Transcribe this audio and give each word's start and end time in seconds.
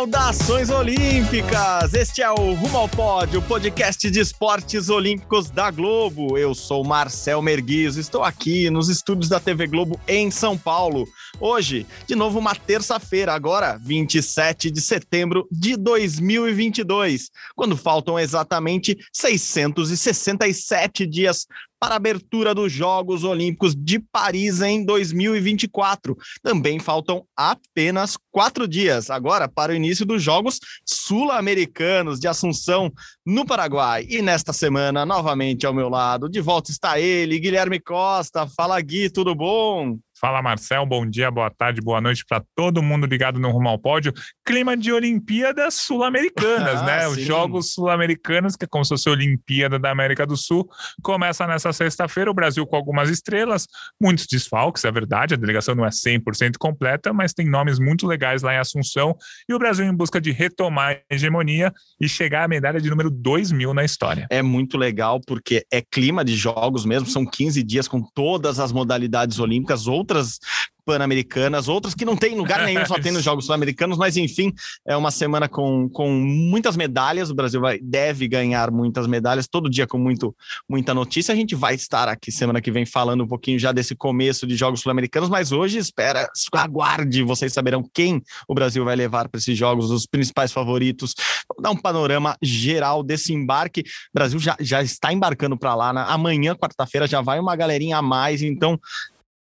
Saudações 0.00 0.68
olímpicas! 0.70 1.94
Este 1.94 2.22
é 2.22 2.30
o 2.30 2.54
Rumo 2.54 2.76
ao 2.76 2.88
Pódio, 2.88 3.40
podcast 3.42 4.10
de 4.10 4.18
esportes 4.18 4.88
olímpicos 4.88 5.48
da 5.48 5.70
Globo. 5.70 6.36
Eu 6.36 6.54
sou 6.54 6.82
Marcel 6.82 7.40
Merguiz, 7.40 7.96
estou 7.96 8.24
aqui 8.24 8.68
nos 8.68 8.88
estúdios 8.88 9.28
da 9.28 9.38
TV 9.38 9.66
Globo 9.66 10.00
em 10.08 10.30
São 10.30 10.58
Paulo. 10.58 11.06
Hoje, 11.38 11.86
de 12.06 12.16
novo, 12.16 12.38
uma 12.38 12.54
terça-feira, 12.54 13.32
agora 13.32 13.78
27 13.78 14.70
de 14.70 14.80
setembro 14.80 15.46
de 15.52 15.76
2022, 15.76 17.30
quando 17.54 17.76
faltam 17.76 18.18
exatamente 18.18 18.98
667 19.12 21.06
dias 21.06 21.46
para 21.80 21.94
a 21.94 21.96
abertura 21.96 22.54
dos 22.54 22.70
Jogos 22.70 23.24
Olímpicos 23.24 23.74
de 23.74 23.98
Paris 23.98 24.60
em 24.60 24.84
2024. 24.84 26.14
Também 26.42 26.78
faltam 26.78 27.24
apenas 27.34 28.18
quatro 28.30 28.68
dias 28.68 29.08
agora 29.08 29.48
para 29.48 29.72
o 29.72 29.74
início 29.74 30.04
dos 30.04 30.22
Jogos 30.22 30.60
Sul-Americanos 30.84 32.20
de 32.20 32.28
Assunção, 32.28 32.92
no 33.24 33.46
Paraguai. 33.46 34.06
E 34.10 34.20
nesta 34.20 34.52
semana, 34.52 35.06
novamente 35.06 35.64
ao 35.64 35.72
meu 35.72 35.88
lado, 35.88 36.28
de 36.28 36.40
volta 36.40 36.70
está 36.70 37.00
ele, 37.00 37.40
Guilherme 37.40 37.80
Costa. 37.80 38.46
Fala, 38.46 38.78
Gui, 38.80 39.08
tudo 39.08 39.34
bom? 39.34 39.98
Fala 40.20 40.42
Marcel, 40.42 40.84
bom 40.84 41.08
dia, 41.08 41.30
boa 41.30 41.48
tarde, 41.48 41.80
boa 41.80 41.98
noite 41.98 42.26
para 42.28 42.44
todo 42.54 42.82
mundo 42.82 43.06
ligado 43.06 43.40
no 43.40 43.50
Rumo 43.50 43.70
ao 43.70 43.78
Pódio. 43.78 44.12
Clima 44.44 44.76
de 44.76 44.92
Olimpíadas 44.92 45.72
Sul-Americanas, 45.72 46.76
ah, 46.82 46.84
né? 46.84 47.00
Sim. 47.00 47.06
Os 47.06 47.20
Jogos 47.22 47.72
Sul-Americanos, 47.72 48.54
que 48.54 48.66
é 48.66 48.68
como 48.68 48.84
se 48.84 48.90
fosse 48.90 49.08
a 49.08 49.12
Olimpíada 49.12 49.78
da 49.78 49.90
América 49.90 50.26
do 50.26 50.36
Sul, 50.36 50.68
começa 51.02 51.46
nessa 51.46 51.72
sexta-feira. 51.72 52.30
O 52.30 52.34
Brasil 52.34 52.66
com 52.66 52.76
algumas 52.76 53.08
estrelas, 53.08 53.66
muitos 53.98 54.26
desfalques, 54.26 54.84
é 54.84 54.92
verdade, 54.92 55.32
a 55.32 55.38
delegação 55.38 55.74
não 55.74 55.86
é 55.86 55.88
100% 55.88 56.58
completa, 56.58 57.14
mas 57.14 57.32
tem 57.32 57.48
nomes 57.48 57.78
muito 57.78 58.06
legais 58.06 58.42
lá 58.42 58.52
em 58.52 58.58
Assunção. 58.58 59.16
E 59.48 59.54
o 59.54 59.58
Brasil 59.58 59.86
em 59.86 59.94
busca 59.94 60.20
de 60.20 60.32
retomar 60.32 61.00
a 61.10 61.14
hegemonia 61.14 61.72
e 61.98 62.06
chegar 62.06 62.44
à 62.44 62.48
medalha 62.48 62.78
de 62.78 62.90
número 62.90 63.08
2 63.08 63.52
mil 63.52 63.72
na 63.72 63.86
história. 63.86 64.26
É 64.28 64.42
muito 64.42 64.76
legal 64.76 65.18
porque 65.26 65.64
é 65.72 65.80
clima 65.80 66.22
de 66.22 66.36
jogos 66.36 66.84
mesmo, 66.84 67.08
são 67.08 67.24
15 67.24 67.62
dias 67.62 67.88
com 67.88 68.02
todas 68.02 68.60
as 68.60 68.70
modalidades 68.70 69.38
olímpicas, 69.38 69.86
outras 69.86 70.09
outras 70.10 70.40
pan-americanas, 70.84 71.68
outras 71.68 71.94
que 71.94 72.04
não 72.04 72.16
tem 72.16 72.34
lugar 72.34 72.64
nenhum, 72.64 72.84
só 72.84 72.98
tem 72.98 73.12
nos 73.12 73.22
Jogos 73.22 73.44
Sul-Americanos, 73.46 73.96
mas 73.96 74.16
enfim, 74.16 74.52
é 74.86 74.96
uma 74.96 75.10
semana 75.10 75.48
com, 75.48 75.88
com 75.88 76.10
muitas 76.10 76.76
medalhas, 76.76 77.30
o 77.30 77.34
Brasil 77.34 77.60
vai, 77.60 77.78
deve 77.78 78.26
ganhar 78.26 78.70
muitas 78.72 79.06
medalhas, 79.06 79.46
todo 79.46 79.70
dia 79.70 79.86
com 79.86 79.98
muito, 79.98 80.34
muita 80.68 80.92
notícia, 80.92 81.32
a 81.32 81.36
gente 81.36 81.54
vai 81.54 81.74
estar 81.74 82.08
aqui 82.08 82.32
semana 82.32 82.60
que 82.60 82.72
vem 82.72 82.84
falando 82.84 83.22
um 83.22 83.28
pouquinho 83.28 83.58
já 83.58 83.70
desse 83.70 83.94
começo 83.94 84.46
de 84.46 84.56
Jogos 84.56 84.80
Sul-Americanos, 84.80 85.28
mas 85.28 85.52
hoje 85.52 85.78
espera, 85.78 86.28
aguarde, 86.54 87.22
vocês 87.22 87.52
saberão 87.52 87.88
quem 87.94 88.20
o 88.48 88.54
Brasil 88.54 88.84
vai 88.84 88.96
levar 88.96 89.28
para 89.28 89.38
esses 89.38 89.56
Jogos, 89.56 89.90
os 89.90 90.06
principais 90.06 90.50
favoritos, 90.50 91.14
Vamos 91.48 91.62
dar 91.62 91.70
um 91.70 91.76
panorama 91.76 92.36
geral 92.42 93.02
desse 93.02 93.32
embarque, 93.32 93.80
o 93.80 93.84
Brasil 94.14 94.38
já, 94.38 94.56
já 94.58 94.82
está 94.82 95.12
embarcando 95.12 95.56
para 95.56 95.74
lá, 95.74 95.92
né? 95.92 96.04
amanhã, 96.08 96.54
quarta-feira, 96.54 97.06
já 97.06 97.20
vai 97.20 97.38
uma 97.38 97.54
galerinha 97.54 97.98
a 97.98 98.02
mais, 98.02 98.42
então 98.42 98.80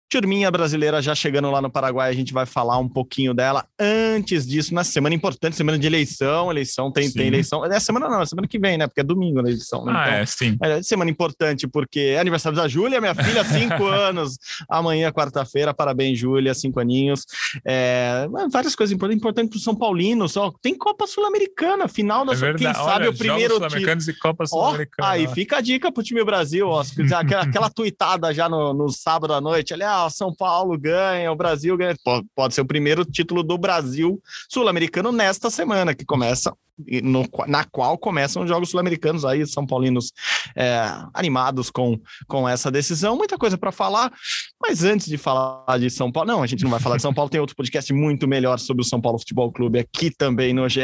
Turminha 0.10 0.50
brasileira 0.50 1.02
já 1.02 1.14
chegando 1.14 1.52
lá 1.52 1.62
no 1.62 1.70
Paraguai, 1.70 2.10
a 2.10 2.14
gente 2.14 2.34
vai 2.34 2.46
falar 2.46 2.78
um 2.78 2.88
pouquinho 2.88 3.34
dela. 3.34 3.66
Antes 3.80 4.48
disso, 4.48 4.74
na 4.74 4.84
semana 4.84 5.14
importante, 5.14 5.56
semana 5.56 5.78
de 5.78 5.86
eleição, 5.86 6.50
eleição 6.50 6.92
tem, 6.92 7.12
tem 7.12 7.28
eleição. 7.28 7.66
É 7.66 7.80
semana 7.80 8.08
não, 8.08 8.22
é 8.22 8.26
semana 8.26 8.48
que 8.48 8.58
vem, 8.58 8.78
né? 8.78 8.88
Porque 8.88 9.02
é 9.02 9.04
domingo 9.04 9.40
a 9.40 9.42
eleição. 9.42 9.86
Né? 9.86 9.94
Ah, 9.96 10.08
então, 10.08 10.20
é, 10.20 10.26
sim. 10.26 10.58
É 10.62 10.82
semana 10.82 11.12
importante, 11.12 11.68
porque 11.68 12.00
é 12.00 12.20
aniversário 12.20 12.56
da 12.56 12.68
Júlia, 12.68 13.02
minha 13.02 13.16
filha, 13.16 13.44
cinco 13.44 13.84
anos. 13.88 14.38
Amanhã, 14.70 15.12
quarta-feira, 15.12 15.74
parabéns, 15.74 16.18
Júlia, 16.18 16.54
cinco 16.54 16.80
aninhos. 16.80 17.26
É, 17.66 18.28
várias 18.52 18.76
coisas 18.76 18.94
importantes, 18.94 19.18
importantes 19.18 19.50
para 19.50 19.58
o 19.58 19.62
São 19.62 19.76
Paulino. 19.76 20.30
Só 20.30 20.54
tem 20.62 20.78
Copa 20.78 21.06
Sul-Americana, 21.06 21.88
final 21.88 22.26
da 22.26 22.34
é 22.34 22.54
quem 22.54 22.74
sabe 22.74 22.90
Olha, 22.90 23.10
o 23.10 23.18
primeiro 23.18 23.56
Sul-Americanos 23.56 24.08
e 24.08 24.14
Copa 24.14 24.46
Sul-Americana. 24.46 25.10
Aí 25.10 25.28
fica 25.28 25.58
a 25.58 25.62
dica 25.62 25.92
pro 25.92 26.04
time 26.04 26.24
Brasil, 26.24 26.68
ó, 26.68 26.82
aquela, 27.16 27.44
aquela 27.44 27.70
tuitada 27.70 28.34
já 28.34 28.48
no, 28.50 28.74
no 28.74 28.90
sábado 28.90 29.34
à 29.34 29.42
noite, 29.42 29.74
ali, 29.74 29.84
São 30.10 30.34
Paulo 30.34 30.78
ganha, 30.78 31.32
o 31.32 31.36
Brasil 31.36 31.76
ganha. 31.78 31.96
Pode 32.36 32.54
ser 32.54 32.62
o 32.62 32.68
primeiro 32.68 33.04
título 33.04 33.44
do 33.44 33.58
Brasil 33.58 34.22
sul-americano 34.50 35.12
nesta 35.12 35.50
semana, 35.50 35.96
que 35.96 36.06
começa 36.06 36.54
no, 37.02 37.28
na 37.48 37.64
qual 37.64 37.98
começam 37.98 38.44
os 38.44 38.50
Jogos 38.50 38.70
Sul-Americanos 38.70 39.26
aí, 39.26 39.46
São 39.48 39.66
Paulinos 39.66 40.12
é, 40.56 40.80
animados 41.14 41.70
com, 41.70 42.00
com 42.28 42.48
essa 42.48 42.70
decisão. 42.70 43.16
Muita 43.16 43.38
coisa 43.38 43.58
para 43.58 43.72
falar, 43.72 44.12
mas 44.62 44.84
antes 44.84 45.08
de 45.08 45.18
falar 45.18 45.80
de 45.80 45.90
São 45.90 46.12
Paulo, 46.12 46.28
não, 46.28 46.44
a 46.44 46.48
gente 46.48 46.64
não 46.64 46.72
vai 46.72 46.80
falar 46.80 46.98
de 46.98 47.02
São 47.02 47.14
Paulo, 47.14 47.30
tem 47.30 47.42
outro 47.42 47.56
podcast 47.56 47.92
muito 47.94 48.28
melhor 48.28 48.60
sobre 48.60 48.82
o 48.82 48.86
São 48.86 49.02
Paulo 49.02 49.20
Futebol 49.20 49.52
Clube 49.52 49.80
aqui 49.80 50.12
também 50.12 50.54
no 50.54 50.68
GE. 50.70 50.82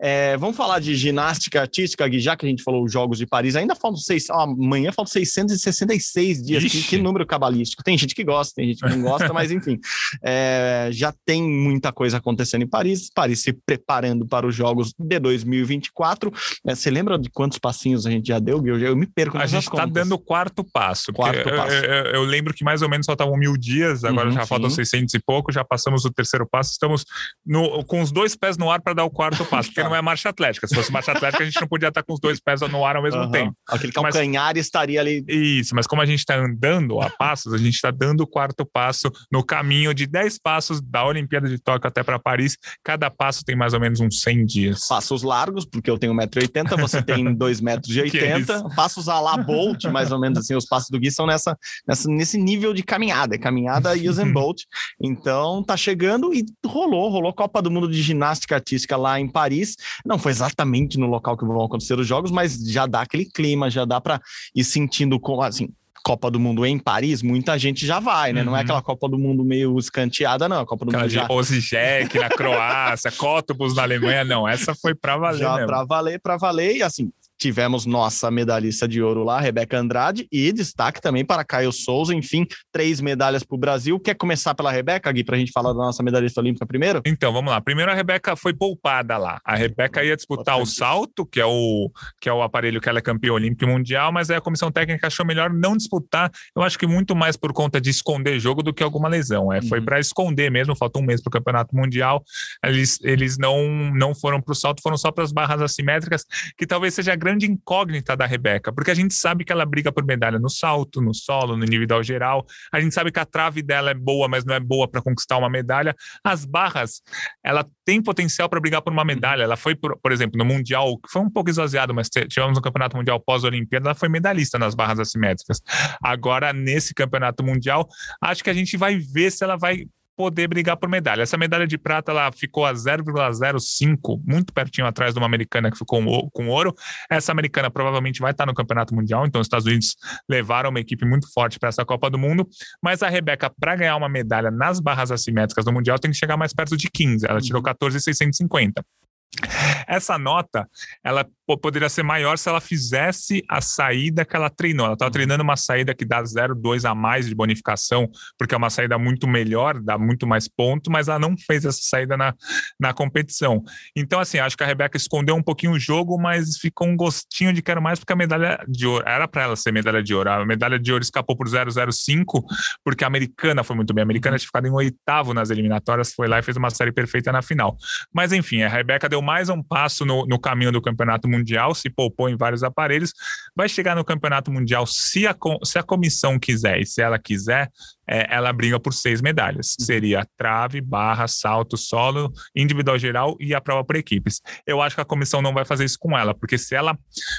É, 0.00 0.36
vamos 0.36 0.56
falar 0.56 0.80
de 0.80 0.94
ginástica 0.94 1.60
artística, 1.60 2.10
já 2.18 2.36
que 2.36 2.46
a 2.46 2.48
gente 2.48 2.62
falou 2.62 2.84
os 2.84 2.92
Jogos 2.92 3.18
de 3.18 3.26
Paris, 3.26 3.56
ainda 3.56 3.74
faltam 3.74 4.00
seis, 4.00 4.30
amanhã 4.30 4.92
faltam 4.92 5.12
666 5.12 6.42
dias, 6.42 6.64
que, 6.64 6.82
que, 6.82 6.98
número 6.98 7.26
cabalístico. 7.26 7.82
Tem 7.82 7.96
gente 7.96 8.14
que 8.14 8.24
gosta, 8.24 8.54
tem 8.56 8.68
gente 8.68 8.80
que 8.80 8.88
não 8.88 9.02
gosta, 9.02 9.32
mas 9.32 9.50
enfim, 9.50 9.78
é, 10.24 10.88
já 10.92 11.12
tem 11.24 11.42
muita 11.42 11.92
coisa 11.92 12.16
acontecendo 12.18 12.62
em 12.62 12.68
Paris, 12.68 13.10
Paris 13.14 13.42
se 13.42 13.52
preparando 13.52 14.26
para 14.26 14.46
os 14.46 14.54
Jogos 14.54 14.92
de 14.98 15.18
2024. 15.26 16.32
É, 16.66 16.74
você 16.74 16.90
lembra 16.90 17.18
de 17.18 17.28
quantos 17.30 17.58
passinhos 17.58 18.06
a 18.06 18.10
gente 18.10 18.28
já 18.28 18.38
deu? 18.38 18.64
Eu, 18.66 18.78
eu 18.78 18.96
me 18.96 19.06
perco. 19.06 19.38
A 19.38 19.46
gente 19.46 19.64
está 19.64 19.86
dando 19.86 20.12
o 20.12 20.18
quarto 20.18 20.64
passo. 20.64 21.12
Quarto 21.12 21.48
passo. 21.50 21.74
Eu, 21.74 21.94
eu, 21.94 22.04
eu, 22.14 22.22
lembro 22.22 22.54
que 22.54 22.64
mais 22.64 22.82
ou 22.82 22.88
menos 22.88 23.06
faltavam 23.06 23.36
mil 23.36 23.56
dias, 23.56 24.04
agora 24.04 24.28
uhum, 24.28 24.34
já 24.34 24.42
sim. 24.42 24.48
faltam 24.48 24.70
600 24.70 25.14
e 25.14 25.20
pouco, 25.20 25.52
já 25.52 25.64
passamos 25.64 26.04
o 26.04 26.10
terceiro 26.10 26.46
passo, 26.50 26.72
estamos 26.72 27.04
no, 27.44 27.84
com 27.84 28.00
os 28.00 28.12
dois 28.12 28.36
pés 28.36 28.56
no 28.56 28.70
ar 28.70 28.80
para 28.80 28.94
dar 28.94 29.04
o 29.04 29.10
quarto 29.10 29.44
passo, 29.46 29.68
porque 29.70 29.82
não 29.82 29.94
é 29.94 30.02
marcha 30.02 30.28
atlética. 30.28 30.66
Se 30.66 30.74
fosse 30.74 30.92
marcha 30.92 31.12
atlética, 31.12 31.42
a 31.42 31.46
gente 31.46 31.60
não 31.60 31.68
podia 31.68 31.88
estar 31.88 32.02
com 32.02 32.12
os 32.12 32.20
dois 32.20 32.40
pés 32.40 32.60
no 32.60 32.84
ar 32.84 32.96
ao 32.96 33.02
mesmo 33.02 33.22
uhum. 33.22 33.30
tempo. 33.30 33.56
Aquele 33.68 33.92
calcanhar 33.92 34.54
mas, 34.54 34.64
estaria 34.64 35.00
ali. 35.00 35.24
Isso, 35.28 35.74
mas 35.74 35.86
como 35.86 36.02
a 36.02 36.06
gente 36.06 36.20
está 36.20 36.36
andando 36.36 37.00
a 37.00 37.10
passos, 37.10 37.52
a 37.52 37.58
gente 37.58 37.74
está 37.74 37.90
dando 37.90 38.22
o 38.22 38.26
quarto 38.26 38.64
passo 38.64 39.10
no 39.30 39.44
caminho 39.44 39.92
de 39.94 40.06
10 40.06 40.38
passos 40.38 40.80
da 40.80 41.04
Olimpíada 41.04 41.48
de 41.48 41.58
Tóquio 41.58 41.88
até 41.88 42.02
para 42.02 42.18
Paris. 42.18 42.56
Cada 42.84 43.10
passo 43.10 43.44
tem 43.44 43.56
mais 43.56 43.74
ou 43.74 43.80
menos 43.80 44.00
uns 44.00 44.20
100 44.20 44.46
dias. 44.46 44.80
Passos 45.16 45.22
largos, 45.22 45.64
porque 45.64 45.90
eu 45.90 45.98
tenho 45.98 46.12
1,80m, 46.14 46.78
você 46.78 47.02
tem 47.02 47.24
2,80m. 47.36 48.70
É 48.70 48.74
passos 48.74 49.08
a 49.08 49.20
la 49.20 49.36
Bolt, 49.36 49.84
mais 49.84 50.12
ou 50.12 50.18
menos 50.18 50.38
assim, 50.38 50.54
os 50.54 50.66
passos 50.66 50.90
do 50.90 50.98
Gui 50.98 51.10
são 51.10 51.26
nessa, 51.26 51.56
nessa, 51.86 52.08
nesse 52.08 52.38
nível 52.38 52.74
de 52.74 52.82
caminhada, 52.82 53.34
é 53.34 53.38
caminhada 53.38 53.92
Usain 53.96 54.32
Bolt. 54.32 54.62
Então 55.00 55.62
tá 55.62 55.76
chegando 55.76 56.34
e 56.34 56.44
rolou, 56.66 57.08
rolou 57.08 57.32
Copa 57.32 57.62
do 57.62 57.70
Mundo 57.70 57.90
de 57.90 58.02
Ginástica 58.02 58.56
Artística 58.56 58.96
lá 58.96 59.18
em 59.18 59.28
Paris. 59.28 59.76
Não 60.04 60.18
foi 60.18 60.32
exatamente 60.32 60.98
no 60.98 61.06
local 61.06 61.36
que 61.36 61.44
vão 61.44 61.64
acontecer 61.64 61.98
os 61.98 62.06
jogos, 62.06 62.30
mas 62.30 62.58
já 62.70 62.86
dá 62.86 63.02
aquele 63.02 63.24
clima, 63.24 63.70
já 63.70 63.84
dá 63.84 64.00
para 64.00 64.20
ir 64.54 64.64
sentindo 64.64 65.18
com 65.18 65.40
assim, 65.40 65.68
Copa 66.06 66.30
do 66.30 66.38
Mundo 66.38 66.64
em 66.64 66.78
Paris, 66.78 67.20
muita 67.20 67.58
gente 67.58 67.84
já 67.84 67.98
vai, 67.98 68.32
né? 68.32 68.38
Uhum. 68.38 68.46
Não 68.46 68.52
é 68.52 68.58
uhum. 68.58 68.62
aquela 68.62 68.80
Copa 68.80 69.08
do 69.08 69.18
Mundo 69.18 69.44
meio 69.44 69.76
escanteada, 69.76 70.48
não. 70.48 70.60
A 70.60 70.64
Copa 70.64 70.84
do 70.84 70.90
aquela 70.90 71.02
Mundo 71.02 71.12
já... 71.12 71.26
Osijek 71.28 72.16
na 72.16 72.28
Croácia, 72.28 73.10
Cottbus 73.18 73.74
na 73.74 73.82
Alemanha, 73.82 74.22
não. 74.22 74.46
Essa 74.46 74.72
foi 74.72 74.94
para 74.94 75.16
valer 75.16 75.38
Já 75.40 75.66
para 75.66 75.82
valer, 75.82 76.20
para 76.20 76.36
valer. 76.36 76.76
E 76.76 76.82
assim, 76.84 77.10
tivemos 77.38 77.86
nossa 77.86 78.30
medalhista 78.30 78.88
de 78.88 79.02
ouro 79.02 79.22
lá, 79.22 79.40
Rebeca 79.40 79.78
Andrade, 79.78 80.26
e 80.32 80.52
destaque 80.52 81.00
também 81.00 81.24
para 81.24 81.44
Caio 81.44 81.72
Souza, 81.72 82.14
enfim, 82.14 82.46
três 82.72 83.00
medalhas 83.00 83.42
para 83.42 83.54
o 83.54 83.58
Brasil. 83.58 84.00
Quer 84.00 84.14
começar 84.14 84.54
pela 84.54 84.70
Rebeca, 84.70 85.10
Gui, 85.12 85.24
para 85.24 85.36
a 85.36 85.38
gente 85.38 85.52
falar 85.52 85.72
da 85.72 85.78
nossa 85.78 86.02
medalhista 86.02 86.40
olímpica 86.40 86.66
primeiro? 86.66 87.02
Então, 87.04 87.32
vamos 87.32 87.50
lá. 87.50 87.60
Primeiro 87.60 87.90
a 87.90 87.94
Rebeca 87.94 88.36
foi 88.36 88.54
poupada 88.54 89.16
lá. 89.18 89.40
A 89.44 89.54
Rebeca 89.54 90.02
ia 90.02 90.16
disputar 90.16 90.58
o 90.58 90.66
salto, 90.66 91.26
que 91.26 91.40
é 91.40 91.46
o, 91.46 91.90
que 92.20 92.28
é 92.28 92.32
o 92.32 92.42
aparelho 92.42 92.80
que 92.80 92.88
ela 92.88 92.98
é 92.98 93.02
campeã 93.02 93.32
olímpica 93.32 93.64
e 93.64 93.68
mundial, 93.68 94.12
mas 94.12 94.30
aí 94.30 94.36
a 94.36 94.40
comissão 94.40 94.70
técnica 94.70 95.06
achou 95.06 95.26
melhor 95.26 95.50
não 95.50 95.76
disputar. 95.76 96.30
Eu 96.54 96.62
acho 96.62 96.78
que 96.78 96.86
muito 96.86 97.14
mais 97.14 97.36
por 97.36 97.52
conta 97.52 97.80
de 97.80 97.90
esconder 97.90 98.38
jogo 98.40 98.62
do 98.62 98.72
que 98.72 98.82
alguma 98.82 99.08
lesão. 99.08 99.52
É, 99.52 99.60
foi 99.62 99.78
uhum. 99.78 99.84
para 99.84 100.00
esconder 100.00 100.50
mesmo, 100.50 100.76
faltou 100.76 101.02
um 101.02 101.06
mês 101.06 101.22
para 101.22 101.30
o 101.30 101.32
campeonato 101.32 101.74
mundial. 101.74 102.22
Eles, 102.64 102.98
eles 103.02 103.36
não, 103.38 103.92
não 103.94 104.14
foram 104.14 104.40
para 104.40 104.52
o 104.52 104.54
salto, 104.54 104.82
foram 104.82 104.96
só 104.96 105.10
para 105.10 105.24
as 105.24 105.32
barras 105.32 105.60
assimétricas, 105.60 106.24
que 106.56 106.66
talvez 106.66 106.94
seja 106.94 107.12
a 107.12 107.16
grande 107.26 107.50
incógnita 107.50 108.16
da 108.16 108.24
Rebeca, 108.24 108.72
porque 108.72 108.92
a 108.92 108.94
gente 108.94 109.12
sabe 109.12 109.44
que 109.44 109.50
ela 109.50 109.66
briga 109.66 109.90
por 109.90 110.04
medalha 110.04 110.38
no 110.38 110.48
salto, 110.48 111.00
no 111.00 111.12
solo, 111.12 111.56
no 111.56 111.64
individual 111.64 112.00
geral. 112.00 112.46
A 112.72 112.80
gente 112.80 112.94
sabe 112.94 113.10
que 113.10 113.18
a 113.18 113.24
trave 113.24 113.62
dela 113.62 113.90
é 113.90 113.94
boa, 113.94 114.28
mas 114.28 114.44
não 114.44 114.54
é 114.54 114.60
boa 114.60 114.86
para 114.86 115.02
conquistar 115.02 115.36
uma 115.36 115.50
medalha. 115.50 115.94
As 116.22 116.44
barras, 116.44 117.02
ela 117.44 117.66
tem 117.84 118.00
potencial 118.00 118.48
para 118.48 118.60
brigar 118.60 118.80
por 118.80 118.92
uma 118.92 119.04
medalha. 119.04 119.42
Ela 119.42 119.56
foi, 119.56 119.74
por, 119.74 119.98
por 119.98 120.12
exemplo, 120.12 120.38
no 120.38 120.44
Mundial, 120.44 120.96
que 120.98 121.10
foi 121.10 121.20
um 121.20 121.28
pouco 121.28 121.50
esvaziado, 121.50 121.92
mas 121.92 122.08
tivemos 122.08 122.56
no 122.56 122.62
Campeonato 122.62 122.96
Mundial 122.96 123.18
pós-Olimpíada, 123.18 123.88
ela 123.88 123.94
foi 123.96 124.08
medalhista 124.08 124.56
nas 124.56 124.76
barras 124.76 125.00
assimétricas. 125.00 125.60
Agora, 126.00 126.52
nesse 126.52 126.94
Campeonato 126.94 127.42
Mundial, 127.42 127.88
acho 128.22 128.44
que 128.44 128.50
a 128.50 128.54
gente 128.54 128.76
vai 128.76 128.96
ver 128.98 129.32
se 129.32 129.42
ela 129.42 129.56
vai 129.56 129.86
poder 130.16 130.48
brigar 130.48 130.76
por 130.76 130.88
medalha. 130.88 131.22
Essa 131.22 131.36
medalha 131.36 131.66
de 131.66 131.76
prata 131.76 132.10
ela 132.10 132.32
ficou 132.32 132.64
a 132.64 132.72
0,05, 132.72 134.20
muito 134.24 134.52
pertinho 134.52 134.86
atrás 134.86 135.12
de 135.12 135.20
uma 135.20 135.26
americana 135.26 135.70
que 135.70 135.76
ficou 135.76 136.30
com 136.30 136.48
ouro. 136.48 136.74
Essa 137.10 137.32
americana 137.32 137.70
provavelmente 137.70 138.20
vai 138.20 138.30
estar 138.30 138.46
no 138.46 138.54
Campeonato 138.54 138.94
Mundial, 138.94 139.26
então 139.26 139.40
os 139.40 139.46
Estados 139.46 139.66
Unidos 139.66 139.96
levaram 140.28 140.70
uma 140.70 140.80
equipe 140.80 141.04
muito 141.04 141.30
forte 141.32 141.58
para 141.58 141.68
essa 141.68 141.84
Copa 141.84 142.08
do 142.08 142.18
Mundo. 142.18 142.48
Mas 142.82 143.02
a 143.02 143.08
Rebeca, 143.08 143.52
para 143.60 143.76
ganhar 143.76 143.96
uma 143.96 144.08
medalha 144.08 144.50
nas 144.50 144.80
barras 144.80 145.10
assimétricas 145.10 145.64
do 145.64 145.72
Mundial, 145.72 145.98
tem 145.98 146.10
que 146.10 146.16
chegar 146.16 146.36
mais 146.36 146.52
perto 146.52 146.76
de 146.76 146.90
15. 146.90 147.26
Ela 147.26 147.40
tirou 147.40 147.62
14,650. 147.62 148.80
Uhum. 148.80 149.46
Essa 149.86 150.18
nota, 150.18 150.68
ela 151.04 151.26
poderia 151.54 151.88
ser 151.88 152.02
maior 152.02 152.38
se 152.38 152.48
ela 152.48 152.60
fizesse 152.60 153.44
a 153.48 153.60
saída 153.60 154.24
que 154.24 154.34
ela 154.34 154.48
treinou. 154.48 154.86
Ela 154.86 154.94
estava 154.94 155.08
uhum. 155.08 155.12
treinando 155.12 155.42
uma 155.42 155.56
saída 155.56 155.94
que 155.94 156.04
dá 156.04 156.22
0,2 156.22 156.88
a 156.88 156.94
mais 156.94 157.26
de 157.26 157.34
bonificação, 157.34 158.08
porque 158.38 158.54
é 158.54 158.56
uma 158.58 158.70
saída 158.70 158.98
muito 158.98 159.28
melhor, 159.28 159.80
dá 159.80 159.98
muito 159.98 160.26
mais 160.26 160.48
ponto, 160.48 160.90
mas 160.90 161.08
ela 161.08 161.18
não 161.18 161.36
fez 161.36 161.64
essa 161.64 161.80
saída 161.82 162.16
na, 162.16 162.34
na 162.80 162.92
competição. 162.94 163.62
Então, 163.94 164.18
assim, 164.18 164.38
acho 164.38 164.56
que 164.56 164.64
a 164.64 164.66
Rebeca 164.66 164.96
escondeu 164.96 165.36
um 165.36 165.42
pouquinho 165.42 165.72
o 165.72 165.78
jogo, 165.78 166.18
mas 166.18 166.56
ficou 166.56 166.88
um 166.88 166.96
gostinho 166.96 167.52
de 167.52 167.62
quero 167.62 167.82
mais, 167.82 167.98
porque 167.98 168.12
a 168.12 168.16
medalha 168.16 168.64
de 168.66 168.86
ouro 168.86 169.04
era 169.06 169.28
para 169.28 169.42
ela 169.42 169.56
ser 169.56 169.72
medalha 169.72 170.02
de 170.02 170.14
ouro. 170.14 170.30
A 170.30 170.44
medalha 170.44 170.78
de 170.78 170.92
ouro 170.92 171.02
escapou 171.02 171.36
por 171.36 171.48
0,05, 171.48 172.42
porque 172.82 173.04
a 173.04 173.06
americana 173.06 173.62
foi 173.62 173.76
muito 173.76 173.92
bem. 173.92 174.02
A 174.02 174.04
americana 174.04 174.34
uhum. 174.34 174.38
tinha 174.38 174.46
ficado 174.46 174.66
em 174.66 174.70
oitavo 174.72 175.34
nas 175.34 175.50
eliminatórias, 175.50 176.12
foi 176.12 176.28
lá 176.28 176.38
e 176.38 176.42
fez 176.42 176.56
uma 176.56 176.70
série 176.70 176.92
perfeita 176.92 177.30
na 177.30 177.42
final. 177.42 177.76
Mas, 178.12 178.32
enfim, 178.32 178.62
a 178.62 178.68
Rebeca 178.68 179.08
deu 179.08 179.20
mais 179.20 179.48
um 179.48 179.62
passo 179.62 180.04
no, 180.04 180.24
no 180.26 180.38
caminho 180.38 180.72
do 180.72 180.80
campeonato 180.80 181.28
mundial, 181.28 181.35
se 181.74 181.90
poupou 181.90 182.28
em 182.28 182.36
vários 182.36 182.62
aparelhos, 182.62 183.12
vai 183.54 183.68
chegar 183.68 183.94
no 183.94 184.04
campeonato 184.04 184.50
mundial 184.50 184.86
se 184.86 185.26
a, 185.26 185.36
se 185.64 185.78
a 185.78 185.82
comissão 185.82 186.38
quiser 186.38 186.80
e 186.80 186.86
se 186.86 187.02
ela 187.02 187.18
quiser, 187.18 187.70
é, 188.08 188.34
ela 188.34 188.52
briga 188.52 188.78
por 188.78 188.92
seis 188.92 189.20
medalhas. 189.20 189.74
Uhum. 189.78 189.86
Seria 189.86 190.26
trave, 190.36 190.80
barra, 190.80 191.26
salto, 191.26 191.76
solo, 191.76 192.32
individual 192.54 192.98
geral 192.98 193.36
e 193.40 193.54
a 193.54 193.60
prova 193.60 193.84
por 193.84 193.96
equipes. 193.96 194.40
Eu 194.66 194.80
acho 194.80 194.94
que 194.94 195.00
a 195.00 195.04
comissão 195.04 195.42
não 195.42 195.52
vai 195.52 195.64
fazer 195.64 195.84
isso 195.84 195.98
com 195.98 196.16
ela, 196.16 196.34
porque 196.34 196.56
se 196.56 196.74
ela 196.74 196.96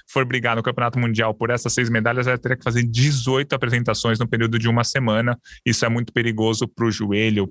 for 0.10 0.25
brigar 0.25 0.56
no 0.56 0.64
Campeonato 0.64 1.00
Mundial 1.00 1.34
por 1.34 1.50
essas 1.50 1.74
seis 1.74 1.90
medalhas, 1.90 2.28
ela 2.28 2.38
teria 2.38 2.58
que 2.58 2.64
fazer 2.64 2.84
18 2.84 3.54
apresentações 3.54 4.19
no 4.19 4.28
período 4.28 4.60
de 4.60 4.68
uma 4.68 4.84
semana. 4.84 5.38
Isso 5.66 5.86
é 5.86 5.90
muito 5.90 6.12
perigoso 6.12 6.68
para 6.68 6.86
o 6.86 6.92
joelho, 6.92 7.50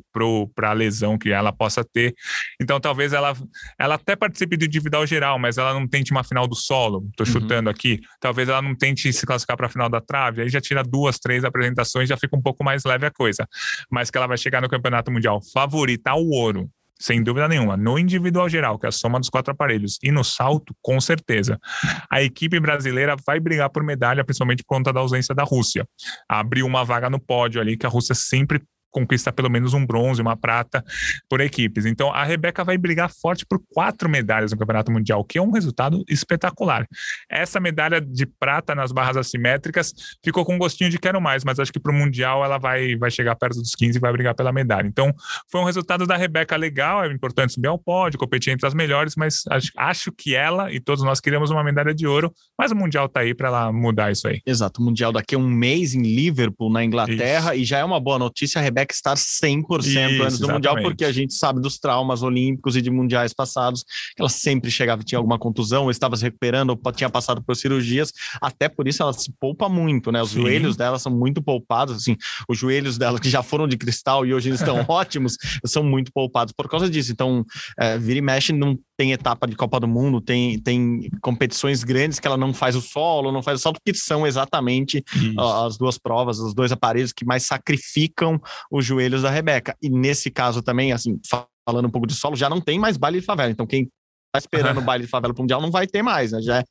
para 0.54 0.70
a 0.70 0.72
lesão 0.72 1.18
que 1.18 1.30
ela 1.30 1.52
possa 1.52 1.84
ter. 1.84 2.14
Então, 2.60 2.78
talvez 2.80 3.12
ela, 3.12 3.34
ela 3.78 3.94
até 3.94 4.14
participe 4.14 4.56
do 4.56 4.64
individual 4.64 5.06
geral, 5.06 5.38
mas 5.38 5.58
ela 5.58 5.72
não 5.72 5.86
tente 5.86 6.12
uma 6.12 6.24
final 6.24 6.46
do 6.46 6.54
solo. 6.54 7.06
Estou 7.10 7.26
uhum. 7.26 7.32
chutando 7.32 7.70
aqui. 7.70 8.00
Talvez 8.20 8.48
ela 8.48 8.60
não 8.60 8.74
tente 8.74 9.12
se 9.12 9.26
classificar 9.26 9.56
para 9.56 9.66
a 9.66 9.70
final 9.70 9.88
da 9.88 10.00
trave. 10.00 10.42
Aí 10.42 10.48
já 10.48 10.60
tira 10.60 10.82
duas, 10.82 11.18
três 11.18 11.44
apresentações, 11.44 12.08
já 12.08 12.16
fica 12.16 12.36
um 12.36 12.42
pouco 12.42 12.62
mais 12.62 12.84
leve 12.84 13.05
coisa. 13.10 13.46
Mas 13.90 14.10
que 14.10 14.18
ela 14.18 14.26
vai 14.26 14.38
chegar 14.38 14.60
no 14.60 14.68
Campeonato 14.68 15.10
Mundial 15.10 15.40
favorita 15.52 16.10
ao 16.10 16.24
ouro, 16.24 16.70
sem 16.98 17.22
dúvida 17.22 17.48
nenhuma. 17.48 17.76
No 17.76 17.98
individual 17.98 18.48
geral, 18.48 18.78
que 18.78 18.86
é 18.86 18.88
a 18.88 18.92
soma 18.92 19.18
dos 19.18 19.28
quatro 19.28 19.52
aparelhos, 19.52 19.98
e 20.02 20.10
no 20.10 20.24
salto, 20.24 20.74
com 20.80 21.00
certeza. 21.00 21.58
A 22.10 22.22
equipe 22.22 22.58
brasileira 22.58 23.16
vai 23.26 23.38
brigar 23.38 23.70
por 23.70 23.82
medalha, 23.82 24.24
principalmente 24.24 24.62
por 24.62 24.76
conta 24.76 24.92
da 24.92 25.00
ausência 25.00 25.34
da 25.34 25.44
Rússia. 25.44 25.86
Abriu 26.28 26.66
uma 26.66 26.84
vaga 26.84 27.10
no 27.10 27.20
pódio 27.20 27.60
ali, 27.60 27.76
que 27.76 27.86
a 27.86 27.88
Rússia 27.88 28.14
sempre 28.14 28.62
conquista 28.90 29.32
pelo 29.32 29.50
menos 29.50 29.74
um 29.74 29.84
bronze, 29.84 30.22
uma 30.22 30.36
prata 30.36 30.82
por 31.28 31.40
equipes. 31.40 31.84
Então 31.84 32.10
a 32.12 32.24
Rebeca 32.24 32.64
vai 32.64 32.78
brigar 32.78 33.10
forte 33.10 33.44
por 33.44 33.60
quatro 33.72 34.08
medalhas 34.08 34.52
no 34.52 34.58
Campeonato 34.58 34.90
Mundial, 34.90 35.22
que 35.22 35.38
é 35.38 35.42
um 35.42 35.50
resultado 35.50 36.02
espetacular. 36.08 36.86
Essa 37.30 37.60
medalha 37.60 38.00
de 38.00 38.24
prata 38.24 38.74
nas 38.74 38.92
barras 38.92 39.16
assimétricas 39.16 39.92
ficou 40.24 40.44
com 40.44 40.54
um 40.54 40.58
gostinho 40.58 40.88
de 40.88 40.98
quero 40.98 41.20
mais, 41.20 41.44
mas 41.44 41.58
acho 41.58 41.72
que 41.72 41.78
para 41.78 41.92
o 41.92 41.94
Mundial 41.94 42.44
ela 42.44 42.58
vai, 42.58 42.96
vai 42.96 43.10
chegar 43.10 43.36
perto 43.36 43.60
dos 43.60 43.74
15 43.74 43.98
e 43.98 44.00
vai 44.00 44.12
brigar 44.12 44.34
pela 44.34 44.52
medalha. 44.52 44.86
Então 44.86 45.12
foi 45.50 45.60
um 45.60 45.64
resultado 45.64 46.06
da 46.06 46.16
Rebeca 46.16 46.56
legal, 46.56 47.04
é 47.04 47.12
importante 47.12 47.52
subir 47.52 47.68
ao 47.68 47.78
pódio, 47.78 48.18
competir 48.18 48.52
entre 48.52 48.66
as 48.66 48.74
melhores, 48.74 49.14
mas 49.14 49.42
acho, 49.50 49.70
acho 49.76 50.12
que 50.12 50.34
ela 50.34 50.72
e 50.72 50.80
todos 50.80 51.04
nós 51.04 51.20
queríamos 51.20 51.50
uma 51.50 51.62
medalha 51.62 51.94
de 51.94 52.06
ouro, 52.06 52.32
mas 52.58 52.70
o 52.70 52.76
Mundial 52.76 53.08
tá 53.08 53.20
aí 53.20 53.34
para 53.34 53.48
ela 53.48 53.72
mudar 53.72 54.10
isso 54.10 54.26
aí. 54.26 54.40
Exato, 54.46 54.80
o 54.80 54.84
Mundial 54.84 55.12
daqui 55.12 55.34
a 55.34 55.38
um 55.38 55.48
mês 55.48 55.94
em 55.94 56.02
Liverpool, 56.02 56.72
na 56.72 56.82
Inglaterra, 56.82 57.54
isso. 57.54 57.62
e 57.62 57.64
já 57.64 57.78
é 57.78 57.84
uma 57.84 58.00
boa 58.00 58.18
notícia, 58.18 58.58
a 58.58 58.62
Rebeca 58.62 58.75
que 58.84 58.94
estar 58.94 59.14
100% 59.14 59.80
Isso, 59.80 59.98
antes 59.98 60.38
do 60.38 60.46
exatamente. 60.46 60.52
Mundial, 60.52 60.82
porque 60.82 61.04
a 61.04 61.12
gente 61.12 61.34
sabe 61.34 61.60
dos 61.60 61.78
traumas 61.78 62.22
olímpicos 62.22 62.76
e 62.76 62.82
de 62.82 62.90
mundiais 62.90 63.32
passados, 63.32 63.84
que 64.14 64.20
ela 64.20 64.28
sempre 64.28 64.70
chegava, 64.70 65.02
tinha 65.02 65.18
alguma 65.18 65.38
contusão, 65.38 65.84
ou 65.84 65.90
estava 65.90 66.16
se 66.16 66.24
recuperando, 66.24 66.70
ou 66.70 66.92
tinha 66.92 67.08
passado 67.08 67.42
por 67.42 67.56
cirurgias, 67.56 68.12
até 68.40 68.68
por 68.68 68.86
isso 68.88 69.02
ela 69.02 69.12
se 69.12 69.32
poupa 69.40 69.68
muito, 69.68 70.10
né? 70.12 70.20
Os 70.22 70.30
Sim. 70.30 70.42
joelhos 70.42 70.76
dela 70.76 70.98
são 70.98 71.12
muito 71.12 71.42
poupados, 71.42 71.96
assim, 71.96 72.16
os 72.48 72.58
joelhos 72.58 72.98
dela 72.98 73.18
que 73.20 73.30
já 73.30 73.42
foram 73.42 73.66
de 73.66 73.76
cristal 73.76 74.26
e 74.26 74.34
hoje 74.34 74.50
estão 74.50 74.84
ótimos, 74.88 75.36
são 75.64 75.82
muito 75.82 76.12
poupados 76.12 76.52
por 76.52 76.68
causa 76.68 76.90
disso. 76.90 77.12
Então, 77.12 77.44
é, 77.78 77.96
vira 77.98 78.18
e 78.18 78.22
mexe, 78.22 78.52
não 78.52 78.78
tem 78.96 79.12
etapa 79.12 79.46
de 79.46 79.54
Copa 79.54 79.78
do 79.78 79.86
Mundo, 79.86 80.20
tem, 80.20 80.58
tem 80.58 81.10
competições 81.20 81.84
grandes 81.84 82.18
que 82.18 82.26
ela 82.26 82.36
não 82.36 82.54
faz 82.54 82.74
o 82.74 82.80
solo, 82.80 83.30
não 83.30 83.42
faz 83.42 83.60
o 83.60 83.62
salto, 83.62 83.80
que 83.84 83.94
são 83.94 84.26
exatamente 84.26 85.04
uh, 85.36 85.66
as 85.66 85.76
duas 85.76 85.98
provas, 85.98 86.38
os 86.38 86.54
dois 86.54 86.72
aparelhos 86.72 87.12
que 87.12 87.24
mais 87.24 87.44
sacrificam 87.44 88.40
os 88.70 88.84
joelhos 88.84 89.22
da 89.22 89.30
Rebeca. 89.30 89.76
E 89.82 89.88
nesse 89.88 90.30
caso 90.30 90.62
também, 90.62 90.92
assim, 90.92 91.18
falando 91.68 91.86
um 91.86 91.90
pouco 91.90 92.06
de 92.06 92.14
solo, 92.14 92.36
já 92.36 92.48
não 92.48 92.60
tem 92.60 92.78
mais 92.78 92.96
baile 92.96 93.20
de 93.20 93.26
favela. 93.26 93.50
Então, 93.50 93.66
quem 93.66 93.88
tá 94.32 94.38
esperando 94.38 94.78
o 94.80 94.82
baile 94.82 95.04
de 95.04 95.10
favela 95.10 95.34
para 95.34 95.40
o 95.40 95.42
Mundial 95.42 95.60
não 95.60 95.70
vai 95.70 95.86
ter 95.86 96.02
mais, 96.02 96.32
né? 96.32 96.40
Já 96.42 96.58
é 96.58 96.64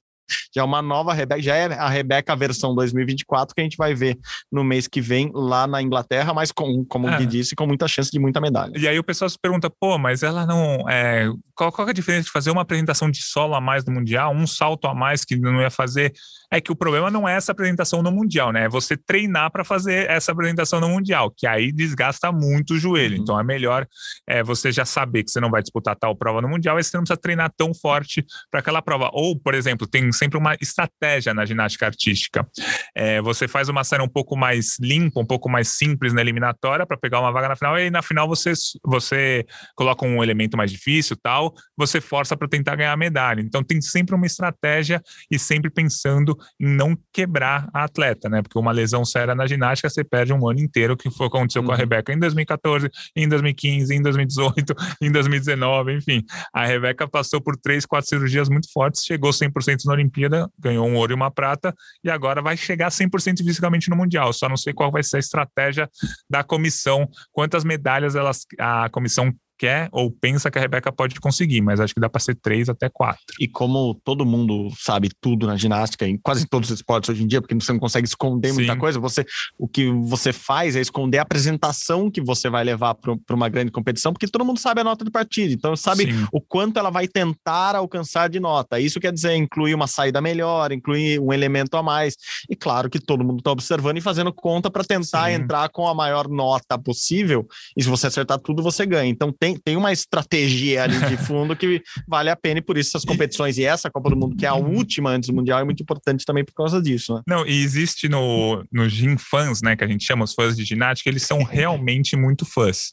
já 0.54 0.62
é 0.62 0.64
uma 0.64 0.82
nova 0.82 1.14
Rebeca, 1.14 1.42
já 1.42 1.56
é 1.56 1.66
a 1.74 1.90
Rebeca 1.90 2.36
versão 2.36 2.74
2024 2.74 3.54
que 3.54 3.62
a 3.62 3.64
gente 3.64 3.78
vai 3.78 3.94
ver 3.94 4.18
no 4.52 4.64
mês 4.64 4.88
que 4.88 5.02
vem 5.02 5.32
lá 5.34 5.68
na 5.68 5.82
Inglaterra, 5.82 6.34
mas 6.34 6.52
com, 6.52 6.86
como 6.86 7.08
é. 7.08 7.16
o 7.16 7.18
Gui 7.18 7.26
disse, 7.26 7.56
com 7.56 7.66
muita 7.66 7.88
chance 7.88 8.12
de 8.12 8.20
muita 8.20 8.40
medalha. 8.42 8.72
E 8.76 8.88
aí 8.88 8.98
o 8.98 9.04
pessoal 9.04 9.30
se 9.30 9.38
pergunta, 9.40 9.70
pô, 9.70 9.98
mas 9.98 10.24
ela 10.24 10.46
não. 10.46 10.90
É, 10.90 11.30
qual, 11.54 11.72
qual 11.72 11.88
é 11.88 11.92
a 11.92 11.94
diferença 11.94 12.26
de 12.26 12.32
fazer 12.32 12.52
uma 12.52 12.62
apresentação 12.62 13.10
de 13.10 13.22
solo 13.22 13.56
a 13.56 13.62
mais 13.62 13.86
no 13.86 13.94
Mundial, 13.94 14.34
um 14.34 14.48
salto 14.48 14.88
a 14.88 14.94
mais 14.94 15.24
que 15.24 15.36
não 15.36 15.62
ia 15.62 15.70
fazer? 15.70 16.14
É 16.52 16.62
que 16.62 16.72
o 16.72 16.76
problema 16.76 17.10
não 17.10 17.28
é 17.28 17.36
essa 17.36 17.52
apresentação 17.52 18.02
no 18.02 18.12
Mundial, 18.12 18.52
né? 18.52 18.66
É 18.66 18.70
você 18.70 18.96
treinar 18.96 19.52
para 19.52 19.64
fazer 19.64 20.10
essa 20.10 20.32
apresentação 20.32 20.80
no 20.80 20.90
Mundial, 20.90 21.32
que 21.36 21.48
aí 21.48 21.72
desgasta 21.72 22.32
muito 22.32 22.76
o 22.76 22.78
joelho. 22.78 23.18
Uhum. 23.18 23.22
Então 23.24 23.40
é 23.40 23.44
melhor 23.44 23.88
é, 24.28 24.44
você 24.44 24.72
já 24.72 24.86
saber 24.86 25.24
que 25.24 25.32
você 25.32 25.40
não 25.40 25.50
vai 25.50 25.62
disputar 25.62 25.96
tal 25.96 26.16
prova 26.16 26.42
no 26.42 26.48
Mundial, 26.48 26.80
e 26.80 26.84
você 26.84 26.96
não 26.96 27.04
precisa 27.04 27.20
treinar 27.20 27.52
tão 27.58 27.74
forte 27.74 28.26
para 28.52 28.60
aquela 28.60 28.82
prova. 28.82 29.10
Ou, 29.14 29.38
por 29.38 29.54
exemplo, 29.54 29.88
tem 29.88 30.12
sempre 30.16 30.38
uma 30.38 30.56
estratégia 30.62 31.34
na 31.34 31.46
ginástica 31.46 31.86
artística. 31.86 32.48
É, 32.96 33.22
você 33.22 33.48
faz 33.48 33.70
uma 33.70 33.84
série 33.84 34.02
um 34.02 34.08
pouco 34.08 34.36
mais 34.36 34.78
limpa, 34.80 35.20
um 35.20 35.26
pouco 35.26 35.50
mais 35.50 35.70
simples 35.70 36.14
na 36.14 36.22
eliminatória 36.22 36.86
para 36.86 36.98
pegar 36.98 37.20
uma 37.20 37.32
vaga 37.32 37.50
na 37.50 37.56
final, 37.56 37.78
e 37.78 37.84
aí 37.84 37.92
na 37.92 38.02
final 38.02 38.28
você, 38.28 38.54
você 38.84 39.46
coloca 39.76 40.06
um 40.06 40.24
elemento 40.24 40.58
mais 40.58 40.72
difícil 40.72 41.16
tal, 41.22 41.54
você 41.78 42.02
força 42.02 42.36
para 42.36 42.48
tentar 42.48 42.76
ganhar 42.76 42.94
a 42.94 42.98
medalha. 42.98 43.42
Então 43.42 43.64
tem 43.64 43.82
sempre 43.82 44.16
uma 44.16 44.26
estratégia 44.26 45.02
e 45.30 45.38
sempre 45.38 45.70
pensando 45.70 46.36
em 46.60 46.68
não 46.68 46.98
quebrar 47.14 47.70
a 47.74 47.84
atleta, 47.84 48.30
né? 48.30 48.42
Porque 48.42 48.58
uma 48.58 48.72
lesão 48.72 49.04
séria 49.06 49.36
na 49.36 49.46
ginástica 49.46 49.90
você 49.90 50.04
perde 50.04 50.34
um 50.34 50.48
ano 50.48 50.60
inteiro, 50.60 50.98
que 50.98 51.10
foi 51.10 51.28
o 51.28 51.30
que 51.30 51.38
aconteceu 51.38 51.62
uhum. 51.62 51.68
com 51.68 51.74
a 51.74 51.76
uhum. 51.76 51.80
Rebeca 51.80 52.14
em 52.14 52.20
2014, 52.20 52.90
em 53.16 53.28
2015, 53.28 53.96
em 53.96 54.02
2018, 54.02 54.76
em 55.02 55.12
2019, 55.12 55.94
enfim. 55.94 56.24
A 56.54 56.66
Rebeca 56.66 57.08
passou 57.08 57.42
por 57.42 57.58
três, 57.58 57.86
quatro 57.86 58.10
cirurgias 58.10 58.50
muito 58.50 58.72
fortes, 58.72 59.04
chegou 59.04 59.32
100% 59.32 59.86
na 59.86 59.94
Olimpíada, 60.06 60.50
ganhou 60.58 60.88
um 60.88 60.96
ouro 60.96 61.14
e 61.14 61.16
uma 61.16 61.32
prata, 61.32 61.74
e 62.04 62.10
agora 62.10 62.42
vai 62.42 62.56
chegar 62.56 62.90
100% 62.90 63.38
fisicamente 63.38 63.90
no 63.90 63.96
Mundial. 63.96 64.32
Só 64.32 64.48
não 64.48 64.58
sei 64.58 64.74
qual 64.74 64.92
vai 64.92 65.04
ser 65.04 65.18
a 65.18 65.20
estratégia 65.20 65.90
da 66.30 66.44
comissão, 66.44 67.10
quantas 67.32 67.64
medalhas 67.64 68.16
elas, 68.16 68.46
a 68.60 68.90
comissão 68.90 69.34
quer 69.58 69.90
ou 69.92 70.12
pensa 70.12 70.50
que 70.52 70.58
a 70.58 70.62
Rebeca 70.62 70.92
pode 70.92 71.20
conseguir, 71.20 71.62
mas 71.62 71.80
acho 71.80 71.94
que 71.94 72.00
dá 72.00 72.10
para 72.10 72.20
ser 72.20 72.36
três 72.36 72.70
até 72.70 72.90
quatro. 72.90 73.24
E 73.40 73.48
como 73.48 74.00
todo 74.04 74.26
mundo 74.26 74.70
sabe 74.78 75.10
tudo 75.22 75.48
na 75.48 75.56
ginástica, 75.56 76.08
em 76.08 76.18
quase 76.18 76.48
todos 76.48 76.70
os 76.70 76.76
esportes 76.76 77.10
hoje 77.10 77.24
em 77.24 77.28
dia, 77.28 77.42
porque 77.42 77.56
você 77.56 77.72
não 77.72 77.80
consegue 77.80 78.08
esconder 78.08 78.50
Sim. 78.50 78.56
muita 78.56 78.78
coisa, 78.78 79.00
você 79.00 79.26
o 79.58 79.68
que 79.68 79.90
você 79.92 80.34
faz 80.34 80.76
é 80.76 80.82
esconder 80.82 81.20
a 81.20 81.22
apresentação 81.22 82.10
que 82.10 82.22
você 82.22 82.50
vai 82.50 82.64
levar 82.64 82.96
para 82.96 83.36
uma 83.36 83.50
grande 83.50 83.72
competição, 83.72 84.12
porque 84.14 84.28
todo 84.28 84.46
mundo 84.46 84.60
sabe 84.60 84.82
a 84.82 84.84
nota 84.84 85.04
de 85.06 85.12
partida, 85.12 85.54
então 85.54 85.76
sabe 85.76 86.12
Sim. 86.12 86.28
o 86.32 86.42
quanto 86.42 86.78
ela 86.80 86.90
vai 86.90 87.08
tentar 87.08 87.76
alcançar 87.76 88.30
de 88.30 88.40
nota. 88.40 88.80
Isso 88.80 89.00
quer 89.00 89.12
dizer 89.12 89.36
incluir 89.36 89.74
uma 89.74 89.88
saída 89.88 90.22
melhor, 90.22 90.72
incluir 90.72 91.20
um 91.20 91.32
elemento 91.32 91.78
a 91.78 91.84
mais. 91.84 92.16
E 92.50 92.56
claro 92.56 92.90
que 92.90 93.00
todo 93.00 93.24
mundo 93.24 93.40
está 93.40 93.52
observando 93.52 93.98
e 93.98 94.02
fazendo 94.02 94.34
conta 94.34 94.70
para 94.70 94.84
tentar 94.84 95.30
Sim. 95.30 95.36
entrar 95.36 95.70
com 95.70 95.88
a 95.88 95.94
maior 95.94 96.28
nota 96.28 96.78
possível. 96.78 97.48
E 97.76 97.84
se 97.84 97.90
você 97.90 98.08
acertar 98.08 98.40
tudo, 98.40 98.64
você 98.64 98.86
ganha. 98.86 99.10
Então 99.10 99.32
tem, 99.32 99.45
tem 99.54 99.76
uma 99.76 99.92
estratégia 99.92 100.84
ali 100.84 100.98
de 101.08 101.18
fundo 101.18 101.56
que 101.56 101.84
vale 102.08 102.30
a 102.30 102.36
pena 102.36 102.60
e 102.60 102.62
por 102.62 102.78
isso 102.78 102.90
essas 102.90 103.04
competições 103.06 103.58
e 103.58 103.66
essa 103.66 103.92
Copa 103.92 104.10
do 104.10 104.16
Mundo, 104.16 104.36
que 104.36 104.46
é 104.46 104.50
a 104.50 104.56
última 104.56 105.10
antes 105.10 105.28
do 105.28 105.36
Mundial, 105.36 105.60
é 105.60 105.64
muito 105.64 105.84
importante 105.84 106.24
também 106.26 106.46
por 106.46 106.54
causa 106.54 106.82
disso. 106.82 107.16
Né? 107.16 107.22
Não, 107.28 107.46
e 107.46 107.62
existe 107.62 108.08
no, 108.08 108.64
no 108.72 108.88
Gin 108.88 109.18
fãs, 109.18 109.62
né, 109.62 109.76
que 109.76 109.84
a 109.84 109.88
gente 109.88 110.06
chama 110.06 110.24
os 110.24 110.34
fãs 110.34 110.56
de 110.56 110.64
ginástica, 110.64 111.10
eles 111.10 111.24
são 111.24 111.44
realmente 111.44 112.16
muito 112.16 112.46
fãs. 112.46 112.92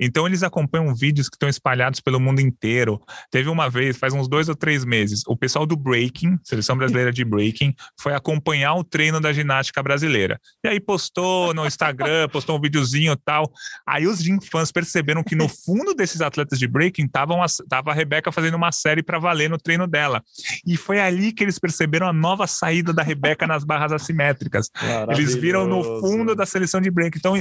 Então 0.00 0.26
eles 0.26 0.42
acompanham 0.42 0.94
vídeos 0.94 1.28
que 1.28 1.36
estão 1.36 1.48
espalhados 1.48 2.00
pelo 2.00 2.20
mundo 2.20 2.40
inteiro. 2.40 3.00
Teve 3.30 3.48
uma 3.48 3.70
vez, 3.70 3.96
faz 3.96 4.12
uns 4.12 4.28
dois 4.28 4.48
ou 4.48 4.54
três 4.54 4.84
meses, 4.84 5.22
o 5.26 5.36
pessoal 5.36 5.66
do 5.66 5.76
breaking, 5.76 6.38
seleção 6.42 6.76
brasileira 6.76 7.12
de 7.12 7.24
breaking, 7.24 7.74
foi 8.00 8.14
acompanhar 8.14 8.74
o 8.74 8.84
treino 8.84 9.20
da 9.20 9.32
ginástica 9.32 9.82
brasileira. 9.82 10.40
E 10.64 10.68
aí 10.68 10.80
postou 10.80 11.54
no 11.54 11.66
Instagram, 11.66 12.28
postou 12.32 12.56
um 12.56 12.60
videozinho 12.60 13.12
e 13.12 13.16
tal. 13.24 13.50
Aí 13.86 14.06
os 14.06 14.18
Gin 14.18 14.38
fãs 14.40 14.72
perceberam 14.72 15.22
que 15.22 15.36
no 15.36 15.48
fundo 15.48 15.93
desses 15.94 16.20
atletas 16.20 16.58
de 16.58 16.66
breaking 16.66 17.06
estavam 17.06 17.44
tava 17.68 17.90
a 17.90 17.94
Rebeca 17.94 18.32
fazendo 18.32 18.54
uma 18.54 18.72
série 18.72 19.02
para 19.02 19.18
valer 19.18 19.48
no 19.48 19.58
treino 19.58 19.86
dela. 19.86 20.22
E 20.66 20.76
foi 20.76 21.00
ali 21.00 21.32
que 21.32 21.42
eles 21.42 21.58
perceberam 21.58 22.06
a 22.08 22.12
nova 22.12 22.46
saída 22.46 22.92
da 22.92 23.02
Rebeca 23.02 23.46
nas 23.46 23.64
barras 23.64 23.92
assimétricas. 23.92 24.70
Eles 25.08 25.34
viram 25.34 25.66
no 25.66 25.82
fundo 26.00 26.34
da 26.34 26.46
seleção 26.46 26.80
de 26.80 26.90
break. 26.90 27.18
Então, 27.18 27.34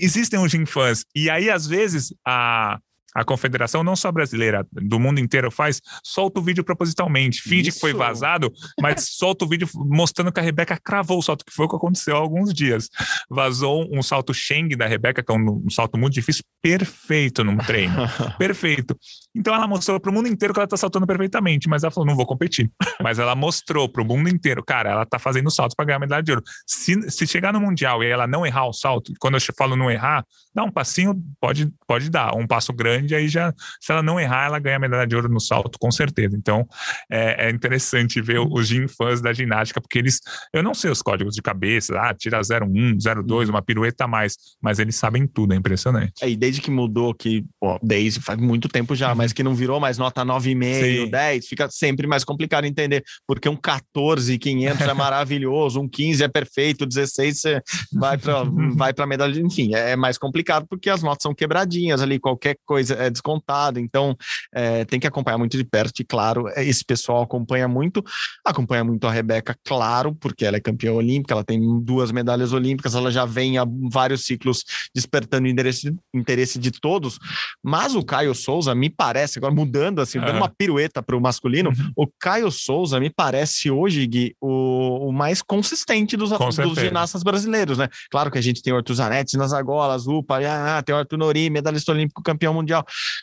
existem 0.00 0.38
os 0.38 0.50
Gin 0.50 0.66
fãs. 0.66 1.04
E 1.14 1.30
aí, 1.30 1.50
às 1.50 1.66
vezes, 1.66 2.14
a 2.26 2.78
a 3.14 3.24
confederação, 3.24 3.84
não 3.84 3.94
só 3.94 4.10
brasileira, 4.10 4.66
do 4.72 4.98
mundo 4.98 5.20
inteiro 5.20 5.50
faz, 5.50 5.80
solta 6.02 6.40
o 6.40 6.42
vídeo 6.42 6.64
propositalmente, 6.64 7.42
finge 7.42 7.68
Isso. 7.68 7.78
que 7.78 7.80
foi 7.80 7.92
vazado, 7.92 8.52
mas 8.80 9.08
solta 9.16 9.44
o 9.44 9.48
vídeo 9.48 9.68
mostrando 9.74 10.32
que 10.32 10.40
a 10.40 10.42
Rebeca 10.42 10.78
cravou 10.82 11.18
o 11.18 11.22
salto, 11.22 11.44
que 11.44 11.52
foi 11.52 11.66
o 11.66 11.68
que 11.68 11.76
aconteceu 11.76 12.16
há 12.16 12.18
alguns 12.18 12.52
dias. 12.54 12.88
Vazou 13.28 13.88
um 13.92 14.02
salto 14.02 14.32
Sheng 14.32 14.74
da 14.76 14.86
Rebeca, 14.86 15.22
que 15.22 15.30
é 15.30 15.34
um, 15.34 15.62
um 15.66 15.70
salto 15.70 15.98
muito 15.98 16.14
difícil, 16.14 16.42
perfeito 16.62 17.44
num 17.44 17.56
treino. 17.56 17.94
perfeito. 18.38 18.96
Então 19.34 19.54
ela 19.54 19.66
mostrou 19.66 20.00
para 20.00 20.10
o 20.10 20.14
mundo 20.14 20.28
inteiro 20.28 20.54
que 20.54 20.60
ela 20.60 20.64
está 20.64 20.76
saltando 20.76 21.06
perfeitamente, 21.06 21.68
mas 21.68 21.82
ela 21.82 21.90
falou: 21.90 22.06
não 22.06 22.16
vou 22.16 22.26
competir. 22.26 22.70
Mas 23.02 23.18
ela 23.18 23.34
mostrou 23.34 23.88
para 23.88 24.00
o 24.00 24.04
mundo 24.04 24.28
inteiro, 24.28 24.62
cara, 24.64 24.90
ela 24.90 25.02
está 25.02 25.18
fazendo 25.18 25.50
saltos 25.50 25.74
para 25.74 25.84
ganhar 25.84 25.98
medalha 25.98 26.22
de 26.22 26.30
ouro. 26.30 26.42
Se, 26.64 27.10
se 27.10 27.26
chegar 27.26 27.52
no 27.52 27.60
Mundial 27.60 28.02
e 28.02 28.06
ela 28.06 28.28
não 28.28 28.46
errar 28.46 28.68
o 28.68 28.72
salto, 28.72 29.12
quando 29.18 29.34
eu 29.34 29.40
falo 29.56 29.74
não 29.74 29.90
errar, 29.90 30.24
dá 30.54 30.62
um 30.62 30.70
passinho, 30.70 31.20
pode, 31.40 31.68
pode 31.86 32.08
dar, 32.08 32.34
um 32.36 32.46
passo 32.46 32.72
grande 32.72 33.01
grande, 33.02 33.14
aí 33.14 33.28
já, 33.28 33.52
se 33.80 33.92
ela 33.92 34.02
não 34.02 34.18
errar, 34.18 34.46
ela 34.46 34.58
ganha 34.58 34.76
a 34.76 34.80
medalha 34.80 35.06
de 35.06 35.14
ouro 35.14 35.28
no 35.28 35.40
salto, 35.40 35.78
com 35.78 35.90
certeza. 35.90 36.36
Então, 36.36 36.66
é, 37.10 37.48
é 37.48 37.50
interessante 37.50 38.20
ver 38.20 38.38
os 38.38 38.68
gin 38.68 38.86
fãs 38.88 39.20
da 39.20 39.32
ginástica, 39.32 39.80
porque 39.80 39.98
eles, 39.98 40.20
eu 40.52 40.62
não 40.62 40.74
sei 40.74 40.90
os 40.90 41.02
códigos 41.02 41.34
de 41.34 41.42
cabeça, 41.42 41.98
ah, 41.98 42.14
tira 42.14 42.40
01, 42.40 42.98
02, 43.24 43.48
uma 43.48 43.62
pirueta 43.62 44.04
a 44.04 44.08
mais, 44.08 44.36
mas 44.60 44.78
eles 44.78 44.96
sabem 44.96 45.26
tudo, 45.26 45.52
é 45.52 45.56
impressionante. 45.56 46.12
É, 46.22 46.30
e 46.30 46.36
desde 46.36 46.60
que 46.60 46.70
mudou, 46.70 47.14
que, 47.14 47.44
pô, 47.60 47.78
desde 47.82 48.20
faz 48.20 48.38
muito 48.38 48.68
tempo 48.68 48.94
já, 48.94 49.10
uhum. 49.10 49.16
mas 49.16 49.32
que 49.32 49.42
não 49.42 49.54
virou 49.54 49.80
mais 49.80 49.98
nota 49.98 50.24
9,5, 50.24 51.10
10, 51.10 51.46
fica 51.46 51.68
sempre 51.70 52.06
mais 52.06 52.24
complicado 52.24 52.64
entender, 52.64 53.02
porque 53.26 53.48
um 53.48 53.56
14, 53.56 54.38
500 54.38 54.80
é 54.80 54.94
maravilhoso, 54.94 55.80
um 55.80 55.88
15 55.88 56.24
é 56.24 56.28
perfeito, 56.28 56.86
16 56.86 57.40
você 57.40 57.62
vai 57.92 58.16
para 58.16 58.42
vai 58.74 58.92
para 58.92 59.06
medalha, 59.06 59.40
enfim, 59.40 59.74
é, 59.74 59.92
é 59.92 59.96
mais 59.96 60.18
complicado 60.18 60.66
porque 60.68 60.88
as 60.88 61.02
notas 61.02 61.22
são 61.22 61.34
quebradinhas 61.34 62.00
ali, 62.00 62.18
qualquer 62.18 62.56
coisa 62.64 62.91
é 62.98 63.10
descontado. 63.10 63.78
Então, 63.78 64.16
é, 64.54 64.84
tem 64.84 65.00
que 65.00 65.06
acompanhar 65.06 65.38
muito 65.38 65.56
de 65.56 65.64
perto. 65.64 66.00
E, 66.00 66.04
claro, 66.04 66.48
esse 66.56 66.84
pessoal 66.84 67.22
acompanha 67.22 67.68
muito. 67.68 68.02
Acompanha 68.44 68.84
muito 68.84 69.06
a 69.06 69.10
Rebeca, 69.10 69.56
claro, 69.64 70.14
porque 70.14 70.44
ela 70.44 70.56
é 70.56 70.60
campeã 70.60 70.92
olímpica, 70.92 71.34
ela 71.34 71.44
tem 71.44 71.60
duas 71.82 72.12
medalhas 72.12 72.52
olímpicas, 72.52 72.94
ela 72.94 73.10
já 73.10 73.24
vem 73.24 73.58
há 73.58 73.66
vários 73.90 74.24
ciclos 74.24 74.64
despertando 74.94 75.48
interesse, 75.48 75.94
interesse 76.14 76.58
de 76.58 76.70
todos. 76.70 77.18
Mas 77.62 77.94
o 77.94 78.04
Caio 78.04 78.34
Souza, 78.34 78.74
me 78.74 78.90
parece, 78.90 79.38
agora 79.38 79.54
mudando, 79.54 80.00
assim, 80.00 80.18
dando 80.18 80.30
é. 80.30 80.38
uma 80.38 80.48
pirueta 80.48 81.02
para 81.02 81.16
o 81.16 81.20
masculino, 81.20 81.70
uhum. 81.70 81.92
o 81.96 82.06
Caio 82.18 82.50
Souza 82.50 82.98
me 83.00 83.10
parece 83.10 83.70
hoje, 83.70 84.06
Gui, 84.06 84.36
o, 84.40 85.08
o 85.08 85.12
mais 85.12 85.42
consistente 85.42 86.16
dos, 86.16 86.30
dos 86.30 86.78
ginastas 86.78 87.22
brasileiros, 87.22 87.78
né? 87.78 87.88
Claro 88.10 88.30
que 88.30 88.38
a 88.38 88.42
gente 88.42 88.62
tem 88.62 88.72
o 88.72 88.76
Arthur 88.76 88.94
Zanetti 88.94 89.36
nas 89.36 89.52
argolas, 89.52 90.06
Upa, 90.06 90.38
ah, 90.38 90.82
tem 90.82 90.94
o 90.94 90.98
Arthur 90.98 91.18
Nori, 91.18 91.50
medalhista 91.50 91.92
olímpico, 91.92 92.22
campeão 92.22 92.54
mundial 92.54 92.81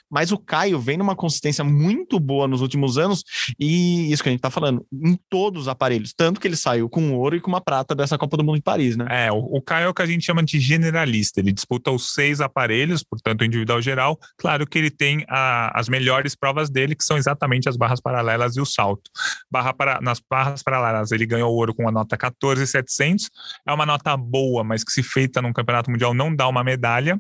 mas 0.09 0.31
o 0.31 0.37
Caio 0.37 0.79
vem 0.79 0.97
numa 0.97 1.15
consistência 1.15 1.63
muito 1.63 2.19
boa 2.19 2.47
nos 2.47 2.61
últimos 2.61 2.97
anos, 2.97 3.23
e 3.59 4.11
isso 4.11 4.23
que 4.23 4.29
a 4.29 4.31
gente 4.31 4.41
tá 4.41 4.49
falando, 4.49 4.85
em 4.91 5.17
todos 5.29 5.63
os 5.63 5.67
aparelhos. 5.67 6.13
Tanto 6.13 6.39
que 6.39 6.47
ele 6.47 6.55
saiu 6.55 6.89
com 6.89 7.13
ouro 7.13 7.35
e 7.35 7.41
com 7.41 7.49
uma 7.49 7.61
prata 7.61 7.95
dessa 7.95 8.17
Copa 8.17 8.37
do 8.37 8.43
Mundo 8.43 8.57
em 8.57 8.61
Paris, 8.61 8.95
né? 8.95 9.05
É, 9.09 9.31
o, 9.31 9.37
o 9.37 9.61
Caio 9.61 9.85
é 9.85 9.89
o 9.89 9.93
que 9.93 10.01
a 10.01 10.05
gente 10.05 10.25
chama 10.25 10.43
de 10.43 10.59
generalista. 10.59 11.39
Ele 11.39 11.51
disputa 11.51 11.91
os 11.91 12.13
seis 12.13 12.41
aparelhos, 12.41 13.03
portanto, 13.03 13.43
individual 13.43 13.81
geral. 13.81 14.17
Claro 14.37 14.65
que 14.67 14.77
ele 14.77 14.89
tem 14.89 15.25
a, 15.27 15.77
as 15.79 15.89
melhores 15.89 16.35
provas 16.35 16.69
dele, 16.69 16.95
que 16.95 17.03
são 17.03 17.17
exatamente 17.17 17.69
as 17.69 17.77
barras 17.77 18.01
paralelas 18.01 18.55
e 18.55 18.61
o 18.61 18.65
salto. 18.65 19.09
Barra 19.49 19.73
para, 19.73 19.99
nas 20.01 20.19
barras 20.19 20.63
paralelas, 20.63 21.11
ele 21.11 21.25
ganhou 21.25 21.53
ouro 21.53 21.73
com 21.73 21.87
a 21.87 21.91
nota 21.91 22.17
14,700. 22.17 23.29
É 23.67 23.73
uma 23.73 23.85
nota 23.85 24.15
boa, 24.15 24.63
mas 24.63 24.83
que 24.83 24.91
se 24.91 25.03
feita 25.03 25.41
num 25.41 25.53
campeonato 25.53 25.89
mundial 25.91 26.13
não 26.13 26.35
dá 26.35 26.47
uma 26.47 26.63
medalha. 26.63 27.19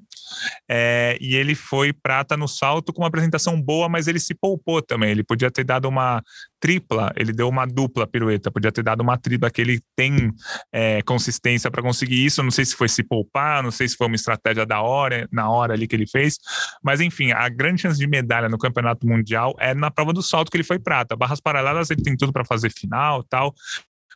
É, 0.69 1.17
e 1.19 1.35
ele 1.35 1.55
foi 1.55 1.91
prata 1.91 2.28
no 2.37 2.47
salto 2.47 2.93
com 2.93 3.01
uma 3.01 3.07
apresentação 3.07 3.61
boa, 3.61 3.87
mas 3.89 4.07
ele 4.07 4.19
se 4.19 4.33
poupou 4.33 4.81
também. 4.81 5.11
Ele 5.11 5.23
podia 5.23 5.49
ter 5.51 5.63
dado 5.63 5.87
uma 5.87 6.21
tripla, 6.59 7.11
ele 7.15 7.31
deu 7.31 7.47
uma 7.47 7.65
dupla 7.65 8.05
pirueta, 8.05 8.51
podia 8.51 8.71
ter 8.71 8.83
dado 8.83 9.01
uma 9.01 9.17
tripla 9.17 9.49
que 9.49 9.61
ele 9.61 9.81
tem 9.95 10.31
é, 10.71 11.01
consistência 11.03 11.71
para 11.71 11.81
conseguir 11.81 12.25
isso. 12.25 12.43
Não 12.43 12.51
sei 12.51 12.65
se 12.65 12.75
foi 12.75 12.89
se 12.89 13.03
poupar, 13.03 13.63
não 13.63 13.71
sei 13.71 13.87
se 13.87 13.95
foi 13.95 14.07
uma 14.07 14.15
estratégia 14.15 14.65
da 14.65 14.81
hora, 14.81 15.27
na 15.31 15.49
hora 15.49 15.73
ali 15.73 15.87
que 15.87 15.95
ele 15.95 16.07
fez, 16.07 16.37
mas 16.83 17.01
enfim, 17.01 17.31
a 17.31 17.47
grande 17.49 17.81
chance 17.81 17.97
de 17.97 18.07
medalha 18.07 18.49
no 18.49 18.57
campeonato 18.57 19.07
mundial 19.07 19.55
é 19.59 19.73
na 19.73 19.89
prova 19.89 20.13
do 20.13 20.21
salto 20.21 20.51
que 20.51 20.57
ele 20.57 20.63
foi 20.63 20.79
prata. 20.79 21.15
Barras 21.15 21.39
paralelas 21.39 21.89
ele 21.89 22.01
tem 22.01 22.15
tudo 22.15 22.33
para 22.33 22.45
fazer 22.45 22.71
final, 22.71 23.23
tal. 23.23 23.53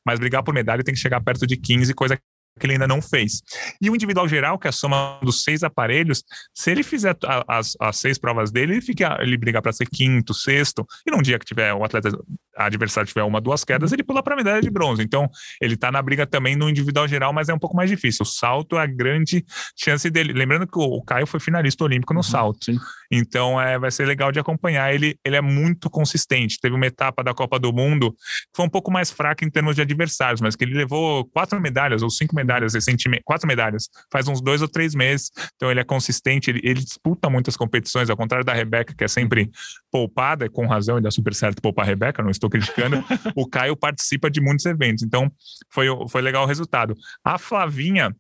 Mas 0.06 0.20
brigar 0.20 0.44
por 0.44 0.54
medalha 0.54 0.84
tem 0.84 0.94
que 0.94 1.00
chegar 1.00 1.22
perto 1.22 1.48
de 1.48 1.56
15, 1.56 1.94
coisa 1.94 2.20
que 2.60 2.66
ele 2.66 2.74
ainda 2.74 2.88
não 2.88 3.02
fez. 3.02 3.42
E 3.82 3.90
o 3.90 3.96
individual 3.96 4.28
geral, 4.28 4.60
que 4.60 4.68
é 4.68 4.70
a 4.70 4.74
soma 4.74 5.20
dos 5.22 5.44
seis 5.44 5.64
aparelhos, 5.64 6.24
se 6.54 6.72
ele 6.72 6.84
fizer 6.84 7.16
as, 7.48 7.76
as 7.80 7.98
seis 7.98 8.18
provas 8.18 8.52
dele, 8.52 8.74
ele, 8.74 8.82
fica, 8.82 9.18
ele 9.22 9.38
briga 9.38 9.62
para 9.62 9.74
ser 9.74 9.88
quinto, 9.88 10.34
sexto, 10.34 10.86
e 11.06 11.12
num 11.12 11.22
dia 11.22 11.40
que 11.40 11.46
tiver 11.46 11.74
o 11.74 11.84
atleta 11.84 12.10
adversário 12.56 13.08
tiver 13.08 13.24
uma, 13.24 13.42
duas 13.42 13.64
quedas, 13.64 13.92
ele 13.92 14.04
pula 14.04 14.22
para 14.22 14.34
a 14.34 14.38
medalha 14.38 14.62
de 14.62 14.70
bronze. 14.70 15.02
Então, 15.02 15.30
ele 15.60 15.74
está 15.74 15.92
na 15.92 16.02
briga 16.02 16.26
também 16.26 16.56
no 16.56 16.70
individual 16.70 17.08
geral, 17.08 17.34
mas 17.34 17.50
é 17.50 17.54
um 17.54 17.60
pouco 17.60 17.76
mais 17.76 17.90
difícil. 17.90 18.24
O 18.24 18.26
salto 18.26 18.78
é 18.78 18.84
a 18.84 18.86
grande 18.86 19.44
chance 19.76 20.10
dele. 20.10 20.34
Lembrando 20.34 20.68
que 20.68 20.78
o, 20.78 21.02
Caio 21.02 21.26
foi 21.26 21.40
finalista 21.40 21.84
olímpico 21.84 22.14
no 22.14 22.20
uhum, 22.20 22.24
salto. 22.24 22.66
Sim. 22.66 22.80
Então, 23.16 23.62
é, 23.62 23.78
vai 23.78 23.92
ser 23.92 24.08
legal 24.08 24.32
de 24.32 24.40
acompanhar. 24.40 24.92
Ele, 24.92 25.16
ele 25.24 25.36
é 25.36 25.42
muito 25.42 25.88
consistente. 25.88 26.60
Teve 26.60 26.76
uma 26.76 26.88
etapa 26.88 27.24
da 27.24 27.32
Copa 27.32 27.60
do 27.60 27.72
Mundo 27.72 28.12
que 28.12 28.56
foi 28.56 28.66
um 28.66 28.70
pouco 28.70 28.92
mais 28.92 29.12
fraca 29.12 29.46
em 29.46 29.52
termos 29.52 29.76
de 29.76 29.84
adversários, 29.84 30.42
mas 30.42 30.56
que 30.56 30.64
ele 30.64 30.74
levou 30.74 31.24
quatro 31.26 31.62
medalhas 31.62 32.02
ou 32.02 32.10
cinco 32.10 32.36
medalhas 32.36 32.74
recentemente, 32.74 33.22
quatro 33.24 33.48
medalhas, 33.48 33.88
faz 34.12 34.28
uns 34.28 34.42
dois 34.42 34.64
ou 34.64 34.68
três 34.68 34.96
meses. 34.96 35.30
Então, 35.56 35.70
ele 35.70 35.80
é 35.80 35.84
consistente, 35.84 36.50
ele, 36.50 36.60
ele 36.64 36.80
disputa 36.80 37.30
muitas 37.30 37.56
competições, 37.56 38.10
ao 38.10 38.18
contrário 38.18 38.44
da 38.44 38.54
Rebeca, 38.54 38.96
que 38.98 39.04
é 39.04 39.08
sempre 39.08 39.52
poupada, 39.92 40.50
com 40.50 40.66
razão, 40.66 40.98
e 40.98 41.02
dá 41.02 41.12
super 41.12 41.36
certo 41.36 41.62
poupar 41.62 41.86
a 41.86 41.88
Rebeca, 41.88 42.24
não 42.24 42.32
estou 42.32 42.50
criticando, 42.50 43.04
o 43.36 43.48
Caio 43.48 43.78
participa 43.78 44.32
de 44.32 44.42
muitos 44.42 44.66
eventos. 44.66 45.04
Então, 45.04 45.32
foi, 45.70 45.86
foi 46.10 46.22
legal 46.24 46.46
o 46.46 46.48
resultado. 46.48 46.96
A 47.24 47.38
Flavinha, 47.38 48.16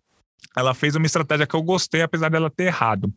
ela 0.55 0.73
fez 0.73 0.95
uma 0.95 1.05
estratégia 1.05 1.47
que 1.47 1.55
eu 1.55 1.61
gostei, 1.61 2.01
apesar 2.01 2.29
dela 2.29 2.49
ter 2.49 2.65
errado. 2.65 3.11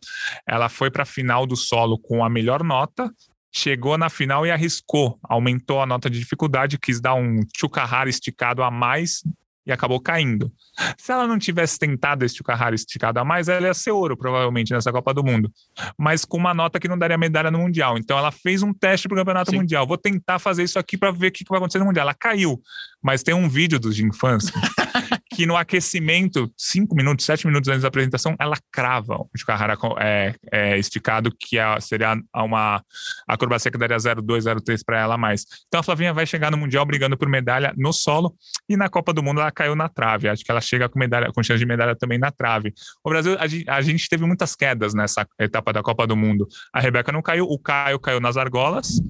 Ela 0.46 0.68
foi 0.68 0.90
para 0.90 1.02
a 1.02 1.06
final 1.06 1.46
do 1.46 1.56
solo 1.56 1.98
com 1.98 2.24
a 2.24 2.28
melhor 2.28 2.62
nota, 2.62 3.10
chegou 3.52 3.96
na 3.96 4.08
final 4.08 4.46
e 4.46 4.50
arriscou, 4.50 5.18
aumentou 5.22 5.80
a 5.80 5.86
nota 5.86 6.10
de 6.10 6.18
dificuldade, 6.18 6.78
quis 6.78 7.00
dar 7.00 7.14
um 7.14 7.40
Chukahara 7.56 8.08
esticado 8.08 8.62
a 8.62 8.70
mais 8.70 9.22
e 9.66 9.72
acabou 9.72 10.00
caindo. 10.00 10.52
Se 10.96 11.10
ela 11.10 11.26
não 11.26 11.38
tivesse 11.38 11.78
tentado 11.78 12.24
este 12.24 12.42
Carrara 12.42 12.74
esticado 12.74 13.18
a 13.18 13.24
mais, 13.24 13.48
ela 13.48 13.66
ia 13.66 13.74
ser 13.74 13.90
ouro, 13.90 14.16
provavelmente, 14.16 14.72
nessa 14.72 14.92
Copa 14.92 15.12
do 15.12 15.24
Mundo. 15.24 15.50
Mas 15.98 16.24
com 16.24 16.36
uma 16.36 16.54
nota 16.54 16.78
que 16.78 16.86
não 16.86 16.96
daria 16.96 17.18
medalha 17.18 17.50
no 17.50 17.58
Mundial. 17.58 17.98
Então 17.98 18.16
ela 18.16 18.30
fez 18.30 18.62
um 18.62 18.72
teste 18.72 19.08
para 19.08 19.16
o 19.16 19.18
Campeonato 19.18 19.50
Sim. 19.50 19.58
Mundial. 19.58 19.86
Vou 19.86 19.98
tentar 19.98 20.38
fazer 20.38 20.62
isso 20.62 20.78
aqui 20.78 20.96
para 20.96 21.10
ver 21.10 21.28
o 21.28 21.32
que 21.32 21.44
vai 21.48 21.58
acontecer 21.58 21.80
no 21.80 21.86
Mundial. 21.86 22.04
Ela 22.04 22.14
caiu. 22.14 22.60
Mas 23.02 23.24
tem 23.24 23.34
um 23.34 23.48
vídeo 23.48 23.80
dos 23.80 23.96
de 23.96 24.04
infância 24.04 24.52
que 25.34 25.46
no 25.46 25.56
aquecimento, 25.56 26.50
cinco 26.56 26.94
minutos, 26.94 27.24
sete 27.24 27.46
minutos 27.46 27.68
antes 27.68 27.82
da 27.82 27.88
apresentação, 27.88 28.34
ela 28.38 28.56
crava 28.70 29.16
o 29.16 29.28
Carrara 29.46 29.76
é, 29.98 30.34
é, 30.52 30.78
esticado, 30.78 31.30
que 31.30 31.58
é, 31.58 31.80
seria 31.80 32.16
uma 32.34 32.82
acrobacia 33.28 33.70
que 33.70 33.78
daria 33.78 33.96
0,2, 33.96 34.40
0,3 34.42 34.80
para 34.84 35.00
ela 35.00 35.16
mais. 35.16 35.44
Então 35.68 35.80
a 35.80 35.82
Flavinha 35.82 36.12
vai 36.12 36.26
chegar 36.26 36.50
no 36.50 36.56
Mundial 36.56 36.84
brigando 36.84 37.16
por 37.16 37.28
medalha 37.28 37.72
no 37.76 37.92
solo 37.92 38.34
e 38.68 38.76
na 38.76 38.88
Copa 38.88 39.12
do 39.12 39.22
Mundo 39.22 39.40
ela 39.40 39.50
caiu 39.50 39.74
na 39.74 39.88
trave. 39.88 40.28
Acho 40.28 40.44
que 40.44 40.50
ela 40.50 40.60
chega 40.60 40.88
com 40.88 40.98
medalha, 40.98 41.30
com 41.32 41.42
chance 41.42 41.58
de 41.58 41.66
medalha 41.66 41.94
também 41.94 42.18
na 42.18 42.30
trave. 42.30 42.72
O 43.04 43.10
Brasil, 43.10 43.36
a 43.38 43.46
gente, 43.46 43.68
a 43.68 43.80
gente 43.80 44.08
teve 44.08 44.24
muitas 44.24 44.54
quedas 44.56 44.94
nessa 44.94 45.26
etapa 45.38 45.72
da 45.72 45.82
Copa 45.82 46.06
do 46.06 46.16
Mundo. 46.16 46.48
A 46.72 46.80
Rebeca 46.80 47.12
não 47.12 47.22
caiu, 47.22 47.44
o 47.44 47.58
Caio 47.58 47.98
caiu 47.98 48.20
nas 48.20 48.36
argolas, 48.36 49.00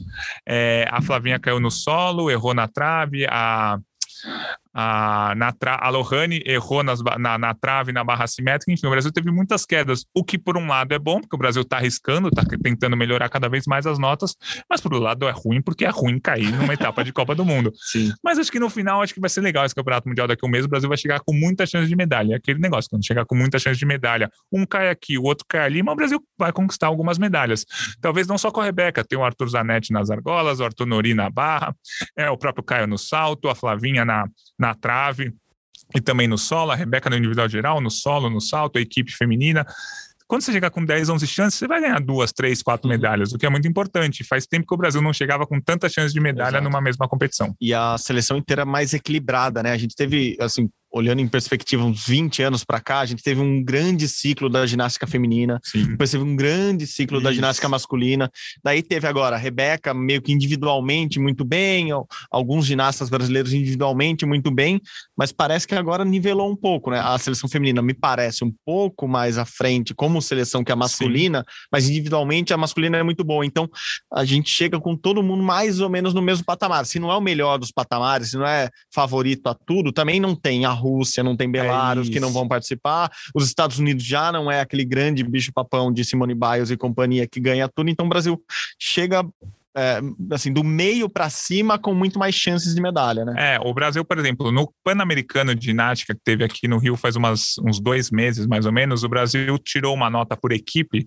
é, 0.47 0.87
a 0.91 1.01
Flavinha 1.01 1.39
caiu 1.39 1.61
no 1.61 1.71
solo, 1.71 2.31
errou 2.31 2.55
na 2.55 2.69
trave, 2.69 3.27
a 3.29 3.79
a, 4.79 5.35
na 5.35 5.53
tra, 5.53 5.77
a 5.77 5.89
Lohane 5.89 6.43
errou 6.45 6.83
nas, 6.83 7.01
na, 7.19 7.39
na 7.39 7.55
trave, 7.55 7.93
na 7.93 8.05
barra 8.05 8.27
simétrica, 8.27 8.71
enfim, 8.71 8.87
o 8.87 8.91
Brasil 8.91 9.11
teve 9.11 9.31
muitas 9.31 9.65
quedas, 9.65 10.05
o 10.15 10.23
que 10.23 10.37
por 10.37 10.59
um 10.59 10.67
lado 10.67 10.93
é 10.93 10.99
bom, 10.99 11.19
porque 11.19 11.35
o 11.35 11.39
Brasil 11.39 11.63
está 11.63 11.79
arriscando, 11.79 12.29
está 12.29 12.43
tentando 12.63 12.95
melhorar 12.95 13.31
cada 13.31 13.49
vez 13.49 13.65
mais 13.67 13.87
as 13.87 13.99
notas, 13.99 14.37
mas 14.69 14.83
por 14.83 14.93
outro 14.93 15.07
lado 15.07 15.27
é 15.27 15.31
ruim, 15.31 15.63
porque 15.63 15.87
é 15.87 15.89
ruim 15.89 16.21
cair 16.21 16.53
numa 16.53 16.75
etapa 16.75 17.03
de 17.03 17.11
Copa 17.11 17.35
do 17.35 17.43
Mundo. 17.43 17.73
Sim. 17.91 18.13
Mas 18.23 18.39
acho 18.39 18.53
que 18.53 18.61
no 18.61 18.69
final, 18.69 19.01
acho 19.01 19.15
que 19.15 19.21
vai 19.21 19.31
ser 19.31 19.41
legal 19.41 19.65
esse 19.65 19.75
Campeonato 19.75 20.09
Mundial 20.11 20.29
daqui 20.29 20.45
a 20.45 20.47
um 20.47 20.51
mês, 20.51 20.67
o 20.67 20.69
Brasil 20.69 20.91
vai 20.91 20.99
chegar 20.99 21.21
com 21.21 21.33
muita 21.33 21.65
chance 21.65 21.89
de 21.89 21.97
medalha, 21.97 22.35
é 22.35 22.37
aquele 22.37 22.59
negócio, 22.59 22.91
quando 22.91 23.07
chegar 23.07 23.25
com 23.25 23.35
muita 23.35 23.59
chance 23.59 23.79
de 23.79 23.87
medalha, 23.87 24.31
um 24.53 24.67
cai 24.67 24.91
aqui, 24.91 25.17
o 25.17 25.23
outro 25.23 25.47
cai 25.49 25.65
ali, 25.65 25.83
mas 25.83 25.95
o 25.95 25.97
Brasil 25.97 26.25
vai 26.39 26.53
conquistar 26.53 26.89
algumas 26.89 27.17
medalhas. 27.17 27.65
Talvez 27.99 28.27
não 28.27 28.37
só 28.37 28.51
com 28.51 28.61
a 28.61 28.65
Rebeca, 28.65 29.03
tem 29.03 29.19
o 29.19 29.25
Arthur 29.25 29.49
Zanetti 29.49 29.91
nas 29.91 30.11
argolas, 30.11 30.61
o 30.61 30.65
Arthur 30.65 30.85
Nori 30.85 31.15
na 31.15 31.31
barra, 31.31 31.75
é 32.15 32.29
o 32.29 32.37
próprio 32.37 32.63
Caio 32.63 32.87
no 32.87 32.99
salto, 32.99 33.49
a 33.49 33.55
Flavinha 33.55 34.05
na, 34.05 34.27
na 34.59 34.66
trave 34.75 35.35
e 35.95 36.01
também 36.01 36.27
no 36.27 36.37
solo, 36.37 36.73
a 36.73 36.75
Rebeca 36.75 37.09
no 37.09 37.17
individual 37.17 37.49
geral, 37.49 37.81
no 37.81 37.91
solo, 37.91 38.29
no 38.29 38.41
salto, 38.41 38.79
a 38.79 38.81
equipe 38.81 39.13
feminina. 39.13 39.67
Quando 40.27 40.43
você 40.43 40.51
chegar 40.51 40.71
com 40.71 40.85
10, 40.85 41.09
11 41.09 41.27
chances, 41.27 41.59
você 41.59 41.69
vai 41.69 41.81
ganhar 41.81 42.01
duas, 42.01 42.33
três, 42.33 42.61
quatro 42.61 42.89
uhum. 42.89 42.95
medalhas, 42.95 43.33
o 43.33 43.39
que 43.39 43.47
é 43.47 43.49
muito 43.49 43.69
importante. 43.69 44.25
Faz 44.25 44.45
tempo 44.45 44.67
que 44.67 44.75
o 44.75 44.77
Brasil 44.77 45.01
não 45.01 45.13
chegava 45.13 45.47
com 45.47 45.61
tanta 45.61 45.89
chance 45.89 46.13
de 46.13 46.19
medalha 46.19 46.57
Exato. 46.57 46.65
numa 46.65 46.81
mesma 46.81 47.09
competição. 47.09 47.55
E 47.61 47.73
a 47.73 47.97
seleção 47.97 48.37
inteira 48.37 48.65
mais 48.65 48.93
equilibrada, 48.93 49.63
né? 49.63 49.71
A 49.71 49.77
gente 49.79 49.95
teve, 49.95 50.37
assim, 50.41 50.69
olhando 50.97 51.21
em 51.21 51.29
perspectiva 51.29 51.85
uns 51.85 52.07
20 52.07 52.43
anos 52.43 52.65
para 52.65 52.81
cá, 52.81 53.01
a 53.01 53.07
gente 53.07 53.23
teve 53.23 53.41
um 53.41 53.63
grande 53.63 54.09
ciclo 54.09 54.49
da 54.49 54.67
ginástica 54.67 55.07
feminina, 55.07 55.61
Sim. 55.63 55.91
depois 55.91 56.11
teve 56.11 56.25
um 56.25 56.35
grande 56.35 56.87
ciclo 56.87 57.19
Isso. 57.19 57.25
da 57.25 57.33
ginástica 57.33 57.69
masculina, 57.69 58.31
daí 58.65 58.83
teve 58.83 59.07
agora 59.07 59.37
a 59.37 59.39
Rebeca 59.39 59.93
meio 59.93 60.23
que 60.23 60.33
individualmente 60.33 61.21
muito 61.21 61.45
bem, 61.45 61.89
alguns 62.31 62.65
ginastas 62.65 63.11
brasileiros 63.11 63.53
individualmente 63.53 64.25
muito 64.25 64.51
bem, 64.51 64.81
mas 65.17 65.33
parece 65.33 65.67
que 65.67 65.75
agora 65.75 66.05
nivelou 66.05 66.51
um 66.51 66.57
pouco, 66.57 66.91
né? 66.91 66.99
A 66.99 67.19
seleção 67.19 67.49
feminina 67.49 67.83
me 67.83 67.93
parece 67.93 68.43
um 68.43 68.53
pouco 68.65 69.07
mais 69.07 69.37
à 69.37 69.45
frente 69.45 69.95
como 69.95 70.23
seleção 70.23 70.65
que 70.65 70.73
a 70.73 70.77
masculina, 70.77 71.41
Sim. 71.41 71.67
mas 71.71 71.89
individualmente 71.89 72.55
a 72.55 72.57
masculina 72.57 72.97
é 72.97 73.03
muito 73.03 73.23
boa, 73.23 73.45
então 73.45 73.69
a 74.13 74.25
gente 74.25 74.49
chega 74.49 74.81
com 74.81 74.97
todo 74.97 75.23
mundo 75.23 75.43
mais 75.43 75.79
ou 75.81 75.91
menos 75.91 76.15
no 76.15 76.23
mesmo 76.23 76.45
patamar. 76.45 76.87
Se 76.87 76.99
não 76.99 77.13
é 77.13 77.17
o 77.17 77.21
melhor 77.21 77.59
dos 77.59 77.71
patamares, 77.71 78.31
se 78.31 78.37
não 78.39 78.47
é 78.47 78.71
favorito 78.93 79.47
a 79.49 79.55
tudo, 79.55 79.93
também 79.93 80.19
não 80.19 80.35
tem 80.35 80.65
a 80.65 80.71
Rússia, 80.87 81.23
não 81.23 81.37
tem 81.37 81.51
Belarus 81.51 82.09
é 82.09 82.13
que 82.13 82.21
não 82.21 82.33
vão 82.33 82.47
participar. 82.47 83.11
Os 83.35 83.47
Estados 83.47 83.79
Unidos 83.79 84.05
já 84.05 84.31
não 84.31 84.51
é 84.51 84.61
aquele 84.61 84.85
grande 84.85 85.23
bicho-papão 85.25 85.93
de 85.93 86.05
Simone 86.05 86.35
Biles 86.35 86.71
e 86.71 86.77
companhia 86.77 87.27
que 87.27 87.41
ganha 87.41 87.69
tudo. 87.69 87.91
Então 87.91 88.07
o 88.07 88.09
Brasil 88.09 88.41
chega 88.79 89.25
é, 89.77 90.01
assim, 90.31 90.51
do 90.51 90.65
meio 90.65 91.07
para 91.07 91.29
cima 91.29 91.79
com 91.79 91.93
muito 91.93 92.19
mais 92.19 92.35
chances 92.35 92.75
de 92.75 92.81
medalha, 92.81 93.27
né? 93.27 93.57
É, 93.57 93.61
o 93.61 93.75
Brasil, 93.75 94.03
por 94.05 94.19
exemplo, 94.19 94.51
no 94.51 94.73
Pan-Americano 94.83 95.55
de 95.55 95.67
ginástica 95.67 96.15
que 96.15 96.21
teve 96.25 96.43
aqui 96.43 96.67
no 96.67 96.79
Rio 96.79 96.97
faz 96.97 97.15
umas, 97.15 97.57
uns 97.59 97.79
dois 97.79 98.11
meses, 98.11 98.47
mais 98.47 98.65
ou 98.65 98.73
menos, 98.73 99.05
o 99.05 99.09
Brasil 99.09 99.59
tirou 99.59 99.95
uma 99.95 100.09
nota 100.09 100.35
por 100.35 100.51
equipe 100.51 101.07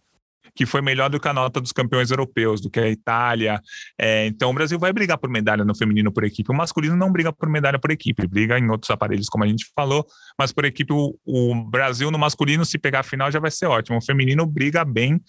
que 0.55 0.65
foi 0.65 0.81
melhor 0.81 1.09
do 1.09 1.19
que 1.19 1.27
a 1.27 1.33
nota 1.33 1.59
dos 1.59 1.71
campeões 1.71 2.11
europeus, 2.11 2.61
do 2.61 2.69
que 2.69 2.79
a 2.79 2.89
Itália. 2.89 3.61
É, 3.99 4.27
então 4.27 4.49
o 4.49 4.53
Brasil 4.53 4.79
vai 4.79 4.91
brigar 4.93 5.17
por 5.17 5.29
medalha 5.29 5.63
no 5.63 5.75
feminino 5.75 6.11
por 6.11 6.23
equipe. 6.23 6.51
O 6.51 6.55
masculino 6.55 6.95
não 6.95 7.11
briga 7.11 7.31
por 7.31 7.49
medalha 7.49 7.79
por 7.79 7.91
equipe, 7.91 8.27
briga 8.27 8.57
em 8.57 8.69
outros 8.69 8.89
aparelhos, 8.89 9.27
como 9.27 9.43
a 9.43 9.47
gente 9.47 9.65
falou, 9.75 10.05
mas 10.37 10.51
por 10.51 10.65
equipe 10.65 10.93
o, 10.93 11.17
o 11.25 11.55
Brasil 11.69 12.11
no 12.11 12.17
masculino, 12.17 12.65
se 12.65 12.77
pegar 12.77 13.01
a 13.01 13.03
final, 13.03 13.31
já 13.31 13.39
vai 13.39 13.51
ser 13.51 13.67
ótimo. 13.67 13.97
O 13.97 14.01
feminino 14.01 14.45
briga 14.45 14.83
bem. 14.83 15.19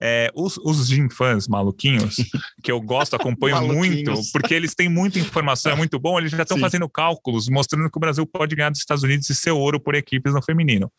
É, 0.00 0.30
os, 0.34 0.56
os 0.58 0.88
Gym 0.88 1.08
fãs 1.10 1.46
maluquinhos, 1.46 2.16
que 2.62 2.70
eu 2.70 2.80
gosto, 2.80 3.16
acompanho 3.16 3.60
muito, 3.66 4.12
porque 4.32 4.54
eles 4.54 4.74
têm 4.74 4.88
muita 4.88 5.18
informação, 5.18 5.72
é 5.72 5.76
muito 5.76 5.98
bom, 5.98 6.18
eles 6.18 6.30
já 6.30 6.42
estão 6.42 6.58
fazendo 6.58 6.88
cálculos 6.88 7.48
mostrando 7.48 7.90
que 7.90 7.96
o 7.96 8.00
Brasil 8.00 8.26
pode 8.26 8.54
ganhar 8.54 8.70
dos 8.70 8.80
Estados 8.80 9.02
Unidos 9.02 9.28
e 9.30 9.34
ser 9.34 9.50
ouro 9.50 9.80
por 9.80 9.94
equipes 9.94 10.32
no 10.32 10.42
feminino. 10.42 10.90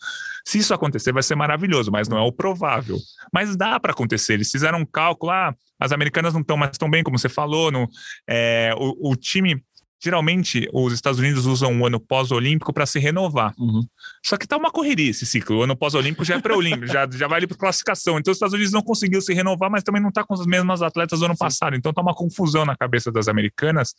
Se 0.46 0.58
isso 0.58 0.74
acontecer, 0.74 1.12
vai 1.12 1.24
ser 1.24 1.36
maravilhoso, 1.36 1.92
mas 1.92 2.08
não 2.08 2.18
é 2.18 2.22
o 2.22 2.32
provável. 2.32 2.98
Mas 3.32 3.56
dá 3.56 3.80
para 3.80 3.92
acontecer. 3.92 4.34
Eles 4.34 4.50
fizeram 4.50 4.80
um 4.80 4.86
cálculo, 4.86 5.32
ah, 5.32 5.56
as 5.80 5.92
americanas 5.92 6.34
não 6.34 6.42
estão 6.42 6.58
mais 6.58 6.78
tão 6.78 6.90
bem, 6.90 7.04
como 7.04 7.18
você 7.18 7.30
falou, 7.30 7.72
no, 7.72 7.88
é, 8.28 8.74
o, 8.78 9.12
o 9.12 9.16
time 9.16 9.64
geralmente 10.04 10.68
os 10.74 10.94
Estados 10.94 11.20
Unidos 11.20 11.46
usam 11.46 11.80
o 11.80 11.86
ano 11.86 12.00
pós-olímpico 12.00 12.74
para 12.74 12.86
se 12.86 12.98
renovar. 12.98 13.54
Uhum. 13.58 13.86
Só 14.26 14.36
que 14.36 14.48
tá 14.48 14.58
uma 14.58 14.72
correria 14.72 15.12
esse 15.12 15.26
ciclo. 15.26 15.60
O 15.60 15.64
ano 15.64 15.76
pós-olímpico 15.76 16.26
já 16.26 16.36
é 16.36 16.40
pré-olímpico, 16.40 16.88
já, 16.88 17.08
já 17.10 17.28
vai 17.28 17.38
ali 17.38 17.48
para 17.48 17.58
classificação. 17.58 18.18
Então 18.18 18.32
os 18.32 18.38
Estados 18.38 18.54
Unidos 18.54 18.74
não 18.74 18.82
conseguiu 18.82 19.22
se 19.22 19.34
renovar, 19.34 19.70
mas 19.70 19.84
também 19.84 20.02
não 20.02 20.10
está 20.10 20.24
com 20.24 20.34
as 20.34 20.46
mesmas 20.46 20.82
atletas 20.82 21.20
do 21.20 21.26
ano 21.26 21.36
Sim. 21.36 21.40
passado. 21.40 21.76
Então 21.76 21.94
tá 21.94 22.02
uma 22.02 22.16
confusão 22.16 22.66
na 22.66 22.76
cabeça 22.76 23.12
das 23.12 23.28
americanas 23.28 23.94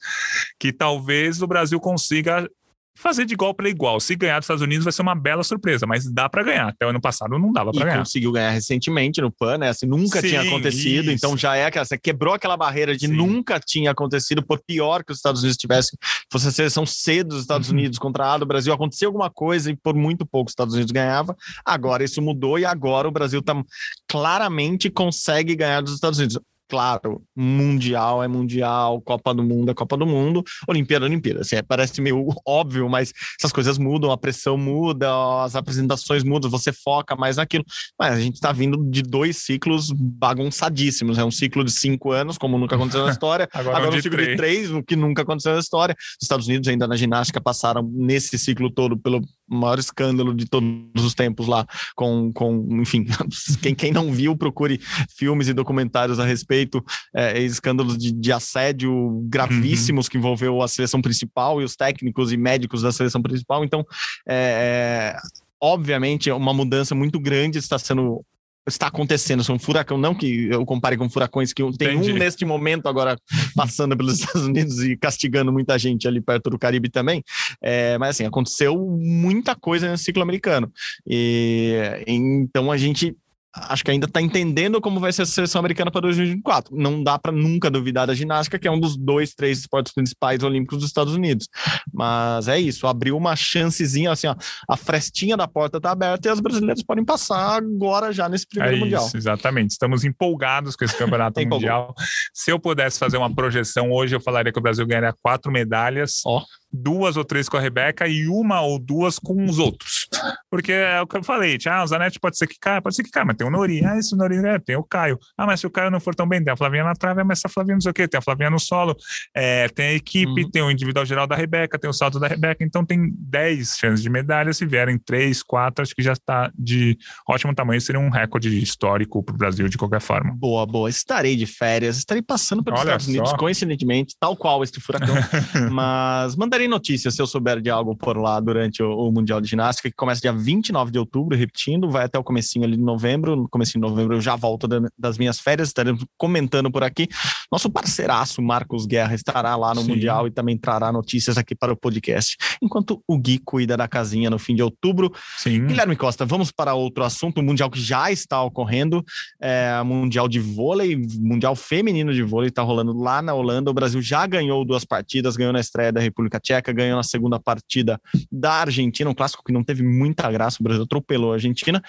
que 0.58 0.72
talvez 0.72 1.40
o 1.40 1.46
Brasil 1.46 1.78
consiga 1.78 2.48
fazer 2.94 3.24
de 3.24 3.34
igual 3.34 3.54
para 3.54 3.68
igual. 3.68 3.98
Se 4.00 4.14
ganhar 4.14 4.38
dos 4.38 4.44
Estados 4.44 4.62
Unidos 4.62 4.84
vai 4.84 4.92
ser 4.92 5.02
uma 5.02 5.14
bela 5.14 5.42
surpresa, 5.42 5.86
mas 5.86 6.10
dá 6.10 6.28
para 6.28 6.42
ganhar. 6.42 6.68
Até 6.68 6.86
o 6.86 6.90
ano 6.90 7.00
passado 7.00 7.38
não 7.38 7.52
dava 7.52 7.72
para 7.72 7.84
ganhar. 7.84 7.98
conseguiu 7.98 8.32
ganhar 8.32 8.50
recentemente 8.50 9.20
no 9.20 9.30
PAN, 9.30 9.58
né? 9.58 9.68
Assim, 9.70 9.86
nunca 9.86 10.20
Sim, 10.20 10.28
tinha 10.28 10.42
acontecido, 10.42 11.10
isso. 11.10 11.14
então 11.14 11.36
já 11.36 11.56
é 11.56 11.66
aquela, 11.66 11.84
você 11.84 11.98
quebrou 11.98 12.34
aquela 12.34 12.56
barreira 12.56 12.96
de 12.96 13.06
Sim. 13.06 13.12
nunca 13.12 13.58
tinha 13.58 13.90
acontecido, 13.90 14.42
por 14.42 14.60
pior 14.60 15.04
que 15.04 15.12
os 15.12 15.18
Estados 15.18 15.42
Unidos 15.42 15.56
tivessem, 15.56 15.98
fosse 16.30 16.48
a 16.48 16.52
seleção 16.52 16.84
C 16.84 17.22
dos 17.22 17.40
Estados 17.40 17.68
uhum. 17.68 17.74
Unidos 17.74 17.98
contra 17.98 18.34
a 18.34 18.38
do 18.38 18.46
Brasil, 18.46 18.72
aconteceu 18.72 19.08
alguma 19.08 19.30
coisa 19.30 19.70
e 19.70 19.76
por 19.76 19.94
muito 19.94 20.26
pouco 20.26 20.48
os 20.48 20.52
Estados 20.52 20.74
Unidos 20.74 20.92
ganhava. 20.92 21.36
Agora 21.64 22.04
isso 22.04 22.20
mudou 22.20 22.58
e 22.58 22.64
agora 22.64 23.08
o 23.08 23.12
Brasil 23.12 23.42
tá 23.42 23.62
claramente 24.08 24.90
consegue 24.90 25.54
ganhar 25.54 25.80
dos 25.80 25.94
Estados 25.94 26.18
Unidos 26.18 26.38
claro, 26.72 27.22
mundial 27.36 28.24
é 28.24 28.28
mundial, 28.28 28.98
Copa 29.02 29.34
do 29.34 29.42
Mundo 29.42 29.70
é 29.70 29.74
Copa 29.74 29.94
do 29.94 30.06
Mundo, 30.06 30.42
Olimpíada 30.66 31.04
é 31.04 31.08
Olimpíada. 31.08 31.42
Assim, 31.42 31.56
é, 31.56 31.60
parece 31.62 32.00
meio 32.00 32.28
óbvio, 32.48 32.88
mas 32.88 33.12
essas 33.38 33.52
coisas 33.52 33.76
mudam, 33.76 34.10
a 34.10 34.16
pressão 34.16 34.56
muda, 34.56 35.10
as 35.44 35.54
apresentações 35.54 36.24
mudam, 36.24 36.50
você 36.50 36.72
foca 36.72 37.14
mais 37.14 37.36
naquilo. 37.36 37.62
Mas 38.00 38.14
a 38.14 38.20
gente 38.20 38.36
está 38.36 38.52
vindo 38.52 38.82
de 38.90 39.02
dois 39.02 39.36
ciclos 39.36 39.92
bagunçadíssimos. 39.92 41.18
É 41.18 41.24
um 41.26 41.30
ciclo 41.30 41.62
de 41.62 41.72
cinco 41.72 42.10
anos, 42.10 42.38
como 42.38 42.56
nunca 42.56 42.74
aconteceu 42.74 43.04
na 43.04 43.10
história, 43.12 43.46
agora, 43.52 43.76
agora 43.76 43.94
um 43.94 44.00
ciclo 44.00 44.16
três. 44.16 44.30
de 44.30 44.36
três, 44.36 44.70
o 44.70 44.82
que 44.82 44.96
nunca 44.96 45.20
aconteceu 45.20 45.52
na 45.52 45.58
história. 45.58 45.94
Os 45.98 46.24
Estados 46.24 46.48
Unidos 46.48 46.66
ainda 46.68 46.88
na 46.88 46.96
ginástica 46.96 47.38
passaram 47.38 47.82
nesse 47.82 48.38
ciclo 48.38 48.70
todo 48.70 48.96
pelo 48.96 49.20
maior 49.52 49.78
escândalo 49.78 50.34
de 50.34 50.46
todos 50.46 51.04
os 51.04 51.14
tempos 51.14 51.46
lá, 51.46 51.66
com, 51.94 52.32
com 52.32 52.66
enfim, 52.80 53.06
quem, 53.62 53.74
quem 53.74 53.92
não 53.92 54.12
viu, 54.12 54.36
procure 54.36 54.80
filmes 55.16 55.48
e 55.48 55.54
documentários 55.54 56.18
a 56.18 56.24
respeito, 56.24 56.84
é, 57.14 57.40
escândalos 57.42 57.96
de, 57.98 58.12
de, 58.12 58.32
assédio 58.32 59.22
gravíssimos 59.24 60.06
uhum. 60.06 60.10
que 60.10 60.18
envolveu 60.18 60.62
a 60.62 60.68
seleção 60.68 61.02
principal 61.02 61.60
e 61.60 61.64
os 61.64 61.76
técnicos 61.76 62.32
e 62.32 62.36
médicos 62.36 62.82
da 62.82 62.92
seleção 62.92 63.22
principal. 63.22 63.64
Então, 63.64 63.84
é, 64.26 65.14
é 65.14 65.42
obviamente, 65.60 66.28
uma 66.30 66.52
mudança 66.52 66.92
muito 66.92 67.20
grande 67.20 67.58
está 67.58 67.78
sendo 67.78 68.24
está 68.66 68.86
acontecendo. 68.86 69.42
São 69.42 69.56
um 69.56 69.58
furacão, 69.58 69.98
não 69.98 70.14
que 70.14 70.48
eu 70.50 70.64
compare 70.64 70.96
com 70.96 71.08
furacões 71.08 71.52
que 71.52 71.62
tem 71.76 71.96
Entendi. 71.96 72.12
um 72.12 72.18
neste 72.18 72.44
momento 72.44 72.86
agora 72.86 73.16
passando 73.54 73.96
pelos 73.96 74.14
Estados 74.20 74.42
Unidos 74.46 74.82
e 74.82 74.96
castigando 74.96 75.52
muita 75.52 75.78
gente 75.78 76.06
ali 76.06 76.20
perto 76.20 76.50
do 76.50 76.58
Caribe 76.58 76.88
também. 76.88 77.22
É, 77.60 77.98
mas 77.98 78.10
assim, 78.10 78.24
aconteceu 78.24 78.78
muita 78.98 79.54
coisa 79.54 79.90
no 79.90 79.98
ciclo 79.98 80.22
americano. 80.22 80.70
E 81.06 81.76
então 82.06 82.70
a 82.70 82.76
gente 82.76 83.16
acho 83.54 83.84
que 83.84 83.90
ainda 83.90 84.06
está 84.06 84.20
entendendo 84.20 84.80
como 84.80 84.98
vai 84.98 85.12
ser 85.12 85.22
a 85.22 85.26
seleção 85.26 85.58
americana 85.58 85.90
para 85.90 86.00
2024. 86.02 86.74
Não 86.76 87.02
dá 87.02 87.18
para 87.18 87.32
nunca 87.32 87.70
duvidar 87.70 88.06
da 88.06 88.14
ginástica, 88.14 88.58
que 88.58 88.66
é 88.66 88.70
um 88.70 88.80
dos 88.80 88.96
dois, 88.96 89.34
três 89.34 89.60
esportes 89.60 89.92
principais 89.92 90.42
olímpicos 90.42 90.78
dos 90.78 90.86
Estados 90.86 91.14
Unidos. 91.14 91.48
Mas 91.92 92.48
é 92.48 92.58
isso, 92.58 92.86
abriu 92.86 93.16
uma 93.16 93.36
chancezinha, 93.36 94.12
assim, 94.12 94.26
ó, 94.26 94.34
a 94.68 94.76
frestinha 94.76 95.36
da 95.36 95.46
porta 95.46 95.76
está 95.76 95.90
aberta 95.90 96.28
e 96.28 96.30
as 96.30 96.40
brasileiras 96.40 96.82
podem 96.82 97.04
passar 97.04 97.56
agora 97.56 98.12
já 98.12 98.28
nesse 98.28 98.46
primeiro 98.46 98.76
é 98.76 98.80
mundial. 98.80 99.06
Isso, 99.06 99.16
exatamente. 99.16 99.70
Estamos 99.70 100.04
empolgados 100.04 100.74
com 100.74 100.84
esse 100.84 100.96
campeonato 100.96 101.40
mundial. 101.46 101.94
Se 102.32 102.50
eu 102.50 102.58
pudesse 102.58 102.98
fazer 102.98 103.18
uma 103.18 103.32
projeção 103.34 103.90
hoje, 103.90 104.16
eu 104.16 104.20
falaria 104.20 104.52
que 104.52 104.58
o 104.58 104.62
Brasil 104.62 104.86
ganharia 104.86 105.14
quatro 105.22 105.52
medalhas. 105.52 106.22
Oh 106.24 106.42
duas 106.72 107.16
ou 107.16 107.24
três 107.24 107.48
com 107.48 107.56
a 107.56 107.60
Rebeca 107.60 108.08
e 108.08 108.26
uma 108.26 108.62
ou 108.62 108.78
duas 108.78 109.18
com 109.18 109.44
os 109.44 109.58
outros. 109.58 110.01
Porque 110.50 110.72
é 110.72 111.00
o 111.00 111.06
que 111.06 111.16
eu 111.16 111.22
falei, 111.22 111.58
ah, 111.66 111.82
o 111.82 111.86
Zanetti 111.86 112.20
pode 112.20 112.36
ser 112.36 112.46
que 112.46 112.56
caia, 112.60 112.82
pode 112.82 112.94
ser 112.94 113.02
que 113.02 113.10
caia, 113.10 113.24
mas 113.24 113.36
tem 113.36 113.46
o 113.46 113.50
Nori, 113.50 113.84
ah, 113.84 113.96
esse 113.96 114.16
Nori, 114.16 114.36
é, 114.36 114.58
tem 114.58 114.76
o 114.76 114.84
Caio. 114.84 115.18
Ah, 115.36 115.46
mas 115.46 115.60
se 115.60 115.66
o 115.66 115.70
Caio 115.70 115.90
não 115.90 116.00
for 116.00 116.14
tão 116.14 116.28
bem, 116.28 116.42
tem 116.42 116.52
a 116.52 116.56
Flavinha 116.56 116.84
na 116.84 116.94
trave, 116.94 117.24
mas 117.24 117.40
a 117.44 117.48
Flavinha 117.48 117.74
não 117.74 117.80
sei 117.80 117.90
o 117.90 117.94
quê, 117.94 118.06
tem 118.06 118.18
a 118.18 118.22
Flavinha 118.22 118.50
no 118.50 118.58
solo, 118.58 118.96
é, 119.34 119.68
tem 119.68 119.86
a 119.86 119.92
equipe, 119.94 120.44
uhum. 120.44 120.50
tem 120.50 120.62
o 120.62 120.70
individual 120.70 121.06
geral 121.06 121.26
da 121.26 121.34
Rebeca, 121.34 121.78
tem 121.78 121.88
o 121.88 121.92
salto 121.92 122.18
da 122.20 122.26
Rebeca, 122.26 122.64
então 122.64 122.84
tem 122.84 123.12
10 123.16 123.76
chances 123.78 124.02
de 124.02 124.10
medalha, 124.10 124.52
se 124.52 124.66
vierem 124.66 124.98
3, 124.98 125.42
4, 125.42 125.82
acho 125.82 125.94
que 125.94 126.02
já 126.02 126.12
está 126.12 126.50
de 126.58 126.98
ótimo 127.28 127.54
tamanho, 127.54 127.80
seria 127.80 128.00
um 128.00 128.10
recorde 128.10 128.62
histórico 128.62 129.22
para 129.22 129.34
o 129.34 129.38
Brasil 129.38 129.68
de 129.68 129.78
qualquer 129.78 130.00
forma. 130.00 130.34
Boa, 130.34 130.66
boa, 130.66 130.90
estarei 130.90 131.36
de 131.36 131.46
férias, 131.46 131.96
estarei 131.96 132.22
passando 132.22 132.62
pelos 132.62 132.80
Olha 132.80 132.88
Estados 132.88 133.06
só. 133.06 133.10
Unidos, 133.10 133.32
coincidentemente, 133.34 134.16
tal 134.18 134.36
qual 134.36 134.62
este 134.62 134.80
furacão, 134.80 135.14
mas 135.70 136.36
mandarei 136.36 136.68
notícias 136.68 137.14
se 137.14 137.22
eu 137.22 137.26
souber 137.26 137.60
de 137.60 137.70
algo 137.70 137.96
por 137.96 138.16
lá 138.16 138.38
durante 138.40 138.82
o, 138.82 139.08
o 139.08 139.12
Mundial 139.12 139.40
de 139.40 139.48
Ginástica, 139.48 139.90
começa 140.02 140.20
dia 140.20 140.32
29 140.32 140.90
de 140.90 140.98
outubro, 140.98 141.38
repetindo, 141.38 141.88
vai 141.88 142.06
até 142.06 142.18
o 142.18 142.24
comecinho 142.24 142.64
ali 142.64 142.76
de 142.76 142.82
novembro. 142.82 143.36
No 143.36 143.48
comecinho 143.48 143.84
de 143.84 143.88
novembro 143.88 144.16
eu 144.16 144.20
já 144.20 144.34
volto 144.34 144.66
das 144.98 145.16
minhas 145.16 145.38
férias, 145.38 145.68
estaremos 145.68 146.04
comentando 146.18 146.72
por 146.72 146.82
aqui. 146.82 147.06
Nosso 147.52 147.70
parceiraço 147.70 148.42
Marcos 148.42 148.84
Guerra 148.84 149.14
estará 149.14 149.54
lá 149.54 149.72
no 149.72 149.82
Sim. 149.82 149.90
Mundial 149.90 150.26
e 150.26 150.32
também 150.32 150.58
trará 150.58 150.90
notícias 150.90 151.38
aqui 151.38 151.54
para 151.54 151.72
o 151.72 151.76
podcast. 151.76 152.36
Enquanto 152.60 153.00
o 153.06 153.16
Gui 153.16 153.38
cuida 153.38 153.76
da 153.76 153.86
casinha 153.86 154.28
no 154.28 154.40
fim 154.40 154.56
de 154.56 154.62
outubro. 154.64 155.12
Sim. 155.38 155.66
Guilherme 155.66 155.94
Costa, 155.94 156.26
vamos 156.26 156.50
para 156.50 156.74
outro 156.74 157.04
assunto, 157.04 157.38
o 157.38 157.42
Mundial 157.44 157.70
que 157.70 157.80
já 157.80 158.10
está 158.10 158.42
ocorrendo, 158.42 159.04
é, 159.40 159.80
Mundial 159.84 160.26
de 160.26 160.40
vôlei, 160.40 161.00
Mundial 161.20 161.54
feminino 161.54 162.12
de 162.12 162.24
vôlei 162.24 162.48
está 162.48 162.62
rolando 162.62 162.92
lá 162.92 163.22
na 163.22 163.34
Holanda. 163.34 163.70
O 163.70 163.74
Brasil 163.74 164.02
já 164.02 164.26
ganhou 164.26 164.64
duas 164.64 164.84
partidas, 164.84 165.36
ganhou 165.36 165.52
na 165.52 165.60
estreia 165.60 165.92
da 165.92 166.00
República 166.00 166.40
Tcheca, 166.40 166.72
ganhou 166.72 166.96
na 166.96 167.04
segunda 167.04 167.38
partida 167.38 168.00
da 168.32 168.54
Argentina, 168.54 169.08
um 169.08 169.14
clássico 169.14 169.44
que 169.44 169.52
não 169.52 169.62
teve 169.62 169.91
muita 169.92 170.30
graça, 170.30 170.58
o 170.60 170.62
Brasil 170.62 170.84
atropelou 170.84 171.32
a 171.32 171.34
Argentina. 171.34 171.82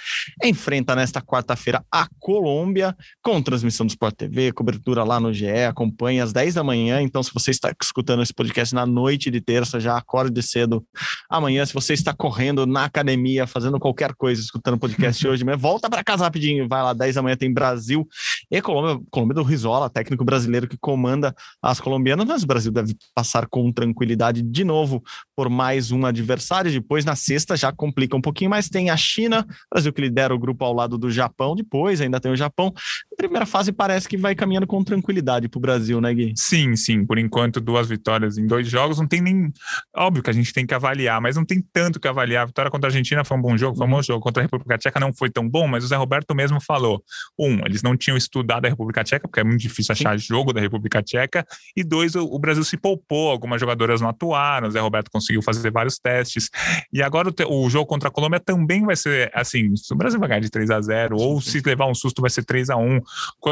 Enfrenta 0.44 0.96
nesta 0.96 1.22
quarta-feira 1.22 1.84
a 1.92 2.08
Colômbia, 2.20 2.96
com 3.22 3.42
transmissão 3.42 3.86
do 3.86 3.90
Sport 3.90 4.16
TV, 4.16 4.52
cobertura 4.52 5.04
lá 5.04 5.20
no 5.20 5.34
GE, 5.34 5.48
acompanha 5.68 6.24
às 6.24 6.34
10 6.34 6.56
da 6.56 6.64
manhã. 6.64 7.02
Então, 7.02 7.24
se 7.24 7.34
você 7.34 7.52
está 7.52 7.74
escutando 7.82 8.22
esse 8.22 8.34
podcast 8.34 8.74
na 8.76 8.86
noite 8.86 9.32
de 9.32 9.42
terça, 9.42 9.80
já 9.80 9.98
acorde 9.98 10.42
cedo 10.42 10.86
amanhã. 11.30 11.66
Se 11.66 11.74
você 11.74 11.94
está 11.94 12.14
correndo 12.14 12.66
na 12.66 12.86
academia, 12.86 13.48
fazendo 13.48 13.80
qualquer 13.80 14.14
coisa, 14.16 14.42
escutando 14.42 14.76
o 14.76 14.80
podcast 14.80 15.26
hoje, 15.28 15.44
volta 15.58 15.90
para 15.90 16.04
casa 16.04 16.24
rapidinho, 16.24 16.68
vai 16.68 16.82
lá, 16.82 16.94
10 16.94 17.16
da 17.16 17.22
manhã 17.22 17.36
tem 17.36 17.54
Brasil 17.54 18.08
e 18.52 18.62
Colômbia, 18.62 19.06
Colômbia 19.10 19.36
do 19.36 19.44
Rizola, 19.44 19.90
técnico 19.90 20.24
brasileiro 20.24 20.68
que 20.68 20.78
comanda 20.78 21.34
as 21.62 21.80
colombianas, 21.80 22.26
mas 22.26 22.44
o 22.44 22.48
Brasil 22.48 22.72
deve 22.72 22.96
passar 23.16 23.48
com 23.48 23.72
tranquilidade 23.72 24.42
de 24.42 24.64
novo 24.64 25.04
por 25.36 25.50
mais 25.50 25.92
um 25.92 26.06
adversário. 26.06 26.72
Depois, 26.72 27.06
na 27.06 27.16
sexta, 27.16 27.56
já 27.56 27.72
complica 27.94 28.18
um 28.18 28.22
pouquinho, 28.22 28.50
mas 28.50 28.68
tem 28.68 28.90
a 28.90 28.98
China, 28.98 29.46
Brasil 29.72 29.94
que 29.94 30.02
lidera 30.02 30.34
o 30.34 30.40
grupo 30.40 30.66
ao 30.66 30.74
lado 30.74 30.98
do 30.98 31.12
Japão. 31.12 31.56
Depois, 31.56 32.02
ainda 32.02 32.20
tem 32.20 32.32
o 32.32 32.36
Japão. 32.36 32.74
A 33.14 33.16
primeira 33.16 33.46
fase 33.46 33.72
parece 33.72 34.10
que 34.10 34.18
vai 34.18 34.34
caminhando 34.34 34.66
com 34.66 34.84
tranquilidade 34.84 35.48
para 35.48 35.58
o 35.58 35.62
Brasil, 35.62 36.02
né, 36.02 36.14
Gui? 36.14 36.34
Sim, 36.36 36.76
sim. 36.76 37.06
Por 37.06 37.20
enquanto, 37.20 37.62
duas 37.62 37.88
vitórias 37.88 38.38
em 38.38 38.48
dois 38.48 38.68
jogos. 38.68 38.98
Não 38.98 39.08
tem 39.08 39.22
nem. 39.22 39.52
Óbvio 39.96 40.24
que 40.24 40.30
a 40.30 40.34
gente 40.34 40.52
tem 40.52 40.66
que 40.66 40.74
avaliar, 40.74 41.22
mas 41.22 41.36
não 41.36 41.46
tem 41.46 41.64
tanto 41.72 42.00
que 42.00 42.08
avaliar. 42.08 42.44
A 42.44 42.46
vitória 42.48 42.72
contra 42.72 42.88
a 42.88 42.90
Argentina 42.90 43.24
foi 43.24 43.38
um 43.38 43.42
bom 43.42 43.56
jogo, 43.56 43.78
foi 43.78 43.86
um 43.86 43.90
bom 43.90 43.98
uhum. 43.98 44.04
jogo. 44.04 44.22
Contra 44.22 44.42
a 44.42 44.46
República 44.46 44.78
Tcheca 44.78 45.00
não 45.00 45.14
foi 45.14 45.30
tão 45.30 45.48
bom, 45.48 45.68
mas 45.68 45.84
o 45.84 45.88
Zé 45.88 45.96
Roberto 45.96 46.34
mesmo 46.34 46.60
falou: 46.60 47.04
um, 47.38 47.60
eles 47.66 47.84
não 47.84 47.96
tinham 47.96 48.18
estudado 48.18 48.66
a 48.66 48.70
República 48.70 49.04
Tcheca, 49.04 49.28
porque 49.28 49.40
é 49.40 49.44
muito 49.44 49.62
difícil 49.62 49.94
achar 49.94 50.20
sim. 50.20 50.26
jogo 50.26 50.52
da 50.52 50.60
República 50.60 51.04
Tcheca. 51.04 51.46
E 51.76 51.84
dois, 51.84 52.16
o, 52.16 52.26
o 52.26 52.40
Brasil 52.40 52.64
se 52.64 52.78
poupou, 52.78 53.30
algumas 53.30 53.60
jogadoras 53.62 54.02
não 54.02 54.10
atuaram, 54.10 54.68
o 54.68 54.72
Zé 54.72 54.80
Roberto 54.80 55.12
conseguiu 55.12 55.42
fazer 55.42 55.72
vários 55.72 56.00
testes. 56.00 56.50
E 56.92 57.02
agora 57.02 57.30
o, 57.30 57.66
o 57.66 57.70
jogo 57.70 57.83
contra 57.86 58.10
a 58.10 58.12
Colômbia 58.12 58.40
também 58.40 58.84
vai 58.84 58.96
ser 58.96 59.32
assim: 59.34 59.76
se 59.76 59.94
o 59.94 59.96
Brasil 59.96 60.20
vai 60.20 60.30
ganhar 60.30 60.42
de 60.42 60.50
3 60.50 60.70
a 60.70 60.82
0 60.82 61.18
ou 61.18 61.42
se 61.42 61.62
levar 61.66 61.88
um 61.88 61.96
susto 61.96 62.22
vai 62.22 62.30
ser 62.30 62.44
3 62.44 62.70
a 62.70 62.78
1 62.78 63.00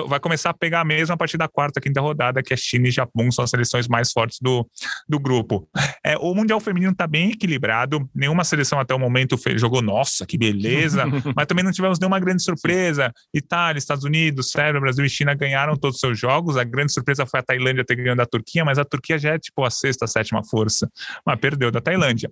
vai 0.08 0.20
começar 0.20 0.50
a 0.50 0.54
pegar 0.54 0.84
mesmo 0.86 1.14
a 1.14 1.18
partir 1.18 1.38
da 1.38 1.48
quarta, 1.48 1.82
quinta 1.82 2.02
rodada, 2.02 2.42
que 2.42 2.54
é 2.54 2.58
China 2.58 2.88
e 2.88 2.92
Japão 2.92 3.32
são 3.32 3.44
as 3.44 3.50
seleções 3.50 3.88
mais 3.88 4.12
fortes 4.12 4.38
do, 4.42 4.68
do 5.08 5.20
grupo. 5.20 5.68
É, 6.04 6.18
o 6.18 6.34
Mundial 6.34 6.60
Feminino 6.60 6.92
está 6.92 7.08
bem 7.08 7.32
equilibrado, 7.32 8.10
nenhuma 8.14 8.44
seleção 8.44 8.80
até 8.80 8.94
o 8.94 9.00
momento 9.00 9.40
jogou, 9.56 9.82
nossa, 9.82 10.26
que 10.26 10.38
beleza, 10.38 11.06
mas 11.36 11.46
também 11.46 11.64
não 11.64 11.72
tivemos 11.72 12.00
nenhuma 12.00 12.20
grande 12.20 12.44
surpresa. 12.44 13.12
Itália, 13.34 13.78
Estados 13.78 14.04
Unidos, 14.04 14.52
Sérvia, 14.52 14.82
Brasil 14.82 15.06
e 15.06 15.10
China 15.10 15.34
ganharam 15.34 15.76
todos 15.76 15.96
os 15.96 16.02
seus 16.02 16.20
jogos. 16.20 16.58
A 16.58 16.64
grande 16.64 16.94
surpresa 16.94 17.26
foi 17.26 17.40
a 17.40 17.44
Tailândia 17.44 17.86
ter 17.86 17.96
ganhado 17.96 18.18
da 18.18 18.26
Turquia, 18.26 18.64
mas 18.66 18.78
a 18.78 18.86
Turquia 18.86 19.18
já 19.18 19.34
é 19.34 19.40
tipo 19.40 19.64
a 19.64 19.70
sexta, 19.70 20.06
a 20.06 20.08
sétima 20.08 20.44
força, 20.44 20.90
mas 21.26 21.40
perdeu 21.40 21.72
da 21.72 21.82
Tailândia. 21.82 22.30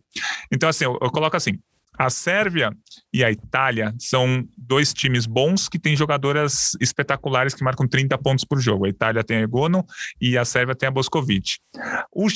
Então, 0.52 0.70
assim, 0.70 0.86
eu, 0.86 0.98
eu 1.02 1.10
coloco 1.12 1.36
assim: 1.36 1.60
a 2.00 2.10
Sérvia 2.10 2.72
e 3.14 3.26
a 3.26 3.30
Itália 3.30 3.94
são 4.00 4.48
dois 4.58 4.94
times 4.94 5.26
bons 5.26 5.68
que 5.68 5.78
têm 5.78 5.98
jogadoras 5.98 6.72
espetaculares 6.80 7.54
que 7.54 7.62
marcam 7.62 7.86
30 7.86 8.18
pontos 8.20 8.46
por 8.46 8.58
jogo. 8.62 8.86
A 8.86 8.90
Itália 8.90 9.22
tem 9.22 9.38
a 9.38 9.42
Egono 9.42 9.86
e 10.22 10.38
a 10.38 10.46
Sérvia 10.46 10.74
tem 10.74 10.88
a 10.88 10.92
Boskovic. 10.92 11.58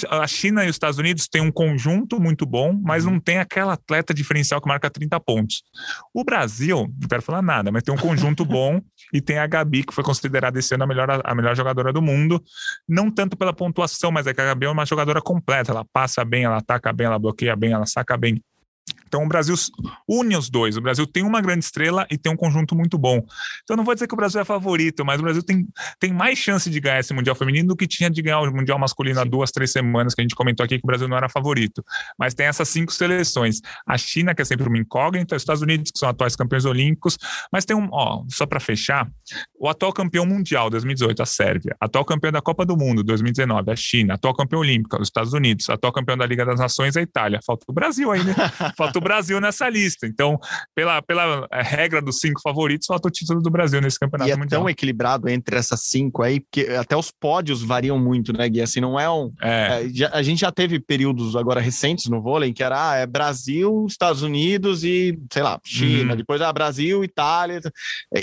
a 0.09 0.27
China 0.27 0.65
e 0.65 0.69
os 0.69 0.75
Estados 0.75 0.99
Unidos 0.99 1.29
têm 1.29 1.41
um 1.41 1.51
conjunto 1.51 2.19
muito 2.19 2.45
bom, 2.45 2.77
mas 2.83 3.05
não 3.05 3.17
tem 3.21 3.37
aquela 3.37 3.73
atleta 3.73 4.13
diferencial 4.13 4.59
que 4.59 4.67
marca 4.67 4.89
30 4.89 5.17
pontos. 5.21 5.63
O 6.13 6.25
Brasil, 6.25 6.93
não 6.99 7.07
quero 7.07 7.21
falar 7.21 7.41
nada, 7.41 7.71
mas 7.71 7.83
tem 7.83 7.93
um 7.93 7.97
conjunto 7.97 8.43
bom 8.43 8.81
e 9.13 9.21
tem 9.21 9.37
a 9.37 9.47
Gabi, 9.47 9.85
que 9.85 9.93
foi 9.93 10.03
considerada 10.03 10.59
esse 10.59 10.75
ano 10.75 10.83
a 10.83 10.87
melhor, 10.87 11.21
a 11.23 11.35
melhor 11.35 11.55
jogadora 11.55 11.93
do 11.93 12.01
mundo. 12.01 12.43
Não 12.85 13.09
tanto 13.09 13.37
pela 13.37 13.53
pontuação, 13.53 14.11
mas 14.11 14.27
é 14.27 14.33
que 14.33 14.41
a 14.41 14.45
Gabi 14.45 14.65
é 14.65 14.69
uma 14.69 14.85
jogadora 14.85 15.21
completa. 15.21 15.71
Ela 15.71 15.85
passa 15.93 16.25
bem, 16.25 16.43
ela 16.43 16.57
ataca 16.57 16.91
bem, 16.91 17.07
ela 17.07 17.17
bloqueia 17.17 17.55
bem, 17.55 17.71
ela 17.71 17.85
saca 17.85 18.17
bem. 18.17 18.43
Então 19.13 19.23
o 19.23 19.27
Brasil 19.27 19.53
une 20.09 20.35
os 20.35 20.49
dois. 20.49 20.75
O 20.75 20.81
Brasil 20.81 21.05
tem 21.05 21.21
uma 21.21 21.39
grande 21.39 21.63
estrela 21.63 22.07
e 22.09 22.17
tem 22.17 22.33
um 22.33 22.35
conjunto 22.35 22.75
muito 22.75 22.97
bom. 22.97 23.23
Então 23.63 23.77
não 23.77 23.83
vou 23.83 23.93
dizer 23.93 24.07
que 24.07 24.13
o 24.15 24.17
Brasil 24.17 24.41
é 24.41 24.43
favorito, 24.43 25.05
mas 25.05 25.19
o 25.19 25.23
Brasil 25.23 25.43
tem, 25.43 25.67
tem 25.99 26.11
mais 26.11 26.39
chance 26.39 26.67
de 26.67 26.79
ganhar 26.79 26.99
esse 26.99 27.13
Mundial 27.13 27.35
Feminino 27.35 27.67
do 27.67 27.75
que 27.75 27.85
tinha 27.85 28.09
de 28.09 28.19
ganhar 28.23 28.39
o 28.39 28.51
Mundial 28.51 28.79
Masculino 28.79 29.19
há 29.19 29.23
duas, 29.23 29.51
três 29.51 29.71
semanas, 29.71 30.15
que 30.15 30.21
a 30.21 30.23
gente 30.23 30.33
comentou 30.33 30.63
aqui 30.63 30.79
que 30.79 30.83
o 30.83 30.87
Brasil 30.87 31.07
não 31.07 31.15
era 31.15 31.29
favorito. 31.29 31.85
Mas 32.17 32.33
tem 32.33 32.47
essas 32.47 32.67
cinco 32.69 32.91
seleções. 32.91 33.61
A 33.85 33.99
China, 33.99 34.33
que 34.33 34.41
é 34.41 34.45
sempre 34.45 34.67
uma 34.67 34.79
incógnita, 34.79 35.35
os 35.35 35.43
Estados 35.43 35.61
Unidos, 35.61 35.91
que 35.91 35.99
são 35.99 36.09
atuais 36.09 36.35
campeões 36.35 36.65
olímpicos, 36.65 37.15
mas 37.51 37.65
tem 37.65 37.77
um, 37.77 37.87
ó, 37.91 38.23
só 38.29 38.47
para 38.47 38.59
fechar, 38.59 39.07
o 39.59 39.69
atual 39.69 39.93
campeão 39.93 40.25
mundial 40.25 40.71
2018, 40.71 41.21
a 41.21 41.25
Sérvia, 41.27 41.75
atual 41.79 42.03
campeão 42.03 42.31
da 42.31 42.41
Copa 42.41 42.65
do 42.65 42.75
Mundo 42.75 43.03
2019, 43.03 43.71
a 43.71 43.75
China, 43.75 44.15
atual 44.15 44.33
campeão 44.33 44.61
olímpico, 44.61 44.99
os 44.99 45.07
Estados 45.07 45.33
Unidos, 45.33 45.69
atual 45.69 45.93
campeão 45.93 46.17
da 46.17 46.25
Liga 46.25 46.43
das 46.43 46.59
Nações, 46.59 46.97
a 46.97 47.01
Itália. 47.01 47.39
Falta 47.45 47.63
o 47.69 47.73
Brasil 47.73 48.11
aí, 48.11 48.23
né? 48.23 48.33
Falta 48.75 48.97
o 48.97 49.01
Brasil 49.03 49.39
nessa 49.39 49.69
lista. 49.69 50.07
Então, 50.07 50.39
pela, 50.75 51.01
pela 51.01 51.47
é, 51.51 51.61
regra 51.61 52.01
dos 52.01 52.19
cinco 52.19 52.41
favoritos, 52.41 52.87
falta 52.87 53.07
o 53.07 53.11
título 53.11 53.41
do 53.41 53.49
Brasil 53.49 53.81
nesse 53.81 53.99
campeonato 53.99 54.29
e 54.29 54.33
é 54.33 54.35
mundial. 54.35 54.61
tão 54.61 54.69
equilibrado 54.69 55.29
entre 55.29 55.55
essas 55.55 55.81
cinco 55.83 56.23
aí, 56.23 56.41
que 56.51 56.67
até 56.69 56.95
os 56.95 57.11
pódios 57.11 57.61
variam 57.61 57.99
muito, 57.99 58.33
né, 58.33 58.47
Gui? 58.49 58.61
Assim, 58.61 58.79
não 58.79 58.99
é 58.99 59.09
um. 59.09 59.31
É. 59.41 59.83
É, 59.83 60.09
a 60.11 60.21
gente 60.21 60.41
já 60.41 60.51
teve 60.51 60.79
períodos 60.79 61.35
agora 61.35 61.59
recentes 61.59 62.07
no 62.07 62.21
vôlei 62.21 62.53
que 62.53 62.63
era 62.63 62.91
ah, 62.91 62.95
é 62.95 63.05
Brasil, 63.05 63.85
Estados 63.87 64.21
Unidos 64.21 64.83
e, 64.83 65.17
sei 65.31 65.43
lá, 65.43 65.59
China. 65.63 66.11
Uhum. 66.11 66.17
Depois, 66.17 66.41
ah, 66.41 66.51
Brasil, 66.51 67.03
Itália. 67.03 67.59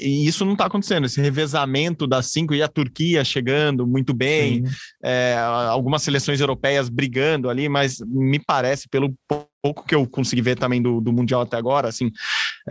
E 0.01 0.27
isso 0.27 0.45
não 0.45 0.53
está 0.53 0.67
acontecendo. 0.67 1.07
Esse 1.07 1.21
revezamento 1.21 2.07
das 2.07 2.27
cinco 2.27 2.55
e 2.55 2.63
a 2.63 2.69
Turquia 2.69 3.25
chegando 3.25 3.87
muito 3.87 4.15
bem, 4.15 4.65
é, 5.03 5.37
algumas 5.69 6.03
seleções 6.03 6.41
europeias 6.41 6.89
brigando 6.89 7.49
ali, 7.49 7.69
mas 7.69 7.99
me 8.07 8.39
parece, 8.39 8.89
pelo 8.89 9.13
pouco 9.63 9.87
que 9.87 9.95
eu 9.95 10.07
consegui 10.07 10.43
ver 10.43 10.57
também 10.57 10.81
do, 10.81 11.01
do 11.01 11.13
Mundial 11.13 11.43
até 11.43 11.57
agora, 11.57 11.89
assim, 11.89 12.11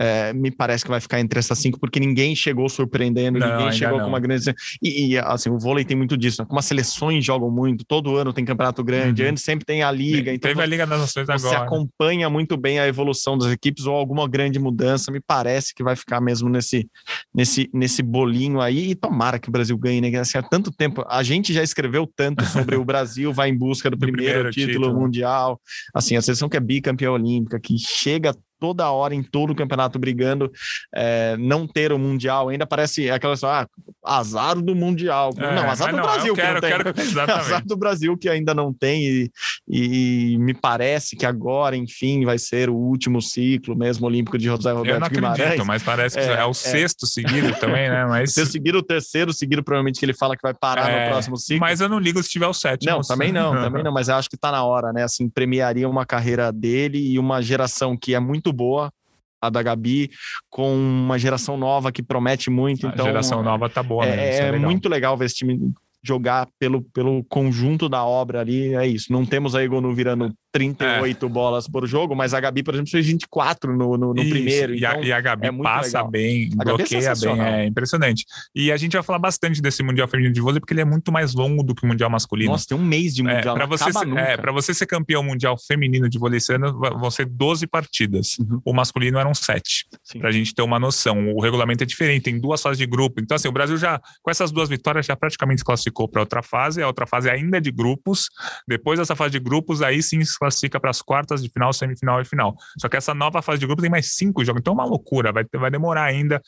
é, 0.00 0.32
me 0.32 0.50
parece 0.50 0.82
que 0.82 0.90
vai 0.90 0.98
ficar 0.98 1.20
entre 1.20 1.38
essas 1.38 1.58
cinco, 1.58 1.78
porque 1.78 2.00
ninguém 2.00 2.34
chegou 2.34 2.66
surpreendendo, 2.70 3.38
não, 3.38 3.58
ninguém 3.58 3.70
chegou 3.70 3.98
não. 3.98 4.04
com 4.04 4.08
uma 4.08 4.18
grande. 4.18 4.54
E, 4.82 5.12
e, 5.12 5.18
assim, 5.18 5.50
o 5.50 5.58
vôlei 5.58 5.84
tem 5.84 5.94
muito 5.94 6.16
disso, 6.16 6.40
né? 6.40 6.46
como 6.48 6.58
as 6.58 6.64
seleções 6.64 7.22
jogam 7.22 7.50
muito, 7.50 7.84
todo 7.84 8.16
ano 8.16 8.32
tem 8.32 8.42
campeonato 8.42 8.82
grande, 8.82 9.22
uhum. 9.22 9.28
antes 9.28 9.44
sempre 9.44 9.66
tem 9.66 9.82
a 9.82 9.92
liga. 9.92 10.32
Então 10.32 10.48
Teve 10.48 10.62
a 10.62 10.66
Liga 10.66 10.86
das 10.86 11.00
Nações 11.00 11.26
você 11.26 11.32
agora. 11.32 11.58
Você 11.58 11.64
acompanha 11.64 12.30
muito 12.30 12.56
bem 12.56 12.78
a 12.78 12.88
evolução 12.88 13.36
das 13.36 13.52
equipes 13.52 13.84
ou 13.84 13.94
alguma 13.94 14.26
grande 14.26 14.58
mudança, 14.58 15.12
me 15.12 15.20
parece 15.20 15.74
que 15.74 15.82
vai 15.82 15.94
ficar 15.94 16.18
mesmo 16.18 16.48
nesse, 16.48 16.88
nesse, 17.34 17.68
nesse 17.74 18.02
bolinho 18.02 18.58
aí. 18.58 18.92
E 18.92 18.94
tomara 18.94 19.38
que 19.38 19.50
o 19.50 19.52
Brasil 19.52 19.76
ganhe, 19.76 20.00
né? 20.00 20.18
Assim, 20.18 20.38
há 20.38 20.42
tanto 20.42 20.72
tempo, 20.72 21.04
a 21.10 21.22
gente 21.22 21.52
já 21.52 21.62
escreveu 21.62 22.10
tanto 22.16 22.42
sobre 22.46 22.74
o 22.74 22.84
Brasil 22.86 23.34
vai 23.34 23.50
em 23.50 23.56
busca 23.56 23.90
do, 23.90 23.96
do 23.98 24.00
primeiro, 24.00 24.32
primeiro 24.32 24.50
título, 24.50 24.86
título, 24.86 24.98
mundial. 24.98 25.60
Assim, 25.92 26.16
a 26.16 26.22
seleção 26.22 26.48
que 26.48 26.56
é 26.56 26.60
bi 26.60 26.80
campeã 26.80 27.10
olímpica, 27.10 27.60
que 27.60 27.76
chega 27.78 28.34
toda 28.60 28.90
hora 28.90 29.14
em 29.14 29.22
todo 29.22 29.50
o 29.50 29.56
campeonato 29.56 29.98
brigando, 29.98 30.52
é, 30.94 31.36
não 31.38 31.66
ter 31.66 31.92
o 31.92 31.98
Mundial 31.98 32.50
ainda 32.50 32.66
parece 32.66 33.10
aquela 33.10 33.36
só, 33.36 33.48
ah, 33.48 33.66
azar 34.04 34.60
do 34.60 34.74
Mundial. 34.74 35.32
É, 35.36 35.54
não, 35.54 35.70
azar 35.70 35.90
do 35.90 35.96
não, 35.96 36.04
Brasil 36.04 36.34
quero, 36.34 36.60
que 36.60 36.68
não 36.70 36.82
tem. 36.82 36.92
Quero, 37.14 37.32
azar 37.32 37.64
do 37.64 37.76
Brasil 37.76 38.16
que 38.16 38.28
ainda 38.28 38.54
não 38.54 38.72
tem 38.72 39.04
e, 39.04 39.30
e, 39.68 40.38
me 40.38 40.52
parece 40.52 41.16
que 41.16 41.24
agora, 41.24 41.76
enfim, 41.76 42.24
vai 42.24 42.38
ser 42.38 42.68
o 42.68 42.74
último 42.74 43.22
ciclo 43.22 43.76
mesmo 43.76 44.06
olímpico 44.06 44.36
de 44.36 44.44
José 44.44 44.70
Roberto 44.72 44.94
Eu 44.94 45.00
não 45.00 45.08
Guimarães. 45.08 45.40
acredito, 45.40 45.66
mas 45.66 45.82
parece 45.82 46.16
que 46.16 46.24
é, 46.24 46.40
é 46.40 46.44
o 46.44 46.50
é. 46.50 46.54
sexto 46.54 47.06
seguido 47.06 47.52
também, 47.58 47.88
né? 47.88 48.04
Mas... 48.10 48.34
Se 48.34 48.44
seguir 48.46 48.74
o 48.74 48.82
terceiro, 48.82 49.32
seguido 49.32 49.62
provavelmente 49.62 49.98
que 49.98 50.04
ele 50.04 50.14
fala 50.14 50.36
que 50.36 50.42
vai 50.42 50.52
parar 50.52 50.90
no 50.90 50.96
é, 50.96 51.08
próximo 51.08 51.36
ciclo. 51.36 51.60
Mas 51.60 51.80
eu 51.80 51.88
não 51.88 51.98
ligo 51.98 52.22
se 52.22 52.28
tiver 52.28 52.46
o 52.46 52.54
sétimo. 52.54 52.90
Não, 52.90 53.00
também 53.00 53.32
não, 53.32 53.52
também 53.62 53.82
não, 53.82 53.92
mas 53.92 54.08
eu 54.08 54.16
acho 54.16 54.28
que 54.28 54.36
tá 54.36 54.50
na 54.50 54.64
hora, 54.64 54.92
né? 54.92 55.04
Assim, 55.04 55.28
premiaria 55.28 55.88
uma 55.88 56.04
carreira 56.04 56.52
dele 56.52 56.98
e 56.98 57.18
uma 57.18 57.40
geração 57.40 57.96
que 57.96 58.14
é 58.14 58.20
muito 58.20 58.49
boa, 58.52 58.92
a 59.40 59.48
da 59.48 59.62
Gabi, 59.62 60.10
com 60.48 60.74
uma 60.74 61.18
geração 61.18 61.56
nova 61.56 61.90
que 61.90 62.02
promete 62.02 62.50
muito. 62.50 62.86
Então, 62.86 63.06
a 63.06 63.08
geração 63.08 63.42
nova 63.42 63.68
tá 63.68 63.82
boa, 63.82 64.04
é, 64.04 64.36
É, 64.36 64.38
é 64.38 64.50
legal. 64.50 64.70
muito 64.70 64.88
legal 64.88 65.16
ver 65.16 65.26
esse 65.26 65.36
time 65.36 65.72
jogar 66.02 66.48
pelo, 66.58 66.82
pelo 66.82 67.22
conjunto 67.24 67.88
da 67.88 68.04
obra 68.04 68.40
ali, 68.40 68.74
é 68.74 68.86
isso. 68.86 69.12
Não 69.12 69.24
temos 69.26 69.54
a 69.54 69.62
Egonu 69.62 69.94
virando 69.94 70.32
38 70.52 71.24
é. 71.24 71.28
bolas 71.28 71.68
por 71.68 71.86
jogo, 71.86 72.14
mas 72.14 72.34
a 72.34 72.40
Gabi, 72.40 72.62
por 72.62 72.74
exemplo, 72.74 72.90
fez 72.90 73.06
24 73.06 73.76
no, 73.76 73.96
no, 73.96 74.14
no 74.14 74.28
primeiro. 74.28 74.74
E, 74.74 74.78
então 74.78 75.00
a, 75.00 75.04
e, 75.04 75.12
a, 75.12 75.20
Gabi 75.20 75.46
é 75.46 75.52
passa 75.52 75.98
legal. 75.98 76.10
bem, 76.10 76.50
a 76.58 76.62
é 76.62 76.64
bloqueia 76.64 77.08
é 77.08 77.14
bem, 77.14 77.40
é 77.40 77.66
impressionante. 77.66 78.24
E 78.54 78.72
a 78.72 78.76
gente 78.76 78.92
vai 78.92 79.02
falar 79.02 79.18
bastante 79.18 79.62
desse 79.62 79.82
Mundial 79.82 80.08
Feminino 80.08 80.34
de 80.34 80.40
Vôlei, 80.40 80.60
porque 80.60 80.74
ele 80.74 80.80
é 80.80 80.84
muito 80.84 81.12
mais 81.12 81.34
longo 81.34 81.62
do 81.62 81.74
que 81.74 81.84
o 81.84 81.86
Mundial 81.86 82.10
Masculino. 82.10 82.52
Nossa, 82.52 82.66
tem 82.68 82.76
um 82.76 82.84
mês 82.84 83.14
de 83.14 83.22
Mundial, 83.22 83.56
é, 83.56 83.58
para 83.58 83.66
você, 83.66 83.92
ser, 83.92 84.18
é, 84.18 84.52
você 84.52 84.74
ser 84.74 84.86
campeão 84.86 85.22
mundial 85.22 85.56
feminino 85.58 86.08
de 86.08 86.18
vôlei 86.18 86.38
esse 86.38 86.52
ano, 86.52 86.78
vão 86.78 87.10
ser 87.10 87.26
12 87.26 87.66
partidas. 87.66 88.38
Uhum. 88.38 88.60
O 88.64 88.72
masculino 88.72 89.18
eram 89.18 89.34
7, 89.34 89.86
para 90.18 90.28
a 90.28 90.32
gente 90.32 90.54
ter 90.54 90.62
uma 90.62 90.78
noção. 90.78 91.32
O 91.34 91.40
regulamento 91.40 91.84
é 91.84 91.86
diferente, 91.86 92.24
tem 92.24 92.40
duas 92.40 92.60
fases 92.60 92.78
de 92.78 92.86
grupo. 92.86 93.20
Então, 93.20 93.34
assim, 93.36 93.48
o 93.48 93.52
Brasil 93.52 93.76
já, 93.76 94.00
com 94.22 94.30
essas 94.30 94.50
duas 94.50 94.68
vitórias, 94.68 95.06
já 95.06 95.16
praticamente 95.16 95.60
se 95.60 95.64
classificou 95.64 96.08
para 96.08 96.20
outra 96.20 96.42
fase. 96.42 96.82
A 96.82 96.86
outra 96.86 97.06
fase 97.06 97.30
ainda 97.30 97.58
é 97.58 97.60
de 97.60 97.70
grupos. 97.70 98.28
Depois 98.66 98.98
dessa 98.98 99.14
fase 99.14 99.32
de 99.32 99.38
grupos, 99.38 99.82
aí 99.82 100.02
sim 100.02 100.20
classifica 100.40 100.80
para 100.80 100.90
as 100.90 101.02
quartas 101.02 101.42
de 101.42 101.50
final, 101.50 101.72
semifinal 101.72 102.20
e 102.20 102.24
final. 102.24 102.56
Só 102.78 102.88
que 102.88 102.96
essa 102.96 103.12
nova 103.14 103.42
fase 103.42 103.60
de 103.60 103.66
grupo 103.66 103.82
tem 103.82 103.90
mais 103.90 104.14
cinco 104.14 104.42
jogos, 104.44 104.60
então 104.60 104.72
é 104.72 104.74
uma 104.74 104.84
loucura, 104.84 105.32
vai, 105.32 105.44
vai 105.52 105.70
demorar 105.70 106.04
ainda. 106.04 106.40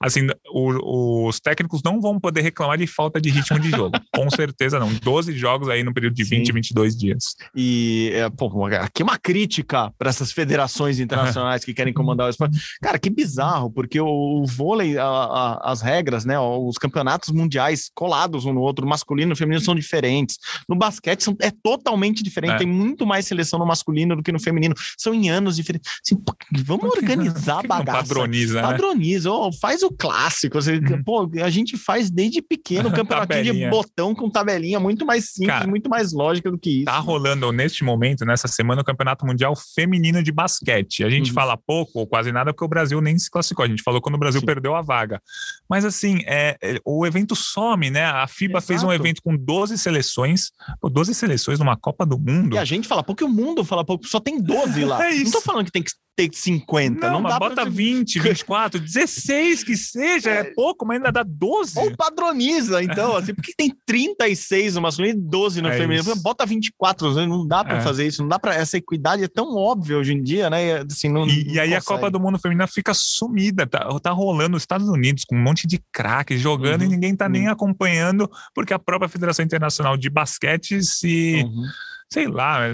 Assim, 0.00 0.28
o, 0.52 1.26
os 1.28 1.40
técnicos 1.40 1.82
não 1.82 2.00
vão 2.00 2.18
poder 2.20 2.42
reclamar 2.42 2.78
de 2.78 2.86
falta 2.86 3.20
de 3.20 3.30
ritmo 3.30 3.58
de 3.58 3.70
jogo. 3.70 3.98
Com 4.14 4.30
certeza 4.30 4.78
não. 4.78 4.92
12 4.92 5.36
jogos 5.36 5.68
aí 5.68 5.82
no 5.82 5.92
período 5.92 6.14
de 6.14 6.24
sim. 6.24 6.36
20, 6.36 6.52
22 6.52 6.96
dias. 6.96 7.36
E, 7.54 8.12
é, 8.14 8.30
pô, 8.30 8.66
aqui 8.66 9.02
uma 9.02 9.18
crítica 9.18 9.92
para 9.98 10.10
essas 10.10 10.30
federações 10.30 11.00
internacionais 11.00 11.64
que 11.64 11.74
querem 11.74 11.92
comandar 11.92 12.26
o 12.26 12.30
esporte. 12.30 12.58
Cara, 12.80 12.98
que 12.98 13.10
bizarro, 13.10 13.70
porque 13.70 14.00
o 14.00 14.44
vôlei, 14.46 14.96
a, 14.96 15.04
a, 15.04 15.72
as 15.72 15.82
regras, 15.82 16.24
né, 16.24 16.38
os 16.38 16.78
campeonatos 16.78 17.30
mundiais 17.30 17.90
colados 17.94 18.44
um 18.44 18.52
no 18.52 18.60
outro, 18.60 18.86
masculino 18.86 19.32
e 19.32 19.36
feminino 19.36 19.60
são 19.60 19.74
diferentes. 19.74 20.38
No 20.68 20.76
basquete 20.76 21.22
são, 21.22 21.36
é 21.40 21.50
totalmente 21.50 22.22
diferente, 22.22 22.54
é. 22.54 22.58
tem 22.58 22.66
muito 22.66 23.06
mais 23.06 23.26
seleção 23.26 23.39
no 23.58 23.66
masculino 23.66 24.16
do 24.16 24.22
que 24.22 24.32
no 24.32 24.40
feminino. 24.40 24.74
São 24.96 25.14
em 25.14 25.30
anos 25.30 25.56
diferentes. 25.56 25.90
Assim, 26.04 26.22
vamos 26.64 26.84
organizar 26.94 27.60
a 27.60 27.62
bagaça. 27.62 28.08
Padroniza, 28.08 28.62
né? 28.62 28.68
Padroniza, 28.68 29.30
oh, 29.30 29.52
faz 29.52 29.82
o 29.82 29.90
clássico. 29.90 30.58
Uhum. 30.58 31.02
Pô, 31.04 31.30
a 31.42 31.50
gente 31.50 31.76
faz 31.76 32.10
desde 32.10 32.42
pequeno 32.42 32.88
o 32.90 32.92
campeonatinho 32.92 33.54
de 33.54 33.68
botão 33.68 34.14
com 34.14 34.30
tabelinha, 34.30 34.80
muito 34.80 35.04
mais 35.04 35.30
simples, 35.30 35.50
Cara, 35.50 35.66
muito 35.66 35.88
mais 35.88 36.12
lógica 36.12 36.50
do 36.50 36.58
que 36.58 36.70
isso. 36.70 36.84
Tá 36.84 36.98
rolando 36.98 37.50
neste 37.52 37.84
momento, 37.84 38.24
nessa 38.24 38.48
semana, 38.48 38.82
o 38.82 38.84
Campeonato 38.84 39.26
Mundial 39.26 39.54
Feminino 39.56 40.22
de 40.22 40.32
Basquete. 40.32 41.04
A 41.04 41.10
gente 41.10 41.28
uhum. 41.28 41.34
fala 41.34 41.56
pouco 41.56 42.00
ou 42.00 42.06
quase 42.06 42.32
nada 42.32 42.52
porque 42.52 42.64
o 42.64 42.68
Brasil 42.68 43.00
nem 43.00 43.18
se 43.18 43.30
classificou. 43.30 43.64
A 43.64 43.68
gente 43.68 43.82
falou 43.82 44.00
quando 44.00 44.14
o 44.14 44.18
Brasil 44.18 44.40
Sim. 44.40 44.46
perdeu 44.46 44.74
a 44.74 44.82
vaga. 44.82 45.20
Mas 45.68 45.84
assim, 45.84 46.22
é, 46.26 46.56
o 46.84 47.06
evento 47.06 47.34
some, 47.34 47.90
né? 47.90 48.04
A 48.04 48.26
FIBA 48.26 48.58
Exato. 48.58 48.66
fez 48.66 48.82
um 48.82 48.92
evento 48.92 49.22
com 49.22 49.36
12 49.36 49.78
seleções, 49.78 50.50
pô, 50.80 50.88
12 50.88 51.14
seleções 51.14 51.58
numa 51.58 51.76
Copa 51.76 52.04
do 52.04 52.18
Mundo. 52.18 52.54
E 52.54 52.58
a 52.58 52.64
gente 52.64 52.88
fala 52.88 53.02
pouco, 53.02 53.24
o 53.24 53.28
mundo 53.30 53.64
fala 53.64 53.84
pouco, 53.84 54.06
só 54.06 54.20
tem 54.20 54.40
12 54.40 54.84
lá. 54.84 55.00
É 55.10 55.14
isso. 55.14 55.24
Não 55.24 55.32
tô 55.32 55.40
falando 55.40 55.64
que 55.64 55.72
tem 55.72 55.82
que 55.82 55.90
ter 56.28 56.30
50. 56.32 57.06
Não, 57.06 57.14
não 57.14 57.20
mas 57.22 57.38
bota 57.38 57.54
pra... 57.54 57.64
20, 57.64 58.18
24, 58.18 58.80
16 58.80 59.64
que 59.64 59.76
seja, 59.76 60.30
é, 60.30 60.40
é 60.40 60.44
pouco, 60.44 60.84
mas 60.84 60.96
ainda 60.96 61.10
dá 61.10 61.22
12. 61.22 61.78
Ou 61.78 61.96
padroniza, 61.96 62.82
então, 62.82 63.16
assim, 63.16 63.34
porque 63.34 63.52
tem 63.56 63.72
36 63.86 64.74
no 64.74 64.82
masculino 64.82 65.18
e 65.18 65.22
12 65.22 65.62
no 65.62 65.68
é 65.68 65.76
feminino. 65.76 66.12
Isso. 66.12 66.22
Bota 66.22 66.44
24, 66.44 67.14
né? 67.14 67.26
não 67.26 67.46
dá 67.46 67.64
para 67.64 67.78
é. 67.78 67.80
fazer 67.80 68.06
isso, 68.06 68.22
não 68.22 68.28
dá 68.28 68.38
para 68.38 68.54
essa 68.54 68.76
equidade 68.76 69.24
é 69.24 69.28
tão 69.28 69.56
óbvia 69.56 69.96
hoje 69.96 70.12
em 70.12 70.22
dia, 70.22 70.50
né? 70.50 70.80
Assim, 70.80 71.08
não, 71.08 71.26
e, 71.26 71.44
não 71.44 71.54
e 71.54 71.60
aí 71.60 71.68
consegue. 71.68 71.74
a 71.74 71.82
Copa 71.82 72.10
do 72.10 72.20
Mundo 72.20 72.38
feminina 72.38 72.66
fica 72.66 72.92
sumida, 72.94 73.66
tá, 73.66 73.88
tá 74.00 74.10
rolando 74.10 74.50
nos 74.50 74.62
Estados 74.62 74.88
Unidos 74.88 75.24
com 75.24 75.36
um 75.36 75.42
monte 75.42 75.66
de 75.66 75.80
craques 75.92 76.40
jogando 76.40 76.82
uhum, 76.82 76.88
e 76.88 76.90
ninguém 76.90 77.16
tá 77.16 77.26
uhum. 77.26 77.32
nem 77.32 77.48
acompanhando, 77.48 78.30
porque 78.54 78.74
a 78.74 78.78
própria 78.78 79.08
Federação 79.08 79.44
Internacional 79.44 79.96
de 79.96 80.10
Basquete 80.10 80.82
se 80.82 81.42
uhum 81.44 81.64
sei 82.12 82.26
lá. 82.26 82.70